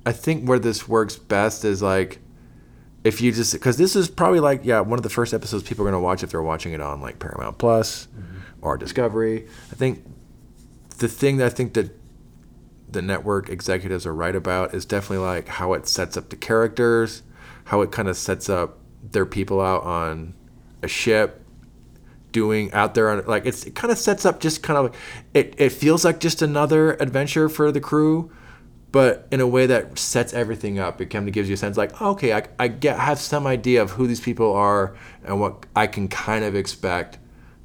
I 0.07 0.13
think 0.13 0.49
where 0.49 0.59
this 0.59 0.89
works 0.89 1.17
best 1.17 1.65
is 1.65 1.83
like 1.83 2.19
if 3.05 3.21
you 3.21 3.33
just 3.33 3.53
because 3.53 3.77
this 3.77 3.97
is 3.97 4.09
probably 4.09 4.39
like 4.41 4.61
yeah 4.65 4.81
one 4.81 4.99
of 4.99 5.03
the 5.03 5.11
first 5.11 5.35
episodes 5.35 5.65
people 5.65 5.85
are 5.85 5.91
gonna 5.91 6.01
watch 6.01 6.23
if 6.23 6.31
they're 6.31 6.43
watching 6.43 6.73
it 6.73 6.81
on 6.81 7.01
like 7.01 7.19
Paramount 7.19 7.59
Plus 7.59 8.07
or 8.61 8.77
Discovery. 8.79 9.49
I 9.73 9.75
think 9.75 10.05
the 10.99 11.09
thing 11.09 11.39
that 11.39 11.47
I 11.47 11.51
think 11.51 11.75
that 11.75 11.91
the 12.93 13.03
network 13.03 13.49
executives 13.49 14.07
are 14.07 14.15
right 14.15 14.35
about 14.35 14.75
is 14.75 14.85
definitely 14.85 15.25
like 15.25 15.49
how 15.49 15.73
it 15.73 15.87
sets 15.87 16.17
up 16.17 16.29
the 16.29 16.37
characters, 16.37 17.23
how 17.65 17.81
it 17.81 17.91
kind 17.91 18.09
of 18.09 18.17
sets 18.17 18.49
up 18.49 18.79
their 19.03 19.27
people 19.27 19.61
out 19.61 19.83
on 19.83 20.35
a 20.83 20.89
ship 20.89 21.41
doing 22.31 22.73
out 22.73 22.95
there 22.95 23.11
on 23.11 23.25
like 23.27 23.45
it's 23.45 23.65
it 23.65 23.75
kind 23.75 23.93
of 23.93 23.99
sets 23.99 24.25
up 24.25 24.41
just 24.41 24.63
kind 24.63 24.79
of 24.79 24.97
it, 25.35 25.55
it 25.59 25.71
feels 25.71 26.05
like 26.05 26.19
just 26.19 26.41
another 26.41 26.95
adventure 26.95 27.49
for 27.49 27.71
the 27.71 27.81
crew 27.81 28.31
but 28.93 29.27
in 29.31 29.41
a 29.41 29.47
way 29.47 29.65
that 29.67 29.99
sets 29.99 30.35
everything 30.35 30.79
up. 30.79 31.01
It 31.01 31.07
kind 31.07 31.27
of 31.27 31.33
gives 31.33 31.49
you 31.49 31.55
a 31.55 31.57
sense 31.57 31.77
like 31.77 32.01
oh, 32.01 32.11
okay 32.11 32.35
I, 32.35 32.47
I 32.59 32.69
get 32.69 32.99
I 32.99 33.05
have 33.05 33.19
some 33.19 33.47
idea 33.47 33.83
of 33.83 33.93
who 33.93 34.07
these 34.07 34.21
people 34.21 34.53
are 34.53 34.95
and 35.25 35.41
what 35.41 35.65
I 35.75 35.87
can 35.87 36.09
kind 36.09 36.45
of 36.45 36.55
expect 36.55 37.19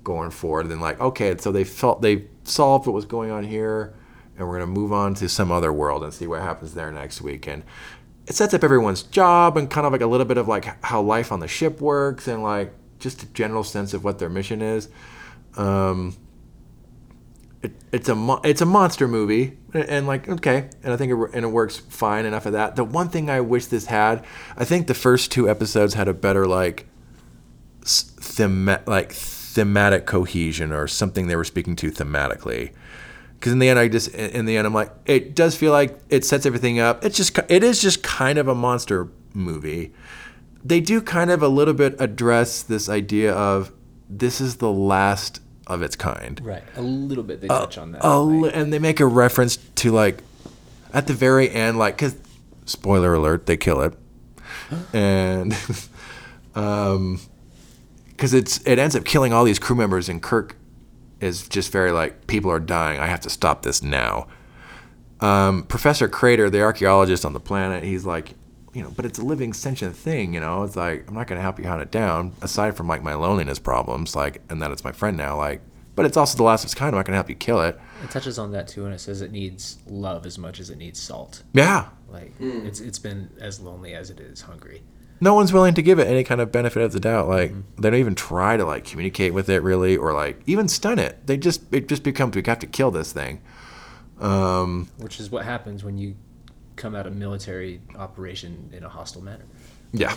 going 0.04 0.32
forward. 0.32 0.62
And 0.62 0.72
then 0.72 0.80
like 0.80 1.00
okay 1.00 1.36
so 1.38 1.52
they 1.52 1.66
felt 1.66 2.02
they 2.02 2.26
solved 2.44 2.88
what 2.88 2.94
was 2.94 3.06
going 3.06 3.30
on 3.30 3.44
here 3.44 3.94
and 4.38 4.48
we're 4.48 4.58
going 4.60 4.74
to 4.74 4.80
move 4.80 4.94
on 4.94 5.14
to 5.16 5.28
some 5.28 5.52
other 5.52 5.74
world 5.74 6.04
and 6.04 6.14
see 6.14 6.28
what 6.28 6.42
happens 6.42 6.74
there 6.74 6.92
next 6.92 7.22
week 7.22 7.48
and 7.48 7.64
it 8.28 8.36
sets 8.36 8.54
up 8.54 8.64
everyone's 8.64 9.04
job 9.04 9.58
and 9.58 9.70
kind 9.70 9.88
of 9.88 9.94
like 9.94 10.02
a 10.02 10.08
little 10.08 10.26
bit 10.26 10.38
of 10.38 10.48
like 10.48 10.84
how 10.84 11.02
life 11.02 11.32
on 11.32 11.40
the 11.40 11.48
ship 11.48 11.80
works 11.80 12.28
and 12.28 12.44
like 12.44 12.74
just 13.00 13.24
a 13.24 13.26
general 13.28 13.64
sense 13.64 13.94
of 13.94 14.04
what 14.04 14.20
their 14.20 14.30
mission 14.30 14.62
is. 14.62 14.90
Um, 15.56 16.16
it, 17.62 17.72
it's 17.92 18.10
a 18.10 18.16
mo- 18.16 18.42
it's 18.44 18.62
a 18.62 18.66
monster 18.66 19.08
movie 19.08 19.58
and, 19.74 19.86
and 19.86 20.08
like 20.08 20.30
okay 20.30 20.70
and 20.84 20.94
I 20.94 20.98
think 20.98 21.12
it, 21.12 21.16
and 21.34 21.46
it 21.46 21.48
works 21.48 21.78
fine 21.78 22.26
enough 22.26 22.46
of 22.46 22.52
that. 22.52 22.76
The 22.76 22.84
one 22.84 23.10
thing 23.10 23.30
I 23.30 23.40
wish 23.40 23.68
this 23.68 23.86
had, 23.86 24.26
I 24.58 24.66
think 24.66 24.88
the 24.88 24.94
first 24.94 25.32
two 25.32 25.50
episodes 25.50 25.94
had 25.94 26.08
a 26.08 26.14
better 26.14 26.46
like 26.46 26.86
thema- 27.86 28.84
like 28.86 29.14
thematic 29.14 30.06
cohesion 30.06 30.74
or 30.74 30.88
something 30.88 31.28
they 31.28 31.36
were 31.36 31.46
speaking 31.46 31.78
to 31.78 31.92
thematically 31.92 32.74
because 33.40 33.54
in 33.54 33.60
the 33.60 33.70
end 33.70 33.78
i 33.80 33.88
just 33.88 34.10
in 34.14 34.46
the 34.46 34.58
end 34.58 34.66
i'm 34.66 34.74
like 34.74 34.92
it 35.06 35.36
does 35.36 35.56
feel 35.56 35.72
like 35.72 36.00
it 36.10 36.26
sets 36.26 36.46
everything 36.46 36.80
up. 36.80 37.04
It's 37.06 37.16
just 37.18 37.38
it 37.50 37.64
is 37.64 37.82
just 37.82 38.04
kind 38.04 38.38
of 38.38 38.48
a 38.48 38.56
monster 38.56 39.08
movie. 39.34 39.94
They 40.64 40.80
do 40.82 41.02
kind 41.02 41.32
of 41.32 41.42
a 41.44 41.48
little 41.48 41.74
bit 41.74 41.96
address 42.00 42.62
this 42.64 42.90
idea 42.90 43.34
of 43.34 43.72
this 44.10 44.42
is 44.42 44.58
the 44.58 44.72
last 44.72 45.40
of 45.68 45.82
its 45.82 45.96
kind. 45.96 46.42
Right, 46.44 46.64
a 46.76 46.82
little 46.82 47.24
bit 47.24 47.42
they 47.42 47.48
touch 47.48 47.78
on 47.78 47.92
that. 47.92 48.04
a 48.04 48.18
like- 48.18 48.56
and 48.56 48.74
they 48.74 48.80
make 48.80 49.00
a 49.00 49.06
reference 49.06 49.58
to 49.76 49.92
like 49.92 50.24
at 50.94 51.08
the 51.08 51.14
very 51.14 51.50
end 51.50 51.78
like 51.78 51.96
because 51.98 52.16
spoiler 52.66 53.14
alert 53.14 53.46
they 53.46 53.58
kill 53.58 53.82
it. 53.82 53.94
And 54.94 55.56
um 56.56 57.20
because 58.08 58.34
it's 58.34 58.60
it 58.66 58.80
ends 58.80 58.96
up 58.96 59.06
killing 59.06 59.32
all 59.32 59.44
these 59.44 59.60
crew 59.60 59.76
members 59.76 60.10
and 60.10 60.22
kirk 60.22 60.56
is 61.20 61.48
just 61.48 61.72
very 61.72 61.92
like 61.92 62.28
people 62.28 62.52
are 62.52 62.60
dying 62.60 63.00
i 63.00 63.08
have 63.08 63.20
to 63.22 63.30
stop 63.30 63.64
this 63.64 63.82
now 63.82 64.28
um, 65.20 65.64
Professor 65.64 66.08
Crater, 66.08 66.50
the 66.50 66.62
archaeologist 66.62 67.26
on 67.26 67.34
the 67.34 67.40
planet, 67.40 67.84
he's 67.84 68.06
like, 68.06 68.36
you 68.74 68.84
know, 68.84 68.92
but 68.96 69.06
it's 69.06 69.18
a 69.18 69.26
living 69.26 69.54
sentient 69.54 69.96
thing, 69.96 70.34
you 70.34 70.40
know. 70.40 70.64
It's 70.64 70.76
like 70.76 71.08
I'm 71.08 71.16
not 71.16 71.26
gonna 71.26 71.42
help 71.42 71.58
you 71.58 71.66
hunt 71.66 71.82
it 71.82 71.90
down, 71.90 72.34
aside 72.42 72.78
from 72.78 72.88
like 72.88 73.02
my 73.02 73.16
loneliness 73.16 73.58
problems, 73.58 74.16
like, 74.16 74.42
and 74.50 74.62
that 74.62 74.72
it's 74.72 74.84
my 74.84 74.92
friend 74.92 75.18
now, 75.18 75.36
like. 75.36 75.62
But 75.96 76.06
it's 76.06 76.16
also 76.16 76.38
the 76.38 76.44
last 76.44 76.62
of 76.62 76.68
its 76.68 76.76
kind. 76.76 76.90
I'm 76.94 77.00
not 77.00 77.08
gonna 77.08 77.18
help 77.18 77.30
you 77.30 77.36
kill 77.36 77.62
it. 77.62 77.80
It 78.04 78.12
touches 78.12 78.38
on 78.38 78.52
that 78.52 78.68
too, 78.68 78.86
and 78.86 78.94
it 78.94 79.00
says 79.00 79.22
it 79.22 79.32
needs 79.32 79.80
love 79.88 80.28
as 80.28 80.38
much 80.38 80.60
as 80.60 80.70
it 80.70 80.78
needs 80.78 81.02
salt. 81.02 81.42
Yeah, 81.54 81.90
Like 82.08 82.34
it's 82.40 82.80
it's 82.80 83.00
been 83.00 83.32
as 83.40 83.60
lonely 83.60 83.96
as 83.96 84.12
it 84.12 84.20
is 84.20 84.42
hungry. 84.42 84.84
No 85.20 85.34
one's 85.34 85.52
willing 85.52 85.74
to 85.74 85.82
give 85.82 86.00
it 86.00 86.08
any 86.08 86.24
kind 86.24 86.42
of 86.42 86.52
benefit 86.52 86.82
of 86.82 86.92
the 86.92 87.00
doubt. 87.00 87.28
Like 87.28 87.54
they 87.78 87.90
don't 87.90 88.00
even 88.00 88.16
try 88.16 88.58
to 88.58 88.66
like 88.66 88.86
communicate 88.86 89.34
with 89.34 89.50
it 89.50 89.62
really, 89.64 89.98
or 89.98 90.14
like 90.14 90.42
even 90.46 90.68
stun 90.68 91.00
it. 91.00 91.26
They 91.28 91.38
just 91.38 91.62
it 91.74 91.88
just 91.88 92.04
becomes 92.04 92.36
we 92.36 92.44
have 92.46 92.60
to 92.60 92.68
kill 92.68 92.92
this 92.92 93.12
thing. 93.12 93.42
Um, 94.20 94.90
Which 94.98 95.20
is 95.20 95.30
what 95.30 95.46
happens 95.46 95.84
when 95.84 95.98
you 95.98 96.16
come 96.76 96.96
out 96.96 97.06
of 97.08 97.16
military 97.16 97.82
operation 97.96 98.70
in 98.74 98.84
a 98.84 98.90
hostile 98.90 99.22
manner. 99.22 99.46
yeah. 99.92 100.16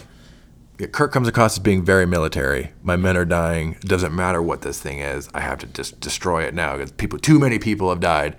yeah. 0.78 0.86
Kirk 0.86 1.12
comes 1.12 1.28
across 1.28 1.54
as 1.54 1.58
being 1.58 1.84
very 1.84 2.06
military. 2.06 2.72
My 2.82 2.96
men 2.96 3.14
are 3.14 3.26
dying. 3.26 3.74
It 3.74 3.82
doesn't 3.82 4.14
matter 4.14 4.40
what 4.40 4.62
this 4.62 4.80
thing 4.80 5.00
is. 5.00 5.28
I 5.34 5.40
have 5.40 5.58
to 5.58 5.66
just 5.66 6.00
destroy 6.00 6.44
it 6.44 6.54
now 6.54 6.78
because 6.78 6.92
people, 6.92 7.18
too 7.18 7.38
many 7.38 7.58
people 7.58 7.90
have 7.90 8.00
died, 8.00 8.34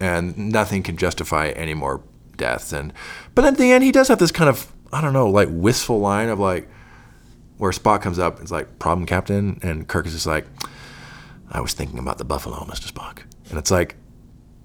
and 0.00 0.36
nothing 0.38 0.82
can 0.82 0.96
justify 0.96 1.48
any 1.48 1.74
more 1.74 2.02
deaths. 2.38 2.72
And 2.72 2.94
but 3.34 3.44
at 3.44 3.58
the 3.58 3.70
end, 3.70 3.84
he 3.84 3.92
does 3.92 4.08
have 4.08 4.18
this 4.18 4.32
kind 4.32 4.48
of 4.48 4.71
I 4.92 5.00
don't 5.00 5.12
know, 5.12 5.28
like 5.30 5.48
wistful 5.50 6.00
line 6.00 6.28
of 6.28 6.38
like 6.38 6.68
where 7.58 7.72
Spock 7.72 8.02
comes 8.02 8.18
up. 8.18 8.40
It's 8.40 8.50
like 8.50 8.78
problem, 8.78 9.06
Captain, 9.06 9.58
and 9.62 9.86
Kirk 9.88 10.06
is 10.06 10.12
just 10.12 10.26
like, 10.26 10.46
I 11.50 11.60
was 11.60 11.72
thinking 11.74 11.98
about 11.98 12.18
the 12.18 12.24
buffalo, 12.24 12.64
Mister 12.68 12.92
Spock, 12.92 13.20
and 13.50 13.58
it's 13.58 13.70
like. 13.70 13.96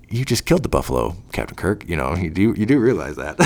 You 0.09 0.23
just 0.23 0.45
killed 0.45 0.63
the 0.63 0.69
buffalo, 0.69 1.17
Captain 1.33 1.57
Kirk. 1.57 1.83
You 1.85 1.97
know 1.97 2.15
you 2.15 2.29
do 2.29 2.53
you 2.55 2.65
do 2.65 2.79
realize 2.79 3.17
that. 3.17 3.37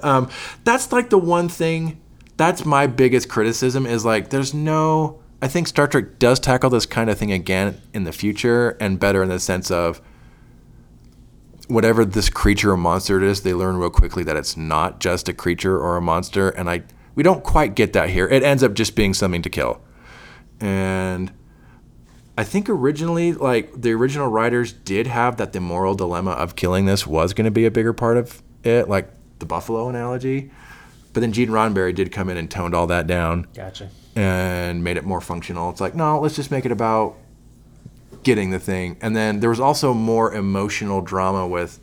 um, 0.04 0.28
that's 0.62 0.92
like 0.92 1.08
the 1.08 1.16
one 1.16 1.48
thing. 1.48 2.02
That's 2.36 2.66
my 2.66 2.86
biggest 2.86 3.30
criticism 3.30 3.86
is 3.86 4.04
like 4.04 4.28
there's 4.28 4.52
no. 4.52 5.22
I 5.40 5.48
think 5.48 5.68
Star 5.68 5.86
Trek 5.86 6.18
does 6.18 6.38
tackle 6.38 6.68
this 6.68 6.84
kind 6.84 7.08
of 7.08 7.16
thing 7.16 7.32
again 7.32 7.80
in 7.94 8.04
the 8.04 8.12
future 8.12 8.76
and 8.78 9.00
better 9.00 9.22
in 9.22 9.30
the 9.30 9.40
sense 9.40 9.70
of 9.70 10.02
whatever 11.68 12.04
this 12.04 12.28
creature 12.28 12.72
or 12.72 12.76
monster 12.76 13.16
it 13.16 13.22
is, 13.22 13.42
they 13.42 13.54
learn 13.54 13.76
real 13.76 13.90
quickly 13.90 14.22
that 14.24 14.36
it's 14.36 14.56
not 14.56 15.00
just 15.00 15.28
a 15.28 15.32
creature 15.32 15.78
or 15.78 15.96
a 15.96 16.02
monster, 16.02 16.50
and 16.50 16.68
I 16.68 16.82
we 17.14 17.22
don't 17.22 17.44
quite 17.44 17.74
get 17.74 17.92
that 17.92 18.10
here. 18.10 18.26
It 18.28 18.42
ends 18.42 18.62
up 18.62 18.74
just 18.74 18.94
being 18.96 19.14
something 19.14 19.42
to 19.42 19.50
kill, 19.50 19.80
and 20.60 21.32
I 22.36 22.44
think 22.44 22.68
originally, 22.68 23.32
like 23.34 23.80
the 23.80 23.92
original 23.92 24.28
writers 24.28 24.72
did 24.72 25.06
have 25.06 25.36
that 25.36 25.52
the 25.52 25.60
moral 25.60 25.94
dilemma 25.94 26.30
of 26.30 26.56
killing 26.56 26.86
this 26.86 27.06
was 27.06 27.34
going 27.34 27.44
to 27.44 27.50
be 27.50 27.66
a 27.66 27.70
bigger 27.70 27.92
part 27.92 28.16
of 28.16 28.42
it, 28.64 28.88
like 28.88 29.10
the 29.38 29.46
buffalo 29.46 29.88
analogy. 29.88 30.50
But 31.12 31.20
then 31.20 31.32
Gene 31.32 31.50
Roddenberry 31.50 31.94
did 31.94 32.10
come 32.10 32.30
in 32.30 32.38
and 32.38 32.50
toned 32.50 32.74
all 32.74 32.86
that 32.86 33.06
down 33.06 33.46
Gotcha. 33.54 33.90
and 34.16 34.82
made 34.82 34.96
it 34.96 35.04
more 35.04 35.20
functional. 35.20 35.68
It's 35.68 35.80
like, 35.80 35.94
no, 35.94 36.18
let's 36.18 36.34
just 36.34 36.50
make 36.50 36.64
it 36.64 36.72
about 36.72 37.16
getting 38.22 38.50
the 38.50 38.58
thing. 38.58 38.96
And 39.00 39.16
then 39.16 39.40
there 39.40 39.50
was 39.50 39.60
also 39.60 39.94
more 39.94 40.32
emotional 40.32 41.00
drama 41.00 41.46
with 41.46 41.80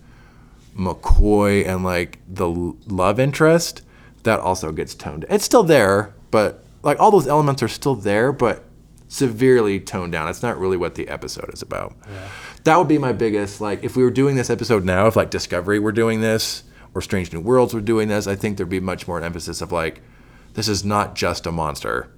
McCoy 0.76 1.68
and 1.68 1.84
like 1.84 2.20
the 2.28 2.48
love 2.48 3.20
interest 3.20 3.82
that 4.24 4.40
also 4.40 4.72
gets 4.72 4.96
toned. 4.96 5.26
It's 5.30 5.46
still 5.46 5.64
there, 5.64 6.14
but 6.32 6.64
like 6.84 7.00
all 7.00 7.12
those 7.12 7.28
elements 7.28 7.62
are 7.64 7.68
still 7.68 7.96
there, 7.96 8.32
but 8.32 8.64
severely 9.08 9.80
toned 9.80 10.12
down. 10.12 10.30
It's 10.30 10.44
not 10.44 10.58
really 10.58 10.78
what 10.78 10.96
the 10.96 11.08
episode 11.08 11.52
is 11.54 11.62
about. 11.62 11.96
That 12.64 12.78
would 12.78 12.88
be 12.88 12.98
my 12.98 13.12
biggest 13.12 13.60
like 13.62 13.84
if 13.84 13.96
we 13.96 14.04
were 14.04 14.12
doing 14.12 14.36
this 14.36 14.50
episode 14.50 14.86
now, 14.86 15.08
if 15.08 15.16
like 15.16 15.30
Discovery 15.30 15.80
were 15.80 15.92
doing 15.92 16.22
this 16.22 16.64
or 16.94 17.02
Strange 17.02 17.34
New 17.34 17.40
Worlds 17.40 17.74
were 17.74 17.82
doing 17.82 18.08
this, 18.08 18.28
I 18.28 18.36
think 18.36 18.58
there'd 18.58 18.70
be 18.70 18.80
much 18.80 19.08
more 19.08 19.22
emphasis 19.22 19.62
of 19.62 19.72
like 19.72 20.02
this 20.54 20.68
is 20.68 20.84
not 20.86 21.16
just 21.16 21.46
a 21.46 21.52
monster. 21.52 22.12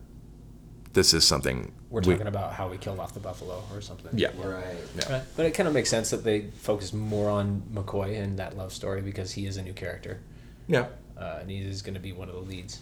This 0.94 1.14
is 1.14 1.26
something 1.26 1.72
We're 1.90 2.02
we- 2.02 2.14
talking 2.14 2.28
about 2.28 2.54
how 2.54 2.68
we 2.68 2.78
killed 2.78 3.00
off 3.00 3.14
the 3.14 3.20
buffalo 3.22 3.64
or 3.74 3.80
something. 3.82 4.12
Yeah. 4.18 4.30
Right. 4.38 4.76
Right. 5.10 5.22
But 5.38 5.46
it 5.46 5.52
kind 5.52 5.68
of 5.68 5.74
makes 5.74 5.90
sense 5.90 6.10
that 6.10 6.24
they 6.24 6.48
focus 6.58 6.92
more 6.94 7.30
on 7.30 7.64
McCoy 7.74 8.22
and 8.22 8.38
that 8.40 8.58
love 8.58 8.74
story 8.74 9.02
because 9.02 9.32
he 9.32 9.46
is 9.46 9.58
a 9.58 9.62
new 9.62 9.74
character. 9.74 10.20
yeah. 10.68 10.88
Uh, 11.18 11.38
and 11.42 11.52
he 11.52 11.60
is 11.60 11.82
going 11.84 11.94
to 11.94 12.00
be 12.00 12.12
one 12.14 12.28
of 12.30 12.34
the 12.36 12.42
leads. 12.42 12.80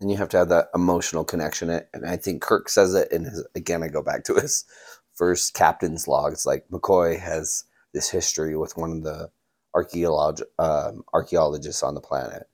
and 0.00 0.10
you 0.10 0.16
have 0.16 0.30
to 0.30 0.38
have 0.38 0.48
that 0.48 0.68
emotional 0.74 1.24
connection. 1.24 1.68
It 1.68 1.88
and 1.92 2.06
I 2.06 2.16
think 2.16 2.40
Kirk 2.40 2.68
says 2.70 2.94
it 2.94 3.12
in 3.12 3.24
his 3.24 3.46
again. 3.54 3.82
I 3.82 3.88
go 3.88 4.02
back 4.02 4.24
to 4.24 4.34
his 4.34 4.64
first 5.14 5.52
captain's 5.52 6.08
log. 6.08 6.32
It's 6.32 6.46
like 6.46 6.66
McCoy 6.70 7.18
has 7.20 7.64
this 7.92 8.08
history 8.08 8.56
with 8.56 8.78
one 8.78 8.90
of 8.92 9.02
the 9.02 9.30
archaeolog- 9.76 10.40
um, 10.58 11.04
archaeologists 11.12 11.82
on 11.82 11.94
the 11.94 12.00
planet, 12.00 12.48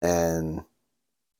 and 0.00 0.62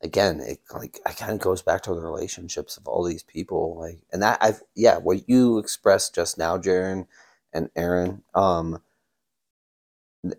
again, 0.02 0.40
it 0.40 0.60
like 0.74 0.98
it 1.06 1.16
kind 1.18 1.32
of 1.32 1.40
goes 1.40 1.62
back 1.62 1.82
to 1.84 1.94
the 1.94 2.02
relationships 2.02 2.76
of 2.76 2.86
all 2.88 3.04
these 3.04 3.22
people. 3.24 3.76
Like, 3.78 4.00
and 4.12 4.22
that 4.22 4.38
I've 4.42 4.62
yeah, 4.76 4.98
what 4.98 5.28
you 5.28 5.58
expressed 5.58 6.14
just 6.14 6.38
now, 6.38 6.58
Jaron 6.58 7.06
and 7.54 7.70
Aaron. 7.76 8.22
Um, 8.34 8.78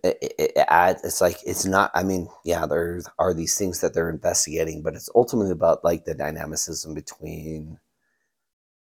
it, 0.04 0.18
it, 0.22 0.36
it 0.58 0.66
adds 0.70 1.04
it's 1.04 1.22
like 1.22 1.38
it's 1.46 1.66
not 1.66 1.92
i 1.94 2.04
mean 2.04 2.30
yeah 2.46 2.66
there 2.66 3.02
are 3.20 3.34
these 3.34 3.58
things 3.58 3.82
that 3.82 3.94
they're 3.94 4.10
investigating 4.10 4.82
but 4.82 4.96
it's 4.96 5.10
ultimately 5.16 5.52
about 5.52 5.84
like 5.84 6.06
the 6.06 6.14
dynamicism 6.16 6.94
between 6.94 7.80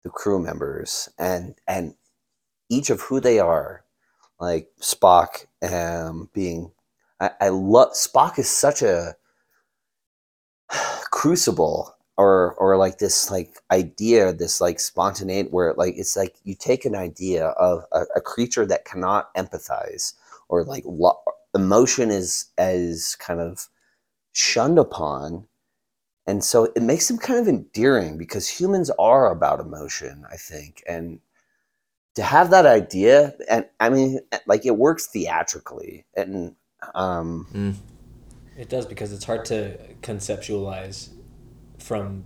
the 0.04 0.10
crew 0.10 0.40
members 0.40 1.08
and 1.18 1.56
and 1.68 1.94
each 2.70 2.90
of 2.90 3.02
who 3.02 3.20
they 3.20 3.38
are 3.40 3.84
like 4.40 4.68
spock 4.80 5.46
um 5.62 6.30
being 6.34 6.72
i, 7.20 7.30
I 7.40 7.48
love 7.50 7.92
spock 7.92 8.38
is 8.38 8.50
such 8.50 8.82
a 8.82 9.16
crucible 11.14 11.94
or 12.16 12.54
or 12.54 12.76
like 12.76 12.98
this 12.98 13.30
like 13.30 13.60
idea 13.70 14.32
this 14.32 14.60
like 14.60 14.80
spontaneity 14.80 15.48
where 15.48 15.72
like 15.74 15.94
it's 15.96 16.16
like 16.16 16.34
you 16.42 16.56
take 16.56 16.84
an 16.84 16.96
idea 16.96 17.46
of 17.50 17.84
a, 17.92 18.02
a 18.16 18.20
creature 18.20 18.66
that 18.66 18.84
cannot 18.84 19.32
empathize 19.36 20.14
or 20.48 20.64
like 20.64 20.82
lo- 20.84 21.22
emotion 21.54 22.10
is 22.10 22.46
as 22.58 23.14
kind 23.20 23.40
of 23.40 23.68
shunned 24.32 24.76
upon. 24.76 25.46
And 26.26 26.42
so 26.42 26.64
it 26.74 26.82
makes 26.82 27.06
them 27.06 27.18
kind 27.18 27.38
of 27.38 27.46
endearing 27.46 28.18
because 28.18 28.48
humans 28.48 28.90
are 28.98 29.30
about 29.30 29.60
emotion 29.60 30.24
i 30.32 30.36
think. 30.36 30.82
And 30.88 31.20
to 32.16 32.24
have 32.24 32.50
that 32.50 32.66
idea 32.66 33.34
and 33.48 33.66
i 33.78 33.88
mean 33.88 34.18
like 34.48 34.66
it 34.66 34.76
works 34.76 35.06
theatrically. 35.06 36.06
And 36.16 36.56
um 36.96 37.46
It 38.56 38.68
does 38.68 38.86
because 38.86 39.12
it's 39.12 39.24
hard 39.24 39.44
to 39.46 39.78
conceptualize 40.02 41.08
from 41.78 42.24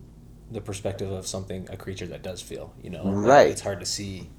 the 0.51 0.61
perspective 0.61 1.11
of 1.11 1.27
something 1.27 1.67
a 1.71 1.77
creature 1.77 2.07
that 2.07 2.23
does 2.23 2.41
feel. 2.41 2.75
You 2.83 2.91
know, 2.91 3.05
Like, 3.05 3.27
Right. 3.27 3.49
It's 3.49 3.61
hard 3.61 3.81
to 3.81 3.87
see 3.87 4.31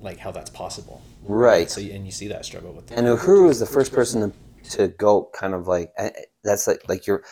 like 0.00 0.18
how 0.18 0.30
that's 0.30 0.50
possible. 0.50 1.00
right 1.26 1.70
So 1.70 1.80
and 1.80 2.04
you 2.04 2.12
see 2.12 2.28
that 2.28 2.44
struggle 2.44 2.72
with. 2.72 2.92
and 2.92 3.06
Uhura 3.06 3.48
is 3.48 3.58
the 3.58 3.66
first 3.66 3.92
person 3.92 4.32
to, 4.64 4.76
to 4.76 4.88
go 4.88 5.30
kind 5.32 5.54
of 5.54 5.66
like 5.66 5.92
eh, 5.96 6.10
eh, 6.14 6.20
that's 6.42 6.66
like 6.66 6.86
like 6.88 7.06
your 7.06 7.24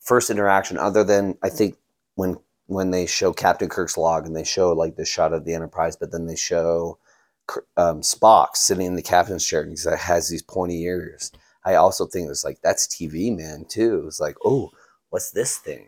first 0.00 0.30
interaction 0.30 0.78
other 0.78 1.04
than 1.04 1.36
I 1.42 1.50
think 1.50 1.76
when 2.14 2.36
when 2.66 2.90
they 2.90 3.04
show 3.04 3.32
Captain 3.32 3.68
Kirk's 3.68 3.98
log 3.98 4.26
and 4.26 4.34
they 4.34 4.44
show 4.44 4.72
like 4.72 4.96
the 4.96 5.04
shot 5.04 5.34
of 5.34 5.44
the 5.44 5.52
Enterprise, 5.52 5.96
but 5.96 6.12
then 6.12 6.26
they 6.26 6.36
show 6.36 6.98
um, 7.76 8.00
Spock 8.00 8.56
sitting 8.56 8.86
in 8.86 8.94
the 8.94 9.02
captain's 9.02 9.44
chair 9.44 9.62
because 9.62 9.84
he 9.84 9.90
has 9.90 10.30
these 10.30 10.42
pointy 10.42 10.82
ears. 10.82 11.30
I 11.64 11.74
also 11.76 12.06
think 12.06 12.30
it's 12.30 12.44
like 12.44 12.60
that's 12.62 12.86
TV 12.86 13.36
man 13.36 13.64
too. 13.68 14.04
It's 14.06 14.20
like 14.20 14.36
oh, 14.44 14.70
what's 15.10 15.30
this 15.30 15.58
thing? 15.58 15.86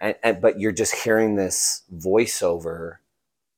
And, 0.00 0.14
and 0.22 0.40
but 0.40 0.58
you're 0.58 0.72
just 0.72 0.94
hearing 0.94 1.36
this 1.36 1.82
voiceover 1.94 2.96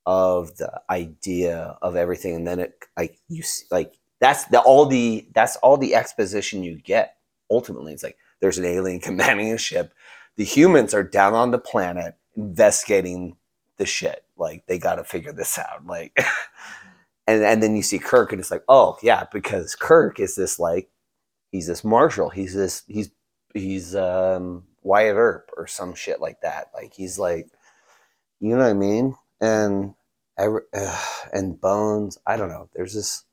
of 0.06 0.56
the 0.58 0.82
idea 0.90 1.78
of 1.80 1.96
everything 1.96 2.34
and 2.34 2.46
then 2.46 2.58
it 2.58 2.74
like 2.96 3.18
you 3.28 3.42
like 3.70 3.94
that's 4.20 4.44
the 4.46 4.60
all 4.60 4.84
the 4.86 5.26
that's 5.34 5.56
all 5.56 5.76
the 5.78 5.94
exposition 5.94 6.62
you 6.62 6.76
get 6.76 7.16
ultimately 7.50 7.92
it's 7.92 8.02
like 8.02 8.18
there's 8.40 8.58
an 8.58 8.66
alien 8.66 9.00
commanding 9.00 9.50
a 9.52 9.58
ship 9.58 9.94
the 10.36 10.44
humans 10.44 10.92
are 10.92 11.02
down 11.02 11.32
on 11.32 11.50
the 11.50 11.58
planet 11.58 12.16
investigating 12.36 13.36
the 13.78 13.86
shit 13.86 14.24
like 14.36 14.66
they 14.66 14.78
got 14.78 14.96
to 14.96 15.04
figure 15.04 15.32
this 15.32 15.58
out 15.58 15.86
like 15.86 16.14
and 17.26 17.42
and 17.42 17.62
then 17.62 17.74
you 17.74 17.82
see 17.82 17.98
kirk 17.98 18.30
and 18.30 18.40
it's 18.40 18.50
like 18.50 18.64
oh 18.68 18.98
yeah 19.02 19.24
because 19.32 19.74
kirk 19.74 20.20
is 20.20 20.34
this 20.34 20.58
like 20.58 20.90
he's 21.54 21.68
this 21.68 21.84
marshal. 21.84 22.30
He's 22.30 22.52
this 22.52 22.82
he's 22.88 23.10
he's 23.54 23.94
um 23.94 24.64
wyatt 24.82 25.14
earp 25.14 25.50
or 25.56 25.68
some 25.68 25.94
shit 25.94 26.20
like 26.20 26.40
that. 26.40 26.70
Like 26.74 26.92
he's 26.92 27.16
like 27.16 27.48
you 28.40 28.50
know 28.50 28.64
what 28.64 28.70
i 28.70 28.72
mean? 28.74 29.14
And 29.40 29.94
every, 30.36 30.62
uh, 30.76 31.00
and 31.32 31.60
bones 31.60 32.18
i 32.26 32.36
don't 32.36 32.48
know. 32.48 32.68
There's 32.74 32.94
this 32.94 33.24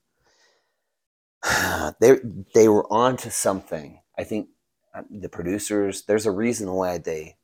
they 1.99 2.19
they 2.53 2.67
were 2.67 2.85
onto 2.93 3.31
something. 3.31 3.99
I 4.17 4.23
think 4.23 4.49
uh, 4.93 5.01
the 5.09 5.29
producers 5.29 6.03
there's 6.03 6.27
a 6.27 6.31
reason 6.31 6.71
why 6.71 6.99
they 6.99 7.37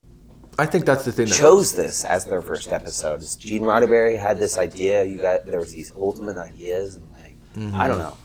I 0.60 0.68
think 0.68 0.86
that's 0.86 1.06
the 1.06 1.12
thing 1.12 1.28
that 1.28 1.36
chose 1.36 1.74
this 1.74 2.06
as 2.06 2.26
their 2.26 2.42
first 2.44 2.72
episode. 2.72 3.24
Gene 3.40 3.64
roddenberry 3.64 4.18
had 4.18 4.38
this 4.38 4.60
idea. 4.60 5.04
You 5.04 5.18
got 5.18 5.48
there 5.48 5.60
was 5.60 5.74
these 5.74 5.92
ultimate 5.98 6.38
ideas 6.38 6.98
and 6.98 7.10
like 7.14 7.74
i 7.74 7.88
don't 7.88 7.98
know 7.98 8.16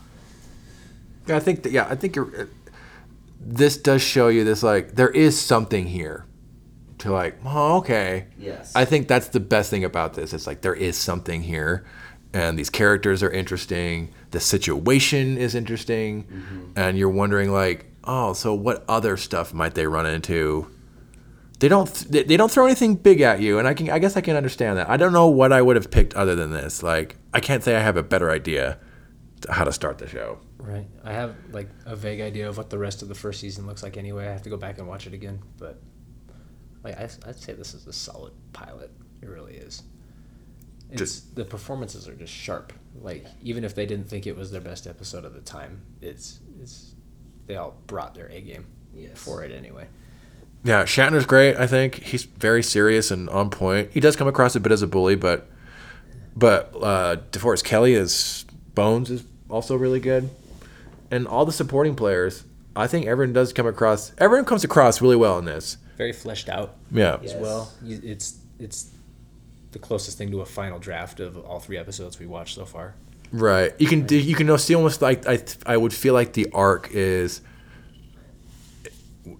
I 1.27 1.39
think 1.39 1.63
that, 1.63 1.71
yeah, 1.71 1.87
I 1.89 1.95
think 1.95 2.15
you're. 2.15 2.49
This 3.39 3.75
does 3.77 4.01
show 4.01 4.29
you 4.29 4.43
this 4.45 4.63
like 4.63 4.95
there 4.95 5.09
is 5.09 5.39
something 5.39 5.87
here, 5.87 6.25
to 6.99 7.11
like 7.11 7.37
oh 7.45 7.77
okay. 7.77 8.27
Yes. 8.37 8.73
I 8.75 8.85
think 8.85 9.07
that's 9.07 9.27
the 9.27 9.39
best 9.39 9.69
thing 9.69 9.83
about 9.83 10.13
this. 10.13 10.33
It's 10.33 10.47
like 10.47 10.61
there 10.61 10.73
is 10.73 10.97
something 10.97 11.43
here, 11.43 11.85
and 12.33 12.57
these 12.57 12.69
characters 12.69 13.21
are 13.21 13.29
interesting. 13.29 14.13
The 14.31 14.39
situation 14.39 15.37
is 15.37 15.55
interesting, 15.55 16.23
mm-hmm. 16.23 16.71
and 16.77 16.97
you're 16.97 17.09
wondering 17.09 17.51
like 17.51 17.85
oh 18.05 18.33
so 18.33 18.53
what 18.53 18.83
other 18.87 19.17
stuff 19.17 19.53
might 19.53 19.75
they 19.75 19.87
run 19.87 20.05
into? 20.05 20.69
They 21.59 21.67
don't 21.67 21.93
they 22.09 22.23
they 22.23 22.37
don't 22.37 22.51
throw 22.51 22.65
anything 22.65 22.95
big 22.95 23.21
at 23.21 23.41
you, 23.41 23.59
and 23.59 23.67
I 23.67 23.73
can 23.73 23.89
I 23.89 23.99
guess 23.99 24.15
I 24.17 24.21
can 24.21 24.35
understand 24.35 24.77
that. 24.77 24.89
I 24.89 24.97
don't 24.97 25.13
know 25.13 25.27
what 25.27 25.51
I 25.51 25.61
would 25.61 25.75
have 25.75 25.91
picked 25.91 26.13
other 26.13 26.35
than 26.35 26.51
this. 26.51 26.81
Like 26.81 27.17
I 27.33 27.39
can't 27.39 27.63
say 27.63 27.75
I 27.75 27.79
have 27.79 27.97
a 27.97 28.03
better 28.03 28.31
idea 28.31 28.79
how 29.49 29.65
to 29.65 29.73
start 29.73 29.97
the 29.97 30.07
show. 30.07 30.39
Right. 30.63 30.87
I 31.03 31.11
have 31.11 31.35
like 31.51 31.67
a 31.85 31.95
vague 31.95 32.21
idea 32.21 32.47
of 32.47 32.57
what 32.57 32.69
the 32.69 32.77
rest 32.77 33.01
of 33.01 33.09
the 33.09 33.15
first 33.15 33.39
season 33.41 33.67
looks 33.67 33.83
like 33.83 33.97
anyway. 33.97 34.27
I 34.27 34.31
have 34.31 34.43
to 34.43 34.49
go 34.49 34.55
back 34.57 34.77
and 34.79 34.87
watch 34.87 35.05
it 35.07 35.13
again, 35.13 35.39
but 35.57 35.81
like 36.83 36.97
I, 36.97 37.09
I'd 37.27 37.35
say 37.37 37.51
this 37.53 37.73
is 37.73 37.85
a 37.85 37.91
solid 37.93 38.31
pilot. 38.53 38.89
It 39.21 39.27
really 39.29 39.55
is. 39.55 39.83
It's, 40.89 40.99
Just- 40.99 41.35
the 41.35 41.43
performances 41.45 42.07
are 42.07 42.15
just 42.15 42.31
sharp. 42.33 42.71
Like 43.01 43.25
even 43.41 43.63
if 43.65 43.75
they 43.75 43.85
didn't 43.85 44.07
think 44.09 44.25
it 44.25 44.37
was 44.37 44.51
their 44.51 44.61
best 44.61 44.87
episode 44.87 45.25
of 45.25 45.33
the 45.33 45.41
time, 45.41 45.81
it's 46.01 46.39
it's 46.61 46.95
they 47.45 47.57
all 47.57 47.75
brought 47.87 48.15
their 48.15 48.27
A 48.29 48.39
game 48.39 48.65
Yes. 48.93 49.17
for 49.17 49.43
it 49.43 49.51
anyway. 49.51 49.87
Yeah, 50.63 50.83
Shatner's 50.83 51.25
great. 51.25 51.57
I 51.57 51.67
think 51.67 51.95
he's 52.03 52.23
very 52.23 52.63
serious 52.63 53.11
and 53.11 53.29
on 53.31 53.49
point. 53.49 53.89
He 53.91 53.99
does 53.99 54.15
come 54.15 54.29
across 54.29 54.55
a 54.55 54.61
bit 54.61 54.71
as 54.71 54.81
a 54.81 54.87
bully, 54.87 55.15
but 55.15 55.49
but 56.37 56.71
uh, 56.81 57.17
DeForest 57.31 57.65
Kelley 57.65 57.95
as 57.95 58.45
Bones 58.75 59.11
is 59.11 59.25
also 59.49 59.75
really 59.75 59.99
good, 59.99 60.29
and 61.13 61.27
all 61.27 61.45
the 61.45 61.51
supporting 61.51 61.95
players. 61.95 62.43
I 62.75 62.87
think 62.87 63.05
everyone 63.05 63.33
does 63.33 63.53
come 63.53 63.67
across. 63.67 64.13
Everyone 64.17 64.45
comes 64.45 64.63
across 64.63 64.99
really 64.99 65.15
well 65.15 65.37
in 65.37 65.45
this. 65.45 65.77
Very 65.95 66.11
fleshed 66.11 66.49
out 66.49 66.75
Yeah, 66.91 67.19
as 67.23 67.35
well. 67.35 67.71
It's 67.85 68.39
it's 68.57 68.89
the 69.71 69.79
closest 69.79 70.17
thing 70.17 70.31
to 70.31 70.41
a 70.41 70.45
final 70.45 70.79
draft 70.79 71.19
of 71.19 71.37
all 71.37 71.59
three 71.59 71.77
episodes 71.77 72.19
we 72.19 72.25
watched 72.25 72.55
so 72.55 72.65
far. 72.65 72.95
right. 73.31 73.73
You 73.77 73.87
can 73.87 74.07
you 74.09 74.33
can 74.35 74.57
see 74.57 74.73
almost 74.73 75.03
like 75.03 75.27
I 75.27 75.43
I 75.67 75.77
would 75.77 75.93
feel 75.93 76.15
like 76.15 76.33
the 76.33 76.47
arc 76.51 76.89
is. 76.91 77.41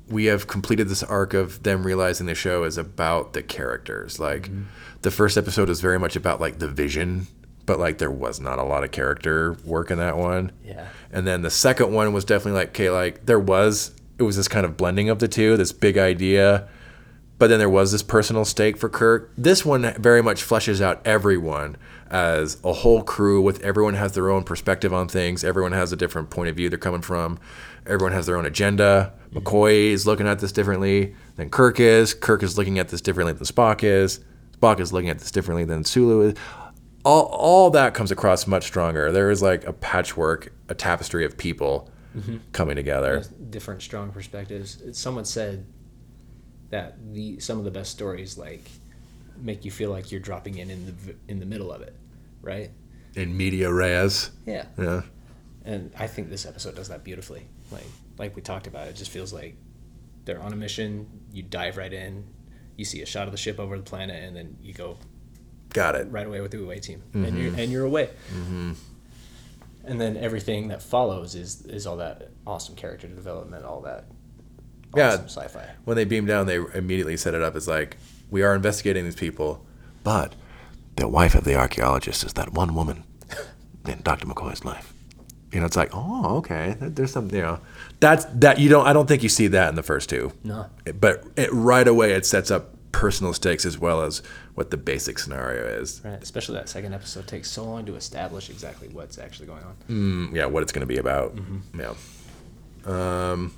We 0.07 0.25
have 0.25 0.45
completed 0.47 0.87
this 0.89 1.01
arc 1.03 1.33
of 1.33 1.63
them 1.63 1.85
realizing 1.85 2.27
the 2.27 2.35
show 2.35 2.63
is 2.63 2.77
about 2.77 3.33
the 3.33 3.41
characters. 3.43 4.19
Like, 4.19 4.43
mm-hmm. 4.43 4.63
the 5.01 5.11
first 5.11 5.37
episode 5.37 5.69
is 5.69 5.81
very 5.81 5.99
much 5.99 6.15
about 6.15 6.39
like 6.39 6.59
the 6.59 6.69
vision, 6.69 7.27
but 7.65 7.79
like 7.79 7.97
there 7.97 8.11
was 8.11 8.39
not 8.39 8.59
a 8.59 8.63
lot 8.63 8.83
of 8.83 8.91
character 8.91 9.53
work 9.63 9.91
in 9.91 9.97
that 9.97 10.17
one. 10.17 10.51
Yeah. 10.65 10.87
And 11.11 11.25
then 11.25 11.41
the 11.41 11.49
second 11.49 11.93
one 11.93 12.13
was 12.13 12.25
definitely 12.25 12.59
like, 12.59 12.69
okay, 12.69 12.89
like 12.89 13.25
there 13.25 13.39
was, 13.39 13.95
it 14.17 14.23
was 14.23 14.35
this 14.35 14.47
kind 14.47 14.65
of 14.65 14.77
blending 14.77 15.09
of 15.09 15.19
the 15.19 15.27
two, 15.27 15.57
this 15.57 15.71
big 15.71 15.97
idea, 15.97 16.67
but 17.39 17.47
then 17.47 17.59
there 17.59 17.69
was 17.69 17.91
this 17.91 18.03
personal 18.03 18.45
stake 18.45 18.77
for 18.77 18.89
Kirk. 18.89 19.31
This 19.37 19.65
one 19.65 19.93
very 19.97 20.21
much 20.21 20.43
fleshes 20.43 20.81
out 20.81 21.05
everyone 21.05 21.77
as 22.09 22.57
a 22.63 22.71
whole 22.71 23.01
crew 23.01 23.41
with 23.41 23.59
everyone 23.61 23.95
has 23.95 24.11
their 24.13 24.29
own 24.29 24.43
perspective 24.43 24.93
on 24.93 25.07
things. 25.07 25.43
Everyone 25.43 25.71
has 25.71 25.91
a 25.91 25.95
different 25.95 26.29
point 26.29 26.49
of 26.49 26.55
view 26.55 26.69
they're 26.69 26.77
coming 26.77 27.01
from. 27.01 27.39
Everyone 27.85 28.13
has 28.13 28.27
their 28.27 28.37
own 28.37 28.45
agenda. 28.45 29.13
Mm-hmm. 29.29 29.39
McCoy 29.39 29.89
is 29.91 30.05
looking 30.05 30.27
at 30.27 30.39
this 30.39 30.51
differently 30.51 31.15
than 31.35 31.49
Kirk 31.49 31.79
is. 31.79 32.13
Kirk 32.13 32.43
is 32.43 32.57
looking 32.57 32.77
at 32.77 32.89
this 32.89 33.01
differently 33.01 33.33
than 33.33 33.45
Spock 33.45 33.83
is. 33.83 34.19
Spock 34.57 34.79
is 34.79 34.93
looking 34.93 35.09
at 35.09 35.19
this 35.19 35.31
differently 35.31 35.65
than 35.65 35.83
Sulu 35.83 36.29
is. 36.29 36.35
All, 37.05 37.25
all 37.25 37.69
that 37.71 37.93
comes 37.93 38.11
across 38.11 38.47
much 38.47 38.63
stronger. 38.63 39.11
There 39.11 39.29
is 39.29 39.41
like 39.41 39.65
a 39.65 39.73
patchwork, 39.73 40.53
a 40.69 40.75
tapestry 40.75 41.25
of 41.25 41.37
people 41.37 41.89
mm-hmm. 42.15 42.37
coming 42.51 42.75
together. 42.75 43.23
different 43.49 43.81
strong 43.81 44.11
perspectives. 44.11 44.81
Someone 44.97 45.25
said 45.25 45.65
that 46.69 47.13
the 47.13 47.39
some 47.39 47.59
of 47.59 47.65
the 47.65 47.71
best 47.71 47.91
stories 47.91 48.37
like 48.37 48.67
make 49.37 49.65
you 49.65 49.71
feel 49.71 49.91
like 49.91 50.11
you're 50.11 50.21
dropping 50.21 50.57
in 50.57 50.69
in 50.69 50.85
the 50.85 51.15
in 51.27 51.39
the 51.39 51.45
middle 51.45 51.71
of 51.71 51.81
it, 51.81 51.95
right? 52.41 52.71
In 53.15 53.35
media 53.35 53.71
res. 53.71 54.31
Yeah. 54.45 54.65
Yeah. 54.77 55.01
And 55.65 55.91
I 55.97 56.07
think 56.07 56.29
this 56.29 56.45
episode 56.45 56.75
does 56.75 56.89
that 56.89 57.03
beautifully. 57.03 57.47
Like 57.71 57.85
like 58.17 58.35
we 58.35 58.41
talked 58.41 58.67
about, 58.67 58.87
it 58.87 58.95
just 58.95 59.11
feels 59.11 59.33
like 59.33 59.55
they're 60.25 60.41
on 60.41 60.53
a 60.53 60.55
mission. 60.55 61.07
You 61.31 61.43
dive 61.43 61.77
right 61.77 61.93
in. 61.93 62.25
You 62.77 62.85
see 62.85 63.01
a 63.01 63.05
shot 63.05 63.27
of 63.27 63.31
the 63.31 63.37
ship 63.37 63.59
over 63.59 63.77
the 63.77 63.83
planet, 63.83 64.23
and 64.23 64.35
then 64.35 64.57
you 64.61 64.73
go 64.73 64.97
Got 65.73 65.95
it. 65.95 66.07
right 66.11 66.25
away 66.25 66.41
with 66.41 66.51
the 66.51 66.61
away 66.63 66.79
team, 66.79 67.03
and 67.13 67.25
mm-hmm. 67.25 67.37
you're 67.37 67.55
and 67.55 67.71
you're 67.71 67.85
away. 67.85 68.09
Mm-hmm. 68.33 68.73
And 69.85 69.99
then 69.99 70.15
everything 70.15 70.69
that 70.69 70.81
follows 70.81 71.35
is 71.35 71.65
is 71.65 71.85
all 71.85 71.97
that 71.97 72.29
awesome 72.47 72.75
character 72.75 73.07
development, 73.07 73.65
all 73.65 73.81
that 73.81 74.05
Yeah. 74.95 75.23
sci-fi. 75.25 75.67
when 75.85 75.97
they 75.97 76.05
beam 76.05 76.25
down, 76.25 76.45
they 76.45 76.59
immediately 76.73 77.17
set 77.17 77.33
it 77.33 77.41
up 77.41 77.55
as 77.55 77.67
like, 77.67 77.97
we 78.29 78.43
are 78.43 78.55
investigating 78.55 79.03
these 79.03 79.15
people, 79.15 79.65
but 80.03 80.35
the 80.95 81.07
wife 81.07 81.35
of 81.35 81.43
the 81.43 81.55
archaeologist 81.55 82.23
is 82.23 82.33
that 82.33 82.53
one 82.53 82.75
woman 82.75 83.03
in 83.87 84.01
Dr. 84.03 84.27
McCoy's 84.27 84.63
life. 84.63 84.93
You 85.51 85.59
know, 85.59 85.65
it's 85.67 85.77
like, 85.77 85.91
oh, 85.93 86.37
okay. 86.37 86.75
There's 86.79 87.11
some, 87.11 87.29
you 87.29 87.41
know, 87.41 87.59
that's 87.99 88.25
that 88.25 88.59
you 88.59 88.69
don't. 88.69 88.87
I 88.87 88.93
don't 88.93 89.07
think 89.07 89.21
you 89.21 89.29
see 89.29 89.47
that 89.49 89.69
in 89.69 89.75
the 89.75 89.83
first 89.83 90.09
two. 90.09 90.31
No. 90.43 90.65
But 90.99 91.25
it, 91.35 91.53
right 91.53 91.87
away, 91.87 92.13
it 92.13 92.25
sets 92.25 92.49
up 92.49 92.72
personal 92.93 93.33
stakes 93.33 93.65
as 93.65 93.77
well 93.77 94.03
as 94.03 94.21
what 94.53 94.71
the 94.71 94.77
basic 94.77 95.19
scenario 95.19 95.65
is. 95.65 95.99
Right, 96.05 96.21
especially 96.23 96.55
that 96.55 96.69
second 96.69 96.93
episode 96.93 97.27
takes 97.27 97.51
so 97.51 97.65
long 97.65 97.85
to 97.87 97.95
establish 97.95 98.49
exactly 98.49 98.87
what's 98.87 99.17
actually 99.17 99.47
going 99.47 99.63
on. 99.63 99.75
Mm, 99.89 100.33
yeah, 100.33 100.45
what 100.45 100.63
it's 100.63 100.71
going 100.71 100.87
to 100.87 100.87
be 100.87 100.97
about. 100.97 101.37
Yeah. 101.77 101.93
Um, 102.85 103.53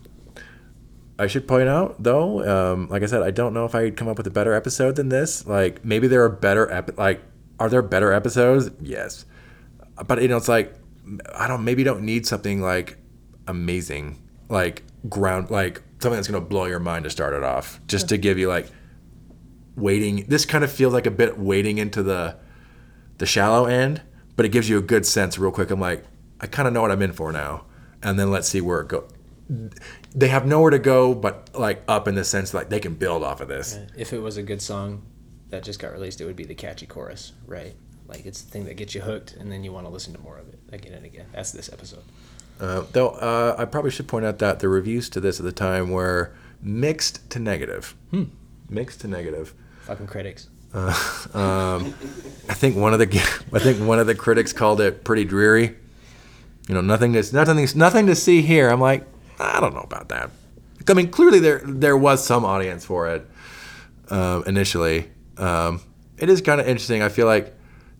I 1.19 1.27
should 1.27 1.47
point 1.47 1.69
out 1.69 2.01
though, 2.01 2.73
um, 2.73 2.87
like 2.89 3.03
I 3.03 3.05
said, 3.05 3.21
I 3.21 3.31
don't 3.31 3.53
know 3.53 3.65
if 3.65 3.75
I'd 3.75 3.95
come 3.95 4.07
up 4.07 4.17
with 4.17 4.25
a 4.25 4.31
better 4.31 4.53
episode 4.53 4.95
than 4.95 5.09
this. 5.09 5.45
Like 5.45 5.85
maybe 5.85 6.07
there 6.07 6.23
are 6.23 6.29
better 6.29 6.71
epi- 6.71 6.93
like 6.97 7.21
are 7.59 7.69
there 7.69 7.81
better 7.81 8.11
episodes? 8.11 8.69
Yes, 8.81 9.25
but 10.07 10.21
you 10.21 10.27
know 10.27 10.37
it's 10.37 10.47
like 10.49 10.73
I 11.33 11.47
don't 11.47 11.63
maybe 11.63 11.81
you 11.81 11.85
don't 11.85 12.03
need 12.03 12.25
something 12.25 12.61
like 12.61 12.97
amazing 13.47 14.21
like 14.49 14.83
ground 15.07 15.51
like 15.51 15.81
something 15.99 16.15
that's 16.15 16.27
going 16.27 16.41
to 16.41 16.47
blow 16.47 16.65
your 16.65 16.79
mind 16.79 17.03
to 17.03 17.09
start 17.09 17.33
it 17.33 17.43
off 17.43 17.79
just 17.87 18.09
to 18.09 18.17
give 18.17 18.37
you 18.37 18.47
like 18.47 18.67
wading. 19.75 20.25
This 20.27 20.45
kind 20.45 20.63
of 20.63 20.71
feels 20.71 20.93
like 20.93 21.05
a 21.05 21.11
bit 21.11 21.37
wading 21.37 21.77
into 21.77 22.03
the 22.03 22.37
the 23.17 23.25
shallow 23.25 23.65
end, 23.65 24.01
but 24.35 24.45
it 24.45 24.49
gives 24.49 24.69
you 24.69 24.77
a 24.77 24.81
good 24.81 25.05
sense 25.05 25.37
real 25.37 25.51
quick. 25.51 25.71
I'm 25.71 25.79
like, 25.79 26.03
I 26.41 26.47
kind 26.47 26.67
of 26.67 26.73
know 26.73 26.81
what 26.81 26.91
I'm 26.91 27.01
in 27.01 27.13
for 27.13 27.31
now, 27.31 27.65
and 28.03 28.19
then 28.19 28.31
let's 28.31 28.47
see 28.47 28.61
where 28.61 28.81
it 28.81 28.87
go. 28.87 29.07
They 30.15 30.27
have 30.29 30.45
nowhere 30.47 30.71
to 30.71 30.79
go, 30.79 31.13
but 31.13 31.49
like 31.53 31.83
up 31.87 32.07
in 32.07 32.15
the 32.15 32.23
sense 32.23 32.53
like 32.53 32.69
they 32.69 32.79
can 32.79 32.95
build 32.95 33.23
off 33.23 33.41
of 33.41 33.47
this. 33.47 33.79
If 33.95 34.11
it 34.11 34.19
was 34.19 34.37
a 34.37 34.43
good 34.43 34.61
song 34.61 35.03
that 35.49 35.63
just 35.63 35.79
got 35.79 35.93
released, 35.93 36.19
it 36.19 36.25
would 36.25 36.35
be 36.35 36.45
the 36.45 36.55
catchy 36.55 36.87
chorus, 36.87 37.33
right? 37.45 37.75
Like 38.07 38.25
it's 38.25 38.41
the 38.41 38.51
thing 38.51 38.65
that 38.65 38.75
gets 38.75 38.95
you 38.95 39.01
hooked, 39.01 39.33
and 39.33 39.51
then 39.51 39.63
you 39.63 39.71
want 39.71 39.85
to 39.85 39.91
listen 39.91 40.13
to 40.13 40.19
more 40.19 40.37
of 40.37 40.47
it 40.49 40.59
again 40.71 40.93
and 40.93 41.05
again. 41.05 41.27
That's 41.31 41.51
this 41.51 41.71
episode. 41.71 42.03
Uh, 42.59 42.83
though 42.91 43.09
uh, 43.09 43.55
I 43.57 43.65
probably 43.65 43.91
should 43.91 44.07
point 44.07 44.25
out 44.25 44.39
that 44.39 44.59
the 44.59 44.69
reviews 44.69 45.09
to 45.09 45.19
this 45.19 45.39
at 45.39 45.45
the 45.45 45.51
time 45.51 45.89
were 45.91 46.33
mixed 46.61 47.29
to 47.31 47.39
negative. 47.39 47.95
Mixed 48.69 49.01
to 49.01 49.07
negative. 49.07 49.53
Fucking 49.85 50.07
critics. 50.07 50.47
Um, 50.73 51.93
I 52.49 52.53
think 52.53 52.75
one 52.75 52.93
of 52.93 52.99
the 52.99 53.05
I 53.53 53.59
think 53.59 53.79
one 53.79 53.99
of 53.99 54.07
the 54.07 54.15
critics 54.15 54.51
called 54.53 54.81
it 54.81 55.03
pretty 55.03 55.23
dreary. 55.25 55.75
You 56.67 56.75
know, 56.75 56.81
nothing 56.81 57.13
to 57.13 57.23
nothing 57.33 57.67
nothing 57.75 58.07
to 58.07 58.15
see 58.15 58.41
here. 58.41 58.69
I'm 58.69 58.81
like, 58.81 59.05
I 59.39 59.59
don't 59.59 59.73
know 59.73 59.81
about 59.81 60.09
that. 60.09 60.31
I 60.87 60.93
mean, 60.93 61.09
clearly 61.09 61.39
there 61.39 61.61
there 61.63 61.95
was 61.97 62.23
some 62.25 62.43
audience 62.45 62.83
for 62.85 63.07
it 63.09 63.25
um, 64.09 64.43
initially. 64.45 65.09
Um, 65.37 65.81
it 66.17 66.29
is 66.29 66.41
kind 66.41 66.59
of 66.59 66.67
interesting. 66.67 67.01
I 67.01 67.09
feel 67.09 67.25
like 67.27 67.53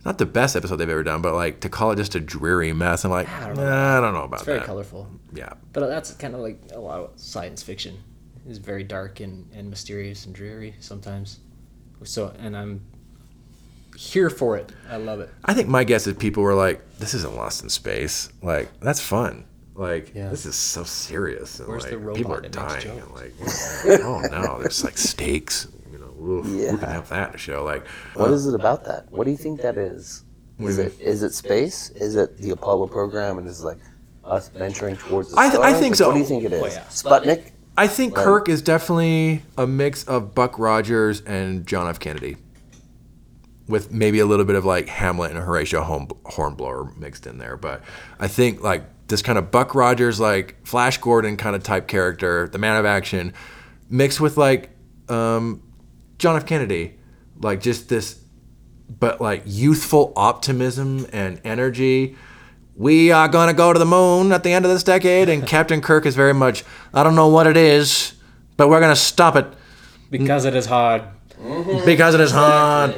not 0.04 0.18
the 0.18 0.26
best 0.26 0.54
episode 0.54 0.76
they've 0.76 0.88
ever 0.88 1.02
done, 1.02 1.22
but 1.22 1.34
like 1.34 1.60
to 1.60 1.68
call 1.68 1.90
it 1.92 1.96
just 1.96 2.14
a 2.14 2.20
dreary 2.20 2.72
mess. 2.72 3.04
I'm 3.04 3.10
like, 3.10 3.28
I 3.28 3.46
don't 3.48 3.56
know. 3.56 3.64
nah, 3.64 3.98
I 3.98 4.00
don't 4.00 4.14
know 4.14 4.22
about 4.24 4.40
It's 4.40 4.46
very 4.46 4.58
that. 4.58 4.66
colorful, 4.66 5.08
Yeah, 5.32 5.52
but 5.72 5.86
that's 5.88 6.12
kind 6.12 6.34
of 6.34 6.40
like 6.40 6.60
a 6.72 6.78
lot 6.80 7.00
of 7.00 7.10
science 7.16 7.62
fiction. 7.62 7.98
It's 8.48 8.58
very 8.58 8.84
dark 8.84 9.18
and, 9.20 9.50
and 9.54 9.68
mysterious 9.68 10.26
and 10.26 10.34
dreary 10.34 10.74
sometimes. 10.80 11.40
So, 12.04 12.32
and 12.38 12.56
I'm 12.56 12.82
here 13.96 14.28
for 14.30 14.56
it. 14.56 14.70
I 14.90 14.96
love 14.96 15.20
it. 15.20 15.30
I 15.44 15.54
think 15.54 15.68
my 15.68 15.84
guess 15.84 16.06
is 16.06 16.14
people 16.14 16.42
were 16.42 16.54
like, 16.54 16.82
this 16.98 17.14
isn't 17.14 17.34
Lost 17.34 17.62
in 17.62 17.68
Space. 17.70 18.28
Like 18.42 18.68
that's 18.80 19.00
fun. 19.00 19.44
Like 19.74 20.12
Yeah. 20.14 20.28
this 20.28 20.46
is 20.46 20.54
so 20.54 20.84
serious. 20.84 21.58
And 21.60 21.68
Where's 21.68 21.82
like, 21.82 21.92
the 21.92 21.98
robot 21.98 22.16
people 22.16 22.34
are 22.34 22.40
dying. 22.40 22.88
And 22.98 23.10
like, 23.12 23.32
oh 24.02 24.20
no, 24.30 24.58
there's 24.60 24.84
like 24.84 24.98
stakes. 24.98 25.68
You 25.90 25.98
know, 25.98 26.14
oof, 26.22 26.46
who 26.46 26.78
can 26.78 26.88
have 26.90 27.08
that 27.08 27.30
in 27.30 27.34
a 27.34 27.38
show? 27.38 27.64
Like, 27.64 27.86
What 28.14 28.30
is 28.30 28.46
it 28.46 28.54
about 28.54 28.84
that? 28.84 29.10
What 29.10 29.24
do 29.24 29.30
you 29.30 29.36
think 29.36 29.60
that 29.62 29.76
is? 29.78 30.24
it 30.58 30.98
is 31.00 31.22
it 31.22 31.32
space? 31.34 31.90
Is 31.90 32.16
it 32.16 32.36
the 32.38 32.50
Apollo 32.50 32.86
program? 32.88 33.38
And 33.38 33.46
is 33.48 33.62
it 33.62 33.66
like 33.66 33.78
us 34.24 34.48
venturing 34.48 34.96
towards 34.96 35.30
the 35.30 35.38
I 35.38 35.48
th- 35.48 35.60
I 35.60 35.68
stars? 35.70 35.80
think 35.80 35.90
Like, 35.92 35.96
so. 35.98 36.06
What 36.08 36.14
do 36.14 36.20
you 36.20 36.24
think 36.26 36.44
it 36.44 36.52
is? 36.52 36.62
Oh, 36.62 36.66
yeah. 36.66 36.84
Sputnik. 36.88 37.52
I 37.76 37.86
think 37.88 38.16
Right. 38.16 38.24
Kirk 38.24 38.48
is 38.48 38.62
definitely 38.62 39.42
a 39.58 39.66
mix 39.66 40.04
of 40.04 40.34
Buck 40.34 40.58
Rogers 40.58 41.20
and 41.22 41.66
John 41.66 41.88
F. 41.88 42.00
Kennedy, 42.00 42.36
with 43.68 43.92
maybe 43.92 44.18
a 44.18 44.26
little 44.26 44.44
bit 44.46 44.56
of 44.56 44.64
like 44.64 44.88
Hamlet 44.88 45.32
and 45.32 45.40
Horatio 45.40 45.82
Hornblower 46.24 46.92
mixed 46.96 47.26
in 47.26 47.38
there. 47.38 47.56
But 47.56 47.82
I 48.18 48.28
think 48.28 48.62
like 48.62 48.84
this 49.08 49.22
kind 49.22 49.38
of 49.38 49.50
Buck 49.50 49.74
Rogers 49.74 50.18
like 50.18 50.56
Flash 50.66 50.98
Gordon 50.98 51.36
kind 51.36 51.54
of 51.54 51.62
type 51.62 51.86
character, 51.86 52.48
the 52.48 52.58
man 52.58 52.76
of 52.76 52.86
action, 52.86 53.32
mixed 53.90 54.20
with 54.20 54.36
like 54.36 54.70
um, 55.08 55.62
John 56.18 56.36
F. 56.36 56.46
Kennedy, 56.46 56.94
like 57.40 57.60
just 57.60 57.88
this, 57.88 58.18
but 58.88 59.20
like 59.20 59.42
youthful 59.44 60.12
optimism 60.16 61.06
and 61.12 61.40
energy. 61.44 62.16
We 62.76 63.10
are 63.10 63.26
gonna 63.28 63.54
go 63.54 63.72
to 63.72 63.78
the 63.78 63.86
moon 63.86 64.32
at 64.32 64.42
the 64.42 64.52
end 64.52 64.64
of 64.64 64.70
this 64.70 64.82
decade, 64.82 65.28
and 65.28 65.46
Captain 65.54 65.80
Kirk 65.80 66.04
is 66.06 66.14
very 66.14 66.34
much. 66.34 66.62
I 66.92 67.02
don't 67.02 67.14
know 67.14 67.28
what 67.28 67.46
it 67.46 67.56
is, 67.56 68.12
but 68.56 68.68
we're 68.68 68.80
gonna 68.80 68.94
stop 68.96 69.34
it 69.36 69.46
Because 70.10 70.44
it 70.44 70.54
is 70.54 70.66
hard. 70.66 71.02
because 71.84 72.14
it 72.14 72.20
is 72.20 72.30
hard. 72.32 72.94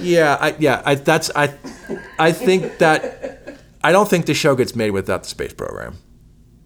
Yeah, 0.00 0.36
I, 0.40 0.54
yeah, 0.58 0.82
I, 0.84 0.94
that's 0.94 1.30
I, 1.34 1.54
I 2.18 2.32
think 2.32 2.78
that 2.78 3.58
I 3.82 3.92
don't 3.92 4.08
think 4.08 4.26
the 4.26 4.34
show 4.34 4.54
gets 4.54 4.74
made 4.76 4.90
without 4.90 5.22
the 5.22 5.28
space 5.28 5.52
program. 5.54 5.96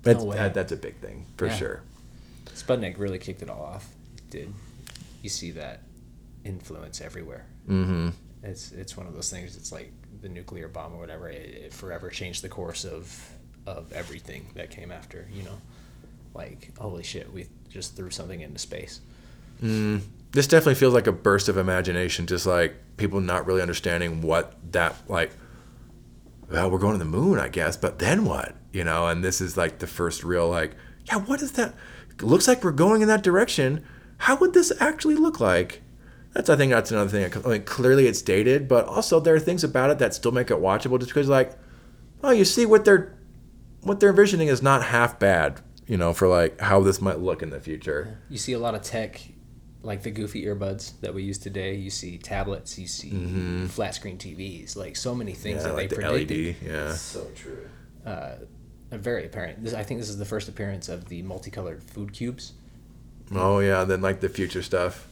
That's, 0.02 0.22
way. 0.24 0.36
that- 0.36 0.54
that's 0.54 0.72
a 0.72 0.76
big 0.76 0.96
thing 0.96 1.26
for 1.36 1.46
Yeah. 1.46 1.56
sure. 1.56 1.82
Sputnik 2.54 2.98
really 2.98 3.18
kicked 3.18 3.42
it 3.42 3.48
all 3.50 3.62
off. 3.62 3.88
It 4.18 4.30
did. 4.30 4.54
You 5.22 5.28
see 5.30 5.52
that 5.52 5.82
influence 6.44 7.00
everywhere. 7.00 7.46
Mm-hmm. 7.68 8.08
It's 8.42 8.72
it's 8.72 8.96
one 8.96 9.06
of 9.06 9.14
those 9.14 9.30
things. 9.30 9.56
It's 9.56 9.70
like 9.72 9.92
the 10.20 10.28
nuclear 10.28 10.68
bomb 10.68 10.94
or 10.94 10.98
whatever. 10.98 11.28
It, 11.28 11.50
it 11.66 11.72
forever 11.72 12.10
changed 12.10 12.42
the 12.42 12.48
course 12.48 12.84
of 12.84 13.30
of 13.66 13.92
everything 13.92 14.50
that 14.54 14.70
came 14.70 14.90
after. 14.90 15.28
You 15.32 15.44
know, 15.44 15.58
like 16.34 16.76
holy 16.78 17.02
shit, 17.02 17.32
we 17.32 17.46
just 17.68 17.96
threw 17.96 18.10
something 18.10 18.40
into 18.40 18.58
space. 18.58 19.00
Mm, 19.62 20.02
this 20.32 20.46
definitely 20.46 20.74
feels 20.74 20.94
like 20.94 21.06
a 21.06 21.12
burst 21.12 21.48
of 21.48 21.56
imagination, 21.56 22.26
just 22.26 22.46
like 22.46 22.74
people 22.96 23.20
not 23.20 23.46
really 23.46 23.62
understanding 23.62 24.22
what 24.22 24.56
that 24.72 24.96
like. 25.08 25.32
Well, 26.50 26.70
we're 26.70 26.78
going 26.78 26.92
to 26.92 26.98
the 26.98 27.04
moon, 27.06 27.38
I 27.38 27.48
guess, 27.48 27.78
but 27.78 27.98
then 27.98 28.26
what? 28.26 28.54
You 28.72 28.84
know, 28.84 29.06
and 29.06 29.24
this 29.24 29.40
is 29.40 29.56
like 29.56 29.78
the 29.78 29.86
first 29.86 30.22
real 30.22 30.48
like, 30.48 30.72
yeah, 31.06 31.16
what 31.16 31.40
is 31.40 31.52
that? 31.52 31.74
It 32.10 32.22
looks 32.22 32.46
like 32.46 32.62
we're 32.62 32.72
going 32.72 33.00
in 33.00 33.08
that 33.08 33.22
direction. 33.22 33.84
How 34.18 34.36
would 34.36 34.52
this 34.52 34.72
actually 34.80 35.16
look 35.16 35.40
like? 35.40 35.81
That's 36.32 36.48
I 36.48 36.56
think 36.56 36.72
that's 36.72 36.90
another 36.90 37.10
thing. 37.10 37.44
I 37.44 37.48
mean, 37.48 37.62
clearly 37.64 38.06
it's 38.06 38.22
dated, 38.22 38.68
but 38.68 38.86
also 38.86 39.20
there 39.20 39.34
are 39.34 39.40
things 39.40 39.62
about 39.64 39.90
it 39.90 39.98
that 39.98 40.14
still 40.14 40.32
make 40.32 40.50
it 40.50 40.56
watchable. 40.58 40.98
Just 40.98 41.10
because, 41.10 41.28
like, 41.28 41.52
oh, 42.24 42.30
you 42.30 42.44
see 42.44 42.64
what 42.66 42.84
they're 42.84 43.14
what 43.82 44.00
they're 44.00 44.10
envisioning 44.10 44.48
is 44.48 44.62
not 44.62 44.82
half 44.84 45.18
bad. 45.18 45.60
You 45.86 45.96
know, 45.98 46.14
for 46.14 46.28
like 46.28 46.60
how 46.60 46.80
this 46.80 47.00
might 47.02 47.18
look 47.18 47.42
in 47.42 47.50
the 47.50 47.60
future. 47.60 48.18
You 48.30 48.38
see 48.38 48.52
a 48.54 48.58
lot 48.58 48.74
of 48.74 48.82
tech, 48.82 49.20
like 49.82 50.04
the 50.04 50.10
goofy 50.10 50.44
earbuds 50.46 50.98
that 51.00 51.12
we 51.12 51.22
use 51.24 51.36
today. 51.38 51.74
You 51.74 51.90
see 51.90 52.16
tablets. 52.16 52.78
You 52.78 52.86
see 52.86 53.66
flat 53.66 53.94
screen 53.94 54.16
TVs. 54.16 54.74
Like 54.76 54.96
so 54.96 55.14
many 55.14 55.32
things 55.32 55.58
Mm-hmm. 55.58 55.66
Yeah, 55.66 55.72
that 55.72 55.76
like 55.76 55.90
they 55.90 55.96
the 55.96 56.02
predicted. 56.02 56.56
LED. 56.62 56.70
Yeah. 56.72 56.94
So 56.94 57.26
true. 57.34 57.68
uh, 58.06 58.36
very 58.90 59.26
apparent. 59.26 59.64
This, 59.64 59.74
I 59.74 59.82
think 59.82 60.00
this 60.00 60.08
is 60.08 60.18
the 60.18 60.24
first 60.24 60.48
appearance 60.48 60.88
of 60.88 61.08
the 61.08 61.20
multicolored 61.22 61.82
food 61.82 62.12
cubes. 62.14 62.52
Oh 63.34 63.58
yeah, 63.58 63.84
then 63.84 64.00
like 64.00 64.20
the 64.20 64.28
future 64.28 64.62
stuff, 64.62 65.08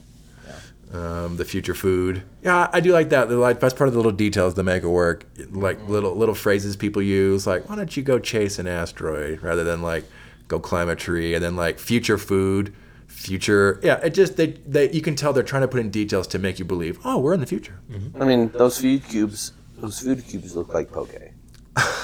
um, 0.92 1.36
the 1.36 1.44
future 1.44 1.74
food. 1.74 2.22
Yeah, 2.42 2.68
I 2.72 2.80
do 2.80 2.92
like 2.92 3.10
that. 3.10 3.28
The, 3.28 3.36
like 3.36 3.60
that's 3.60 3.74
part 3.74 3.88
of 3.88 3.92
the 3.94 3.98
little 3.98 4.12
details 4.12 4.54
that 4.54 4.62
make 4.64 4.82
it 4.82 4.88
work. 4.88 5.24
Like 5.50 5.88
little 5.88 6.14
little 6.14 6.34
phrases 6.34 6.76
people 6.76 7.02
use, 7.02 7.46
like 7.46 7.68
"Why 7.68 7.76
don't 7.76 7.96
you 7.96 8.02
go 8.02 8.18
chase 8.18 8.58
an 8.58 8.66
asteroid?" 8.66 9.42
rather 9.42 9.62
than 9.64 9.82
like 9.82 10.04
"Go 10.48 10.58
climb 10.58 10.88
a 10.88 10.96
tree," 10.96 11.34
and 11.34 11.44
then 11.44 11.54
like 11.56 11.78
future 11.78 12.18
food, 12.18 12.74
future. 13.06 13.78
Yeah, 13.82 14.00
it 14.04 14.14
just 14.14 14.36
they 14.36 14.48
they 14.66 14.90
you 14.90 15.00
can 15.00 15.14
tell 15.14 15.32
they're 15.32 15.42
trying 15.44 15.62
to 15.62 15.68
put 15.68 15.80
in 15.80 15.90
details 15.90 16.26
to 16.28 16.38
make 16.38 16.58
you 16.58 16.64
believe. 16.64 16.98
Oh, 17.04 17.18
we're 17.18 17.34
in 17.34 17.40
the 17.40 17.46
future. 17.46 17.78
I 18.20 18.24
mean, 18.24 18.48
those 18.50 18.80
food 18.80 19.04
cubes, 19.08 19.52
those 19.76 20.00
food 20.00 20.26
cubes 20.26 20.56
look 20.56 20.74
like 20.74 20.90
poke. 20.90 21.14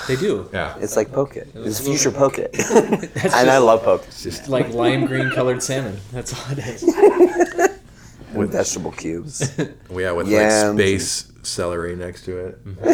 They 0.06 0.14
do. 0.16 0.48
Yeah, 0.52 0.76
It's 0.78 0.96
like 0.96 1.10
poke. 1.10 1.36
It's 1.36 1.80
future 1.80 2.12
poke. 2.12 2.38
and 2.38 3.50
I 3.50 3.58
love 3.58 3.82
poke 3.82 4.04
It's 4.06 4.22
just 4.22 4.48
like 4.48 4.72
lime 4.72 5.06
green 5.06 5.30
colored 5.32 5.60
salmon. 5.62 5.98
That's 6.12 6.32
all 6.32 6.52
it 6.52 6.58
is. 6.58 6.84
with 8.36 8.52
vegetable 8.52 8.92
cubes. 8.92 9.50
yeah, 9.90 10.12
with 10.12 10.28
Yams. 10.28 10.64
like 10.78 10.84
space 10.86 11.32
celery 11.42 11.96
next 11.96 12.24
to 12.24 12.38
it. 12.38 12.58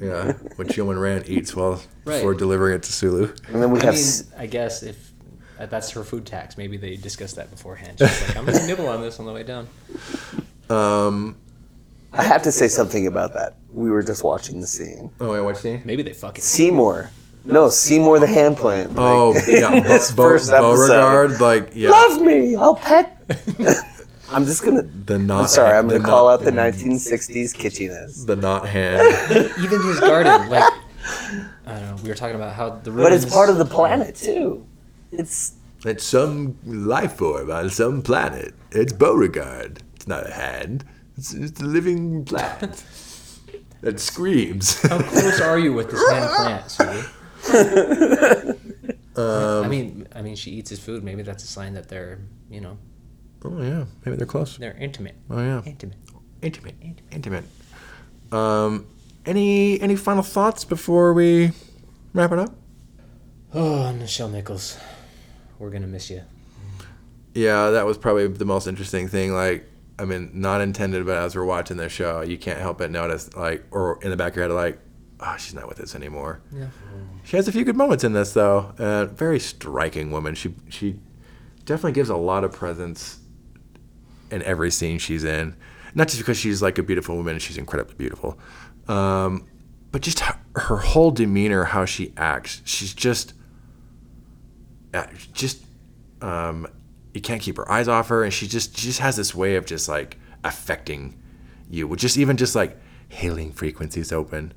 yeah, 0.00 0.32
what 0.56 0.68
Jillian 0.68 1.00
Rand 1.00 1.28
eats 1.28 1.54
while 1.54 1.82
Right. 2.04 2.16
before 2.16 2.34
delivering 2.34 2.74
it 2.76 2.82
to 2.84 2.92
Sulu. 2.92 3.32
And 3.48 3.62
then 3.62 3.70
we 3.70 3.80
I 3.80 3.84
have 3.84 3.94
mean, 3.94 4.02
s- 4.02 4.24
I 4.38 4.46
guess 4.46 4.82
if 4.82 5.12
uh, 5.58 5.66
that's 5.66 5.90
her 5.90 6.02
food 6.02 6.24
tax, 6.24 6.56
maybe 6.56 6.76
they 6.78 6.96
discussed 6.96 7.36
that 7.36 7.50
beforehand. 7.50 7.98
She's 7.98 8.28
like, 8.28 8.36
I'm 8.36 8.46
gonna 8.46 8.66
nibble 8.66 8.88
on 8.88 9.02
this 9.02 9.20
on 9.20 9.26
the 9.26 9.32
way 9.32 9.42
down. 9.42 9.68
Um, 10.70 11.36
I 12.12 12.22
have 12.22 12.42
to 12.42 12.52
say 12.52 12.68
something 12.68 13.06
about 13.06 13.34
that. 13.34 13.56
We 13.72 13.90
were 13.90 14.02
just 14.02 14.24
watching 14.24 14.60
the 14.60 14.66
scene. 14.66 15.10
oh 15.20 15.32
wait, 15.32 15.40
what's 15.42 15.62
the? 15.62 15.80
Maybe 15.84 16.02
they 16.02 16.12
fucking. 16.14 16.42
Seymour. 16.42 17.10
No, 17.44 17.68
Seymour 17.68 18.18
the 18.18 18.26
hand 18.26 18.56
plant. 18.56 18.92
Oh 18.96 19.34
yeah, 19.46 19.80
His 19.82 20.10
Bo- 20.12 20.22
first 20.24 20.50
Beauregard, 20.50 21.40
like 21.40 21.70
yeah, 21.74 21.90
Love 21.90 22.22
me. 22.22 22.56
I'll 22.56 22.74
pet. 22.74 23.16
I'm 24.30 24.44
just 24.44 24.64
gonna. 24.64 24.82
the 24.82 25.18
not. 25.18 25.40
I'm 25.42 25.46
sorry. 25.48 25.76
I'm 25.76 25.88
gonna 25.88 26.04
call 26.04 26.28
out 26.28 26.42
the 26.42 26.50
1960s 26.50 27.54
kitschiness. 27.54 28.26
the 28.26 28.36
not 28.36 28.68
hand. 28.68 29.02
Even 29.58 29.82
his 29.82 30.00
garden, 30.00 30.48
like 30.48 30.72
I 31.66 31.78
don't 31.78 31.82
know. 31.82 31.96
We 32.02 32.08
were 32.08 32.14
talking 32.14 32.36
about 32.36 32.54
how 32.54 32.70
the 32.70 32.90
But 32.90 33.12
it's 33.12 33.24
part 33.24 33.50
of 33.50 33.58
the 33.58 33.64
planet 33.64 34.14
too. 34.14 34.66
It's 35.12 35.54
it's 35.84 36.04
some 36.04 36.56
life 36.64 37.14
form 37.14 37.50
on 37.50 37.70
some 37.70 38.02
planet. 38.02 38.54
It's 38.70 38.92
Beauregard. 38.92 39.82
It's 39.96 40.06
not 40.06 40.28
a 40.28 40.32
hand. 40.32 40.84
It's, 41.16 41.32
it's 41.34 41.60
a 41.60 41.64
living 41.64 42.24
plant 42.24 42.84
that 43.80 43.98
screams. 43.98 44.80
How 44.82 45.00
close 45.02 45.40
are 45.40 45.58
you 45.58 45.72
with 45.72 45.90
this 45.90 46.10
hand 46.10 46.70
plant, 46.70 46.70
Sue? 46.70 48.56
Um, 49.16 49.64
I 49.64 49.68
mean, 49.68 50.08
I 50.14 50.22
mean, 50.22 50.36
she 50.36 50.52
eats 50.52 50.70
his 50.70 50.78
food. 50.78 51.02
Maybe 51.02 51.22
that's 51.22 51.42
a 51.42 51.46
sign 51.46 51.74
that 51.74 51.88
they're, 51.88 52.20
you 52.48 52.60
know, 52.60 52.78
oh 53.44 53.62
yeah, 53.62 53.84
maybe 54.04 54.16
they're 54.16 54.26
close. 54.26 54.56
they're 54.56 54.76
intimate. 54.76 55.14
Oh 55.30 55.38
yeah, 55.38 55.62
Intimate. 55.64 55.96
intimate, 56.42 56.74
intimate. 57.10 57.44
Um, 58.32 58.86
any 59.26 59.80
any 59.80 59.96
final 59.96 60.22
thoughts 60.22 60.64
before 60.64 61.12
we 61.12 61.52
wrap 62.14 62.32
it 62.32 62.38
up? 62.38 62.54
Oh, 63.52 63.92
Nichelle 63.96 64.30
Nichols, 64.30 64.78
we're 65.58 65.70
gonna 65.70 65.86
miss 65.86 66.10
you. 66.10 66.22
Yeah, 67.34 67.70
that 67.70 67.86
was 67.86 67.96
probably 67.98 68.26
the 68.26 68.44
most 68.44 68.66
interesting 68.66 69.06
thing. 69.08 69.32
Like, 69.32 69.68
I 69.98 70.04
mean, 70.04 70.30
not 70.34 70.60
intended, 70.60 71.06
but 71.06 71.16
as 71.18 71.36
we're 71.36 71.44
watching 71.44 71.76
the 71.76 71.88
show, 71.88 72.22
you 72.22 72.36
can't 72.38 72.58
help 72.58 72.78
but 72.78 72.90
notice, 72.90 73.34
like, 73.36 73.64
or 73.70 74.02
in 74.02 74.10
the 74.10 74.16
back 74.16 74.32
of 74.32 74.36
your 74.36 74.48
head, 74.48 74.54
like, 74.54 74.80
oh, 75.20 75.36
she's 75.38 75.54
not 75.54 75.68
with 75.68 75.78
us 75.80 75.94
anymore. 75.94 76.40
Yeah. 76.52 76.66
She 77.22 77.36
has 77.36 77.46
a 77.46 77.52
few 77.52 77.64
good 77.64 77.76
moments 77.76 78.02
in 78.02 78.14
this, 78.14 78.32
though. 78.32 78.72
Uh, 78.78 79.04
very 79.06 79.38
striking 79.38 80.10
woman. 80.10 80.34
She 80.34 80.54
she 80.68 80.98
definitely 81.66 81.92
gives 81.92 82.08
a 82.08 82.16
lot 82.16 82.42
of 82.42 82.52
presence 82.52 83.19
in 84.30 84.42
every 84.42 84.70
scene 84.70 84.98
she's 84.98 85.24
in. 85.24 85.56
Not 85.94 86.08
just 86.08 86.18
because 86.20 86.36
she's 86.38 86.62
like 86.62 86.78
a 86.78 86.82
beautiful 86.82 87.16
woman 87.16 87.32
and 87.34 87.42
she's 87.42 87.58
incredibly 87.58 87.94
beautiful, 87.96 88.38
um, 88.88 89.46
but 89.92 90.02
just 90.02 90.20
her, 90.20 90.38
her 90.56 90.76
whole 90.76 91.10
demeanor, 91.10 91.64
how 91.64 91.84
she 91.84 92.12
acts. 92.16 92.62
She's 92.64 92.94
just, 92.94 93.34
uh, 94.94 95.06
just, 95.32 95.64
um, 96.22 96.66
you 97.14 97.20
can't 97.20 97.42
keep 97.42 97.56
her 97.56 97.70
eyes 97.70 97.88
off 97.88 98.08
her, 98.08 98.22
and 98.22 98.32
she 98.32 98.46
just 98.46 98.76
she 98.78 98.86
just 98.86 99.00
has 99.00 99.16
this 99.16 99.34
way 99.34 99.56
of 99.56 99.66
just 99.66 99.88
like 99.88 100.16
affecting 100.44 101.20
you 101.68 101.86
with 101.88 101.98
just 102.00 102.16
even 102.16 102.36
just 102.36 102.54
like 102.54 102.76
hailing 103.08 103.50
frequencies 103.52 104.12
open. 104.12 104.52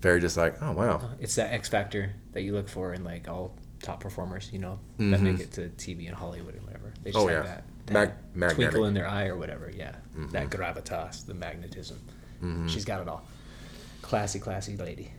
Very 0.00 0.20
just 0.20 0.36
like, 0.38 0.56
oh 0.62 0.72
wow. 0.72 1.10
It's 1.20 1.34
that 1.34 1.52
X 1.52 1.68
factor 1.68 2.14
that 2.32 2.42
you 2.42 2.52
look 2.54 2.68
for 2.68 2.94
in 2.94 3.04
like 3.04 3.28
all 3.28 3.54
top 3.82 4.00
performers, 4.00 4.48
you 4.52 4.58
know, 4.58 4.78
that 4.98 5.20
make 5.20 5.40
it 5.40 5.52
to 5.52 5.68
TV 5.76 6.06
and 6.06 6.14
Hollywood 6.16 6.54
and 6.54 6.64
whatever. 6.64 6.94
They 7.02 7.10
just 7.10 7.22
Oh, 7.22 7.28
have 7.28 7.44
yeah. 7.44 7.50
that 7.50 7.64
Mag- 7.92 8.12
magnetic. 8.34 8.56
twinkle 8.56 8.84
in 8.86 8.94
their 8.94 9.08
eye 9.08 9.26
or 9.26 9.36
whatever. 9.36 9.70
Yeah, 9.74 9.92
mm-hmm. 10.16 10.28
that 10.30 10.50
gravitas, 10.50 11.26
the 11.26 11.34
magnetism. 11.34 11.98
Mm-hmm. 12.42 12.68
She's 12.68 12.84
got 12.84 13.00
it 13.02 13.08
all. 13.08 13.24
Classy, 14.02 14.38
classy 14.38 14.76
lady. 14.76 15.10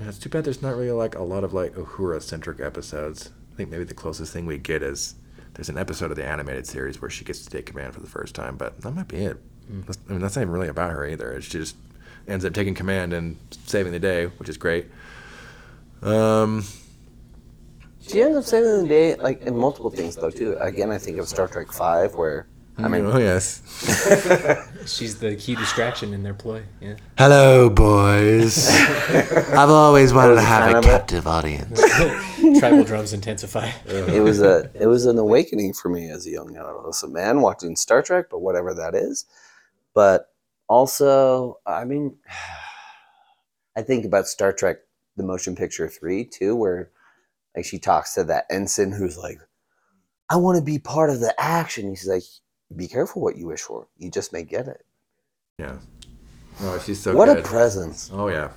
Yeah, 0.00 0.08
it's 0.08 0.18
too 0.18 0.28
bad 0.28 0.44
there's 0.44 0.62
not 0.62 0.76
really 0.76 0.90
like 0.92 1.14
a 1.14 1.22
lot 1.22 1.44
of 1.44 1.52
like 1.52 1.74
Uhura 1.74 2.22
centric 2.22 2.60
episodes. 2.60 3.30
I 3.52 3.56
think 3.56 3.70
maybe 3.70 3.84
the 3.84 3.94
closest 3.94 4.32
thing 4.32 4.46
we 4.46 4.58
get 4.58 4.82
is 4.82 5.14
there's 5.54 5.68
an 5.68 5.76
episode 5.78 6.10
of 6.10 6.16
the 6.16 6.24
animated 6.24 6.66
series 6.66 7.00
where 7.02 7.10
she 7.10 7.24
gets 7.24 7.44
to 7.44 7.50
take 7.50 7.66
command 7.66 7.94
for 7.94 8.00
the 8.00 8.06
first 8.06 8.34
time, 8.34 8.56
but 8.56 8.80
that 8.80 8.92
might 8.92 9.08
be 9.08 9.18
it. 9.18 9.36
Mm-hmm. 9.66 9.80
That's- 9.80 9.98
I 10.08 10.12
mean, 10.12 10.20
that's 10.20 10.36
not 10.36 10.42
even 10.42 10.52
really 10.52 10.68
about 10.68 10.92
her 10.92 11.06
either. 11.06 11.32
It's 11.32 11.48
just 11.48 11.76
ends 12.28 12.44
up 12.44 12.52
taking 12.54 12.74
command 12.74 13.12
and 13.12 13.36
saving 13.66 13.92
the 13.92 13.98
day, 13.98 14.26
which 14.26 14.48
is 14.48 14.56
great. 14.56 14.86
Um, 16.02 16.64
she 18.10 18.22
ends 18.22 18.36
up 18.36 18.44
saving 18.44 18.82
the 18.82 18.88
day 18.88 19.14
like 19.16 19.42
in 19.42 19.56
multiple 19.56 19.90
things 19.90 20.16
though 20.16 20.30
too. 20.30 20.56
Again, 20.60 20.90
I 20.90 20.98
think 20.98 21.18
of 21.18 21.28
Star 21.28 21.48
Trek 21.48 21.72
Five 21.72 22.14
where 22.14 22.46
I 22.78 22.88
mean 22.88 23.02
mm, 23.02 23.14
oh 23.14 23.18
yes. 23.18 23.62
She's 24.86 25.18
the 25.18 25.36
key 25.36 25.54
distraction 25.54 26.14
in 26.14 26.22
their 26.22 26.34
ploy. 26.34 26.62
Yeah. 26.80 26.96
Hello, 27.18 27.70
boys. 27.70 28.68
I've 29.50 29.70
always 29.70 30.12
wanted 30.12 30.36
to 30.36 30.42
have 30.42 30.76
a 30.76 30.80
captive 30.80 31.26
audience. 31.26 31.80
Tribal 32.58 32.84
drums 32.84 33.12
intensify. 33.12 33.70
it 33.86 34.22
was 34.22 34.40
a 34.40 34.70
it 34.74 34.86
was 34.86 35.06
an 35.06 35.18
awakening 35.18 35.74
for 35.74 35.88
me 35.88 36.10
as 36.10 36.26
a 36.26 36.30
young 36.30 36.56
adolescent 36.56 37.12
man 37.12 37.40
watching 37.40 37.76
Star 37.76 38.02
Trek, 38.02 38.26
but 38.30 38.40
whatever 38.40 38.74
that 38.74 38.94
is. 38.94 39.26
But 39.94 40.32
also, 40.68 41.58
I 41.66 41.84
mean, 41.84 42.16
I 43.76 43.82
think 43.82 44.04
about 44.04 44.26
Star 44.26 44.52
Trek: 44.52 44.78
The 45.16 45.22
Motion 45.22 45.54
Picture 45.54 45.88
Three 45.88 46.24
too, 46.24 46.56
where 46.56 46.90
like 47.56 47.64
she 47.64 47.78
talks 47.78 48.14
to 48.14 48.24
that 48.24 48.46
ensign 48.50 48.92
who's 48.92 49.18
like, 49.18 49.38
I 50.30 50.36
want 50.36 50.58
to 50.58 50.64
be 50.64 50.78
part 50.78 51.10
of 51.10 51.20
the 51.20 51.34
action. 51.40 51.88
He's 51.88 52.06
like, 52.06 52.22
be 52.76 52.86
careful 52.86 53.20
what 53.22 53.36
you 53.36 53.46
wish 53.46 53.60
for. 53.60 53.88
You 53.98 54.10
just 54.10 54.32
may 54.32 54.44
get 54.44 54.68
it. 54.68 54.84
Yeah. 55.58 55.76
Oh, 56.60 56.78
she's 56.78 57.00
so 57.00 57.14
what 57.14 57.26
good. 57.26 57.38
a 57.38 57.42
presence. 57.42 58.10
oh 58.12 58.28
yeah. 58.28 58.50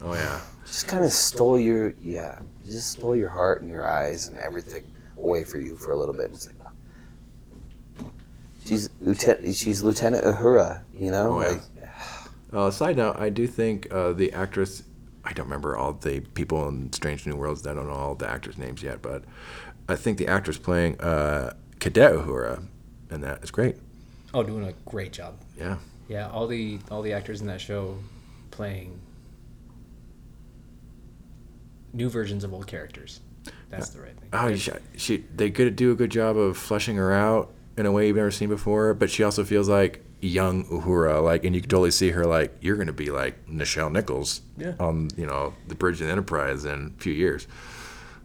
Oh 0.00 0.14
yeah. 0.14 0.40
Just 0.64 0.88
kind 0.88 1.04
of 1.04 1.12
stole 1.12 1.58
your, 1.58 1.92
yeah, 2.02 2.38
just 2.64 2.92
stole 2.92 3.14
your 3.16 3.28
heart 3.28 3.62
and 3.62 3.70
your 3.70 3.86
eyes 3.86 4.28
and 4.28 4.38
everything 4.38 4.84
away 5.18 5.44
for 5.44 5.58
you 5.58 5.76
for 5.76 5.92
a 5.92 5.96
little 5.96 6.14
bit. 6.14 6.32
Like, 6.32 8.06
she's 8.64 8.88
Lieutenant, 9.00 9.54
she's 9.54 9.82
Lieutenant 9.82 10.24
Uhura, 10.24 10.82
you 10.94 11.10
know? 11.10 11.34
Oh, 11.34 11.40
yeah. 11.42 11.48
like, 11.48 11.60
Uh, 12.52 12.70
side 12.70 12.96
note, 12.96 13.16
I 13.18 13.28
do 13.28 13.46
think 13.46 13.92
uh, 13.92 14.12
the 14.12 14.32
actress, 14.32 14.84
I 15.24 15.32
don't 15.32 15.46
remember 15.46 15.76
all 15.76 15.92
the 15.92 16.20
people 16.20 16.66
in 16.68 16.92
Strange 16.92 17.26
New 17.26 17.36
Worlds. 17.36 17.66
I 17.66 17.74
don't 17.74 17.86
know 17.86 17.94
all 17.94 18.14
the 18.14 18.28
actors' 18.28 18.58
names 18.58 18.82
yet, 18.82 19.02
but 19.02 19.24
I 19.88 19.94
think 19.96 20.18
the 20.18 20.26
actress 20.26 20.58
playing 20.58 21.00
uh, 21.00 21.54
Cadet 21.78 22.12
Uhura, 22.12 22.64
and 23.10 23.22
that 23.22 23.42
is 23.42 23.50
great. 23.50 23.76
Oh, 24.34 24.42
doing 24.42 24.64
a 24.64 24.72
great 24.88 25.12
job. 25.12 25.36
Yeah. 25.58 25.76
Yeah, 26.08 26.28
all 26.30 26.46
the 26.46 26.78
all 26.90 27.02
the 27.02 27.12
actors 27.12 27.40
in 27.40 27.46
that 27.46 27.60
show 27.60 27.96
playing 28.50 29.00
new 31.92 32.08
versions 32.08 32.44
of 32.44 32.52
old 32.52 32.66
characters. 32.66 33.20
That's 33.70 33.88
the 33.90 34.02
right 34.02 34.16
thing. 34.16 34.28
Oh, 34.32 34.54
she, 34.54 34.72
she 34.96 35.16
they 35.34 35.50
could 35.50 35.76
do 35.76 35.92
a 35.92 35.94
good 35.94 36.10
job 36.10 36.36
of 36.36 36.56
fleshing 36.58 36.96
her 36.96 37.12
out 37.12 37.52
in 37.76 37.86
a 37.86 37.92
way 37.92 38.06
you've 38.06 38.16
never 38.16 38.30
seen 38.30 38.48
before, 38.48 38.92
but 38.94 39.10
she 39.10 39.22
also 39.22 39.44
feels 39.44 39.68
like 39.68 40.04
young 40.22 40.64
Uhura, 40.66 41.22
like, 41.22 41.44
and 41.44 41.54
you 41.54 41.60
can 41.60 41.68
totally 41.68 41.90
see 41.90 42.10
her 42.10 42.24
like 42.24 42.56
you're 42.60 42.76
gonna 42.76 42.92
be 42.92 43.10
like 43.10 43.46
Nichelle 43.48 43.90
Nichols 43.92 44.40
Yeah. 44.56 44.74
on 44.80 45.10
you 45.16 45.26
know 45.26 45.52
the 45.68 45.74
Bridge 45.74 46.00
of 46.00 46.06
the 46.06 46.12
Enterprise 46.12 46.64
in 46.64 46.94
a 46.96 47.02
few 47.02 47.12
years. 47.12 47.46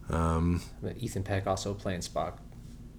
But 0.09 0.97
Ethan 0.99 1.23
Peck 1.23 1.47
also 1.47 1.73
playing 1.73 2.01
Spock, 2.01 2.33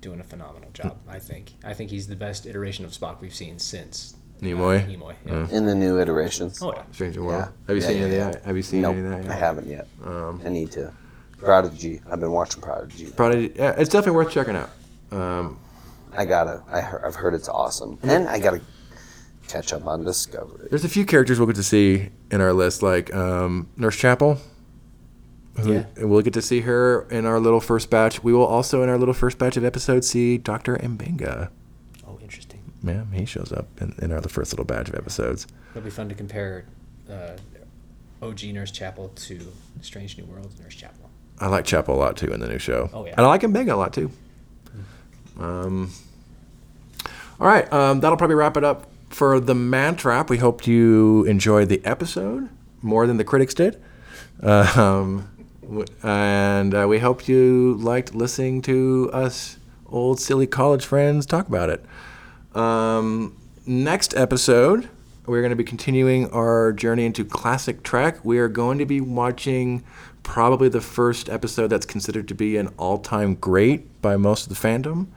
doing 0.01 0.21
a 0.21 0.25
phenomenal 0.25 0.71
job. 0.73 0.99
I 1.09 1.19
think. 1.19 1.53
I 1.65 1.73
think 1.75 1.91
he's 1.91 2.07
the 2.09 2.17
best 2.17 2.45
iteration 2.47 2.85
of 2.85 2.91
Spock 2.93 3.21
we've 3.21 3.35
seen 3.35 3.59
since 3.59 4.15
uh, 4.41 4.45
Nimoy? 4.45 4.87
Nimoy. 4.87 5.15
Yeah. 5.25 5.49
in 5.51 5.67
the 5.67 5.75
new 5.75 5.99
iterations. 6.01 6.61
Oh 6.63 6.73
yeah. 6.75 6.83
Strange 6.93 7.17
New 7.17 7.25
World. 7.25 7.45
Yeah. 7.45 7.51
Have 7.69 7.77
you 7.77 7.83
Yeah, 7.83 7.89
seen 7.89 7.99
yeah, 7.99 8.05
any 8.05 8.17
yeah. 8.17 8.27
of 8.29 8.33
that? 8.35 8.45
Have 8.45 8.57
you 8.57 8.63
seen 8.63 8.83
Nope, 8.83 8.97
any 8.97 9.07
of 9.17 9.25
that? 9.25 9.31
I 9.33 9.35
haven't 9.35 9.67
yet. 9.69 9.87
Um, 10.05 10.41
I 10.45 10.49
need 10.49 10.71
to. 10.73 10.93
Prodigy. 11.39 12.01
I've 12.11 12.19
been 12.19 12.33
watching 12.33 12.61
Prodigy. 12.61 13.07
Probably, 13.13 13.57
yeah, 13.57 13.75
it's 13.79 13.89
definitely 13.91 14.17
worth 14.17 14.33
checking 14.33 14.57
out. 14.57 14.71
Um, 15.13 15.59
I 16.17 16.25
gotta. 16.25 16.63
I 16.69 16.79
I've 17.07 17.15
heard 17.15 17.33
it's 17.35 17.49
awesome, 17.49 17.97
and 18.03 18.29
I 18.29 18.41
gotta 18.41 18.61
catch 19.49 19.73
up 19.73 19.87
on 19.87 20.05
Discovery. 20.05 20.69
there's 20.71 20.85
a 20.85 20.89
few 20.89 21.05
characters 21.05 21.39
we'll 21.39 21.47
get 21.47 21.57
to 21.57 21.63
see 21.63 22.11
in 22.31 22.41
our 22.41 22.53
list, 22.53 22.83
like 22.83 23.15
um, 23.15 23.69
Nurse 23.77 23.97
Chapel. 23.97 24.39
Yeah. 25.65 25.87
and 25.97 26.09
we'll 26.09 26.23
get 26.23 26.35
to 26.35 26.43
see 26.43 26.61
her 26.61 27.03
in 27.11 27.27
our 27.27 27.41
little 27.41 27.59
first 27.61 27.91
batch. 27.91 28.23
We 28.23 28.33
will 28.33 28.47
also, 28.47 28.85
in 28.85 28.89
our 28.89 28.97
little 28.97 29.13
first 29.15 29.39
batch 29.39 29.57
of 29.57 29.65
episodes, 29.65 30.09
see 30.09 30.39
Doctor 30.39 30.77
Mbenga. 30.77 31.51
Oh, 32.07 32.17
interesting. 32.23 32.63
Yeah, 32.85 33.03
he 33.13 33.25
shows 33.25 33.51
up 33.53 33.67
in, 33.81 33.93
in 34.01 34.13
our 34.13 34.21
the 34.21 34.29
first 34.29 34.53
little 34.53 34.65
batch 34.65 34.89
of 34.89 34.95
episodes. 34.95 35.49
It'll 35.73 35.83
be 35.83 35.91
fun 35.91 36.09
to 36.11 36.15
compare 36.15 36.65
uh, 37.11 37.33
OG 38.23 38.45
Nurse 38.45 38.71
Chapel 38.71 39.09
to 39.17 39.53
Strange 39.81 40.17
New 40.17 40.27
World 40.27 40.53
Nurse 40.63 40.77
Chapel. 40.77 41.11
I 41.41 41.49
like 41.49 41.65
Chapel 41.65 41.97
a 41.97 41.99
lot 41.99 42.17
too 42.17 42.33
in 42.33 42.39
the 42.39 42.47
new 42.49 42.59
show. 42.59 42.89
Oh, 42.93 43.05
yeah. 43.05 43.15
and 43.17 43.21
I 43.27 43.29
like 43.29 43.41
Mbenga 43.41 43.73
a 43.73 43.77
lot 43.77 43.93
too. 43.93 44.13
Um, 45.41 45.91
all 47.41 47.47
right, 47.47 47.73
um, 47.73 48.01
that'll 48.01 48.17
probably 48.17 48.35
wrap 48.37 48.57
it 48.57 48.65
up 48.65 48.87
for 49.09 49.41
the 49.41 49.55
Man 49.55 49.97
Trap, 49.97 50.31
We 50.31 50.39
hope 50.39 50.67
you 50.67 51.25
enjoyed 51.25 51.69
the 51.69 51.85
episode 51.85 52.49
more 52.83 53.07
than 53.07 53.17
the 53.17 53.25
critics 53.25 53.55
did, 53.55 53.83
um, 54.43 55.29
and 56.03 56.75
uh, 56.75 56.87
we 56.89 56.99
hope 56.99 57.29
you 57.29 57.75
liked 57.75 58.15
listening 58.15 58.63
to 58.63 59.11
us 59.13 59.59
old 59.87 60.21
silly 60.21 60.47
college 60.47 60.85
friends 60.85 61.27
talk 61.27 61.49
about 61.49 61.71
it. 61.71 61.85
Um, 62.55 63.37
next 63.67 64.17
episode, 64.17 64.89
we're 65.27 65.41
going 65.41 65.51
to 65.51 65.57
be 65.57 65.65
continuing 65.65 66.31
our 66.31 66.73
journey 66.73 67.05
into 67.05 67.25
classic 67.25 67.83
Trek. 67.83 68.25
We 68.25 68.39
are 68.39 68.49
going 68.49 68.79
to 68.79 68.87
be 68.87 69.01
watching 69.01 69.85
probably 70.23 70.69
the 70.69 70.81
first 70.81 71.29
episode 71.29 71.69
that's 71.69 71.87
considered 71.87 72.29
to 72.29 72.35
be 72.35 72.57
an 72.57 72.69
all-time 72.79 73.35
great 73.35 74.01
by 74.01 74.17
most 74.17 74.51
of 74.51 74.59
the 74.59 74.69
fandom. 74.69 75.09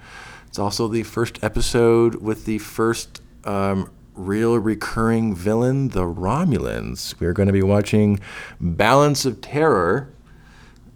It's 0.47 0.59
also 0.59 0.87
the 0.87 1.03
first 1.03 1.41
episode 1.43 2.15
with 2.15 2.45
the 2.45 2.57
first 2.57 3.20
um, 3.45 3.91
real 4.15 4.57
recurring 4.57 5.35
villain, 5.35 5.89
the 5.89 6.01
Romulans. 6.01 7.19
We're 7.19 7.33
going 7.33 7.47
to 7.47 7.53
be 7.53 7.63
watching 7.63 8.19
Balance 8.59 9.25
of 9.25 9.41
Terror, 9.41 10.13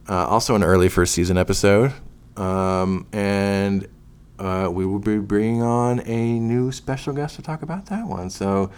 uh, 0.07 0.27
also 0.27 0.55
an 0.55 0.63
early 0.63 0.89
first 0.89 1.13
season 1.13 1.37
episode. 1.37 1.93
Um, 2.37 3.07
and 3.13 3.87
uh, 4.39 4.69
we 4.71 4.85
will 4.85 4.99
be 4.99 5.17
bringing 5.19 5.61
on 5.61 6.01
a 6.01 6.39
new 6.39 6.71
special 6.71 7.13
guest 7.13 7.37
to 7.37 7.41
talk 7.41 7.61
about 7.61 7.87
that 7.87 8.07
one. 8.07 8.29
So 8.29 8.71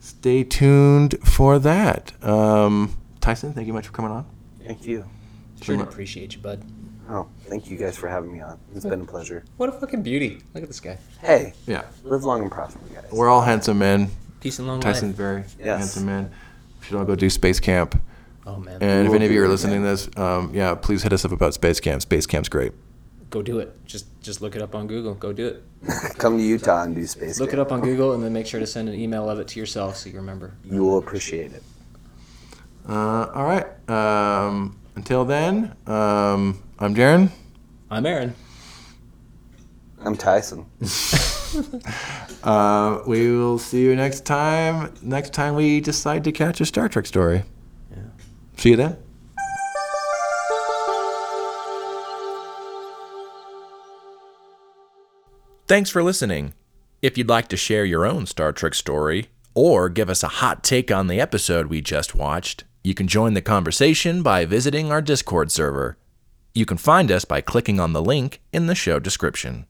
stay 0.00 0.44
tuned 0.44 1.16
for 1.24 1.58
that. 1.58 2.12
Um, 2.24 2.96
Tyson, 3.20 3.52
thank 3.52 3.66
you 3.66 3.72
much 3.72 3.86
for 3.86 3.92
coming 3.92 4.12
on. 4.12 4.26
Thank 4.64 4.86
you. 4.86 5.04
Sure 5.60 5.82
appreciate 5.82 6.34
you, 6.34 6.40
bud. 6.40 6.62
Oh, 7.08 7.28
thank 7.44 7.70
you 7.70 7.76
guys 7.76 7.96
for 7.96 8.08
having 8.08 8.32
me 8.32 8.40
on. 8.40 8.58
It's 8.74 8.84
been 8.84 9.02
a 9.02 9.04
pleasure. 9.04 9.44
What 9.58 9.68
a 9.68 9.72
fucking 9.72 10.02
beauty. 10.02 10.40
Look 10.54 10.62
at 10.64 10.68
this 10.68 10.80
guy. 10.80 10.98
Hey, 11.20 11.52
Yeah, 11.66 11.84
live 12.02 12.24
long 12.24 12.42
and 12.42 12.50
prosper, 12.50 12.80
guys. 12.92 13.04
we're 13.12 13.28
all 13.28 13.42
handsome 13.42 13.78
men. 13.78 14.10
Peace 14.40 14.58
and 14.58 14.66
long 14.66 14.80
Tyson's 14.80 15.10
life. 15.12 15.16
very 15.16 15.44
Yes. 15.58 15.78
handsome 15.78 16.06
man. 16.06 16.30
We 16.80 16.86
should 16.86 16.96
all 16.96 17.04
go 17.04 17.14
do 17.14 17.30
space 17.30 17.60
camp. 17.60 18.00
Oh 18.46 18.56
man. 18.58 18.78
And 18.80 19.08
if 19.08 19.14
any 19.14 19.24
of 19.26 19.30
you 19.32 19.42
are 19.42 19.48
listening 19.48 19.82
to 19.82 19.86
this, 19.88 20.08
um, 20.16 20.50
yeah, 20.52 20.74
please 20.74 21.02
hit 21.02 21.12
us 21.12 21.24
up 21.24 21.32
about 21.32 21.54
space 21.54 21.80
camp. 21.80 22.02
Space 22.02 22.26
camp's 22.26 22.48
great. 22.48 22.72
Go 23.30 23.42
do 23.42 23.58
it. 23.58 23.74
Just 23.86 24.06
just 24.22 24.40
look 24.40 24.54
it 24.54 24.62
up 24.62 24.74
on 24.74 24.86
Google. 24.86 25.14
Go 25.14 25.32
do 25.32 25.46
it. 25.48 25.64
Come 26.18 26.38
to 26.38 26.42
Utah 26.42 26.82
and 26.84 26.94
do 26.94 27.04
space. 27.06 27.40
Look 27.40 27.52
it 27.52 27.58
up 27.58 27.72
on 27.72 27.80
Google 27.80 28.12
and 28.12 28.22
then 28.22 28.32
make 28.32 28.46
sure 28.46 28.60
to 28.60 28.66
send 28.66 28.88
an 28.88 28.94
email 28.94 29.28
of 29.28 29.40
it 29.40 29.48
to 29.48 29.60
yourself 29.60 29.96
so 29.96 30.08
you 30.10 30.16
remember. 30.16 30.54
You 30.64 30.82
will 30.84 30.98
appreciate 30.98 31.52
it. 31.52 31.62
Uh, 32.88 33.26
all 33.34 33.44
right. 33.44 33.66
Um, 33.90 34.76
until 34.96 35.24
then, 35.24 35.76
um, 35.86 36.62
I'm 36.78 36.94
Jaron. 36.94 37.30
I'm 37.90 38.04
Aaron. 38.04 38.34
I'm 40.04 40.16
Tyson. 40.16 40.66
Uh, 42.42 43.02
we 43.08 43.30
will 43.36 43.58
see 43.58 43.80
you 43.82 43.96
next 43.96 44.24
time. 44.24 44.94
Next 45.02 45.32
time 45.32 45.56
we 45.56 45.80
decide 45.80 46.22
to 46.24 46.32
catch 46.32 46.60
a 46.60 46.66
Star 46.66 46.88
Trek 46.88 47.06
story. 47.06 47.42
Yeah. 47.90 48.02
See 48.56 48.70
you 48.70 48.76
then. 48.76 48.96
Thanks 55.66 55.90
for 55.90 56.04
listening. 56.04 56.54
If 57.02 57.18
you'd 57.18 57.28
like 57.28 57.48
to 57.48 57.56
share 57.56 57.84
your 57.84 58.06
own 58.06 58.26
Star 58.26 58.52
Trek 58.52 58.74
story 58.74 59.28
or 59.54 59.88
give 59.88 60.08
us 60.08 60.22
a 60.22 60.28
hot 60.28 60.62
take 60.62 60.92
on 60.92 61.08
the 61.08 61.20
episode 61.20 61.66
we 61.66 61.80
just 61.80 62.14
watched, 62.14 62.62
you 62.86 62.94
can 62.94 63.08
join 63.08 63.34
the 63.34 63.42
conversation 63.42 64.22
by 64.22 64.44
visiting 64.44 64.92
our 64.92 65.02
Discord 65.02 65.50
server. 65.50 65.98
You 66.54 66.64
can 66.64 66.76
find 66.76 67.10
us 67.10 67.24
by 67.24 67.40
clicking 67.40 67.80
on 67.80 67.92
the 67.92 68.00
link 68.00 68.40
in 68.52 68.68
the 68.68 68.76
show 68.76 69.00
description. 69.00 69.66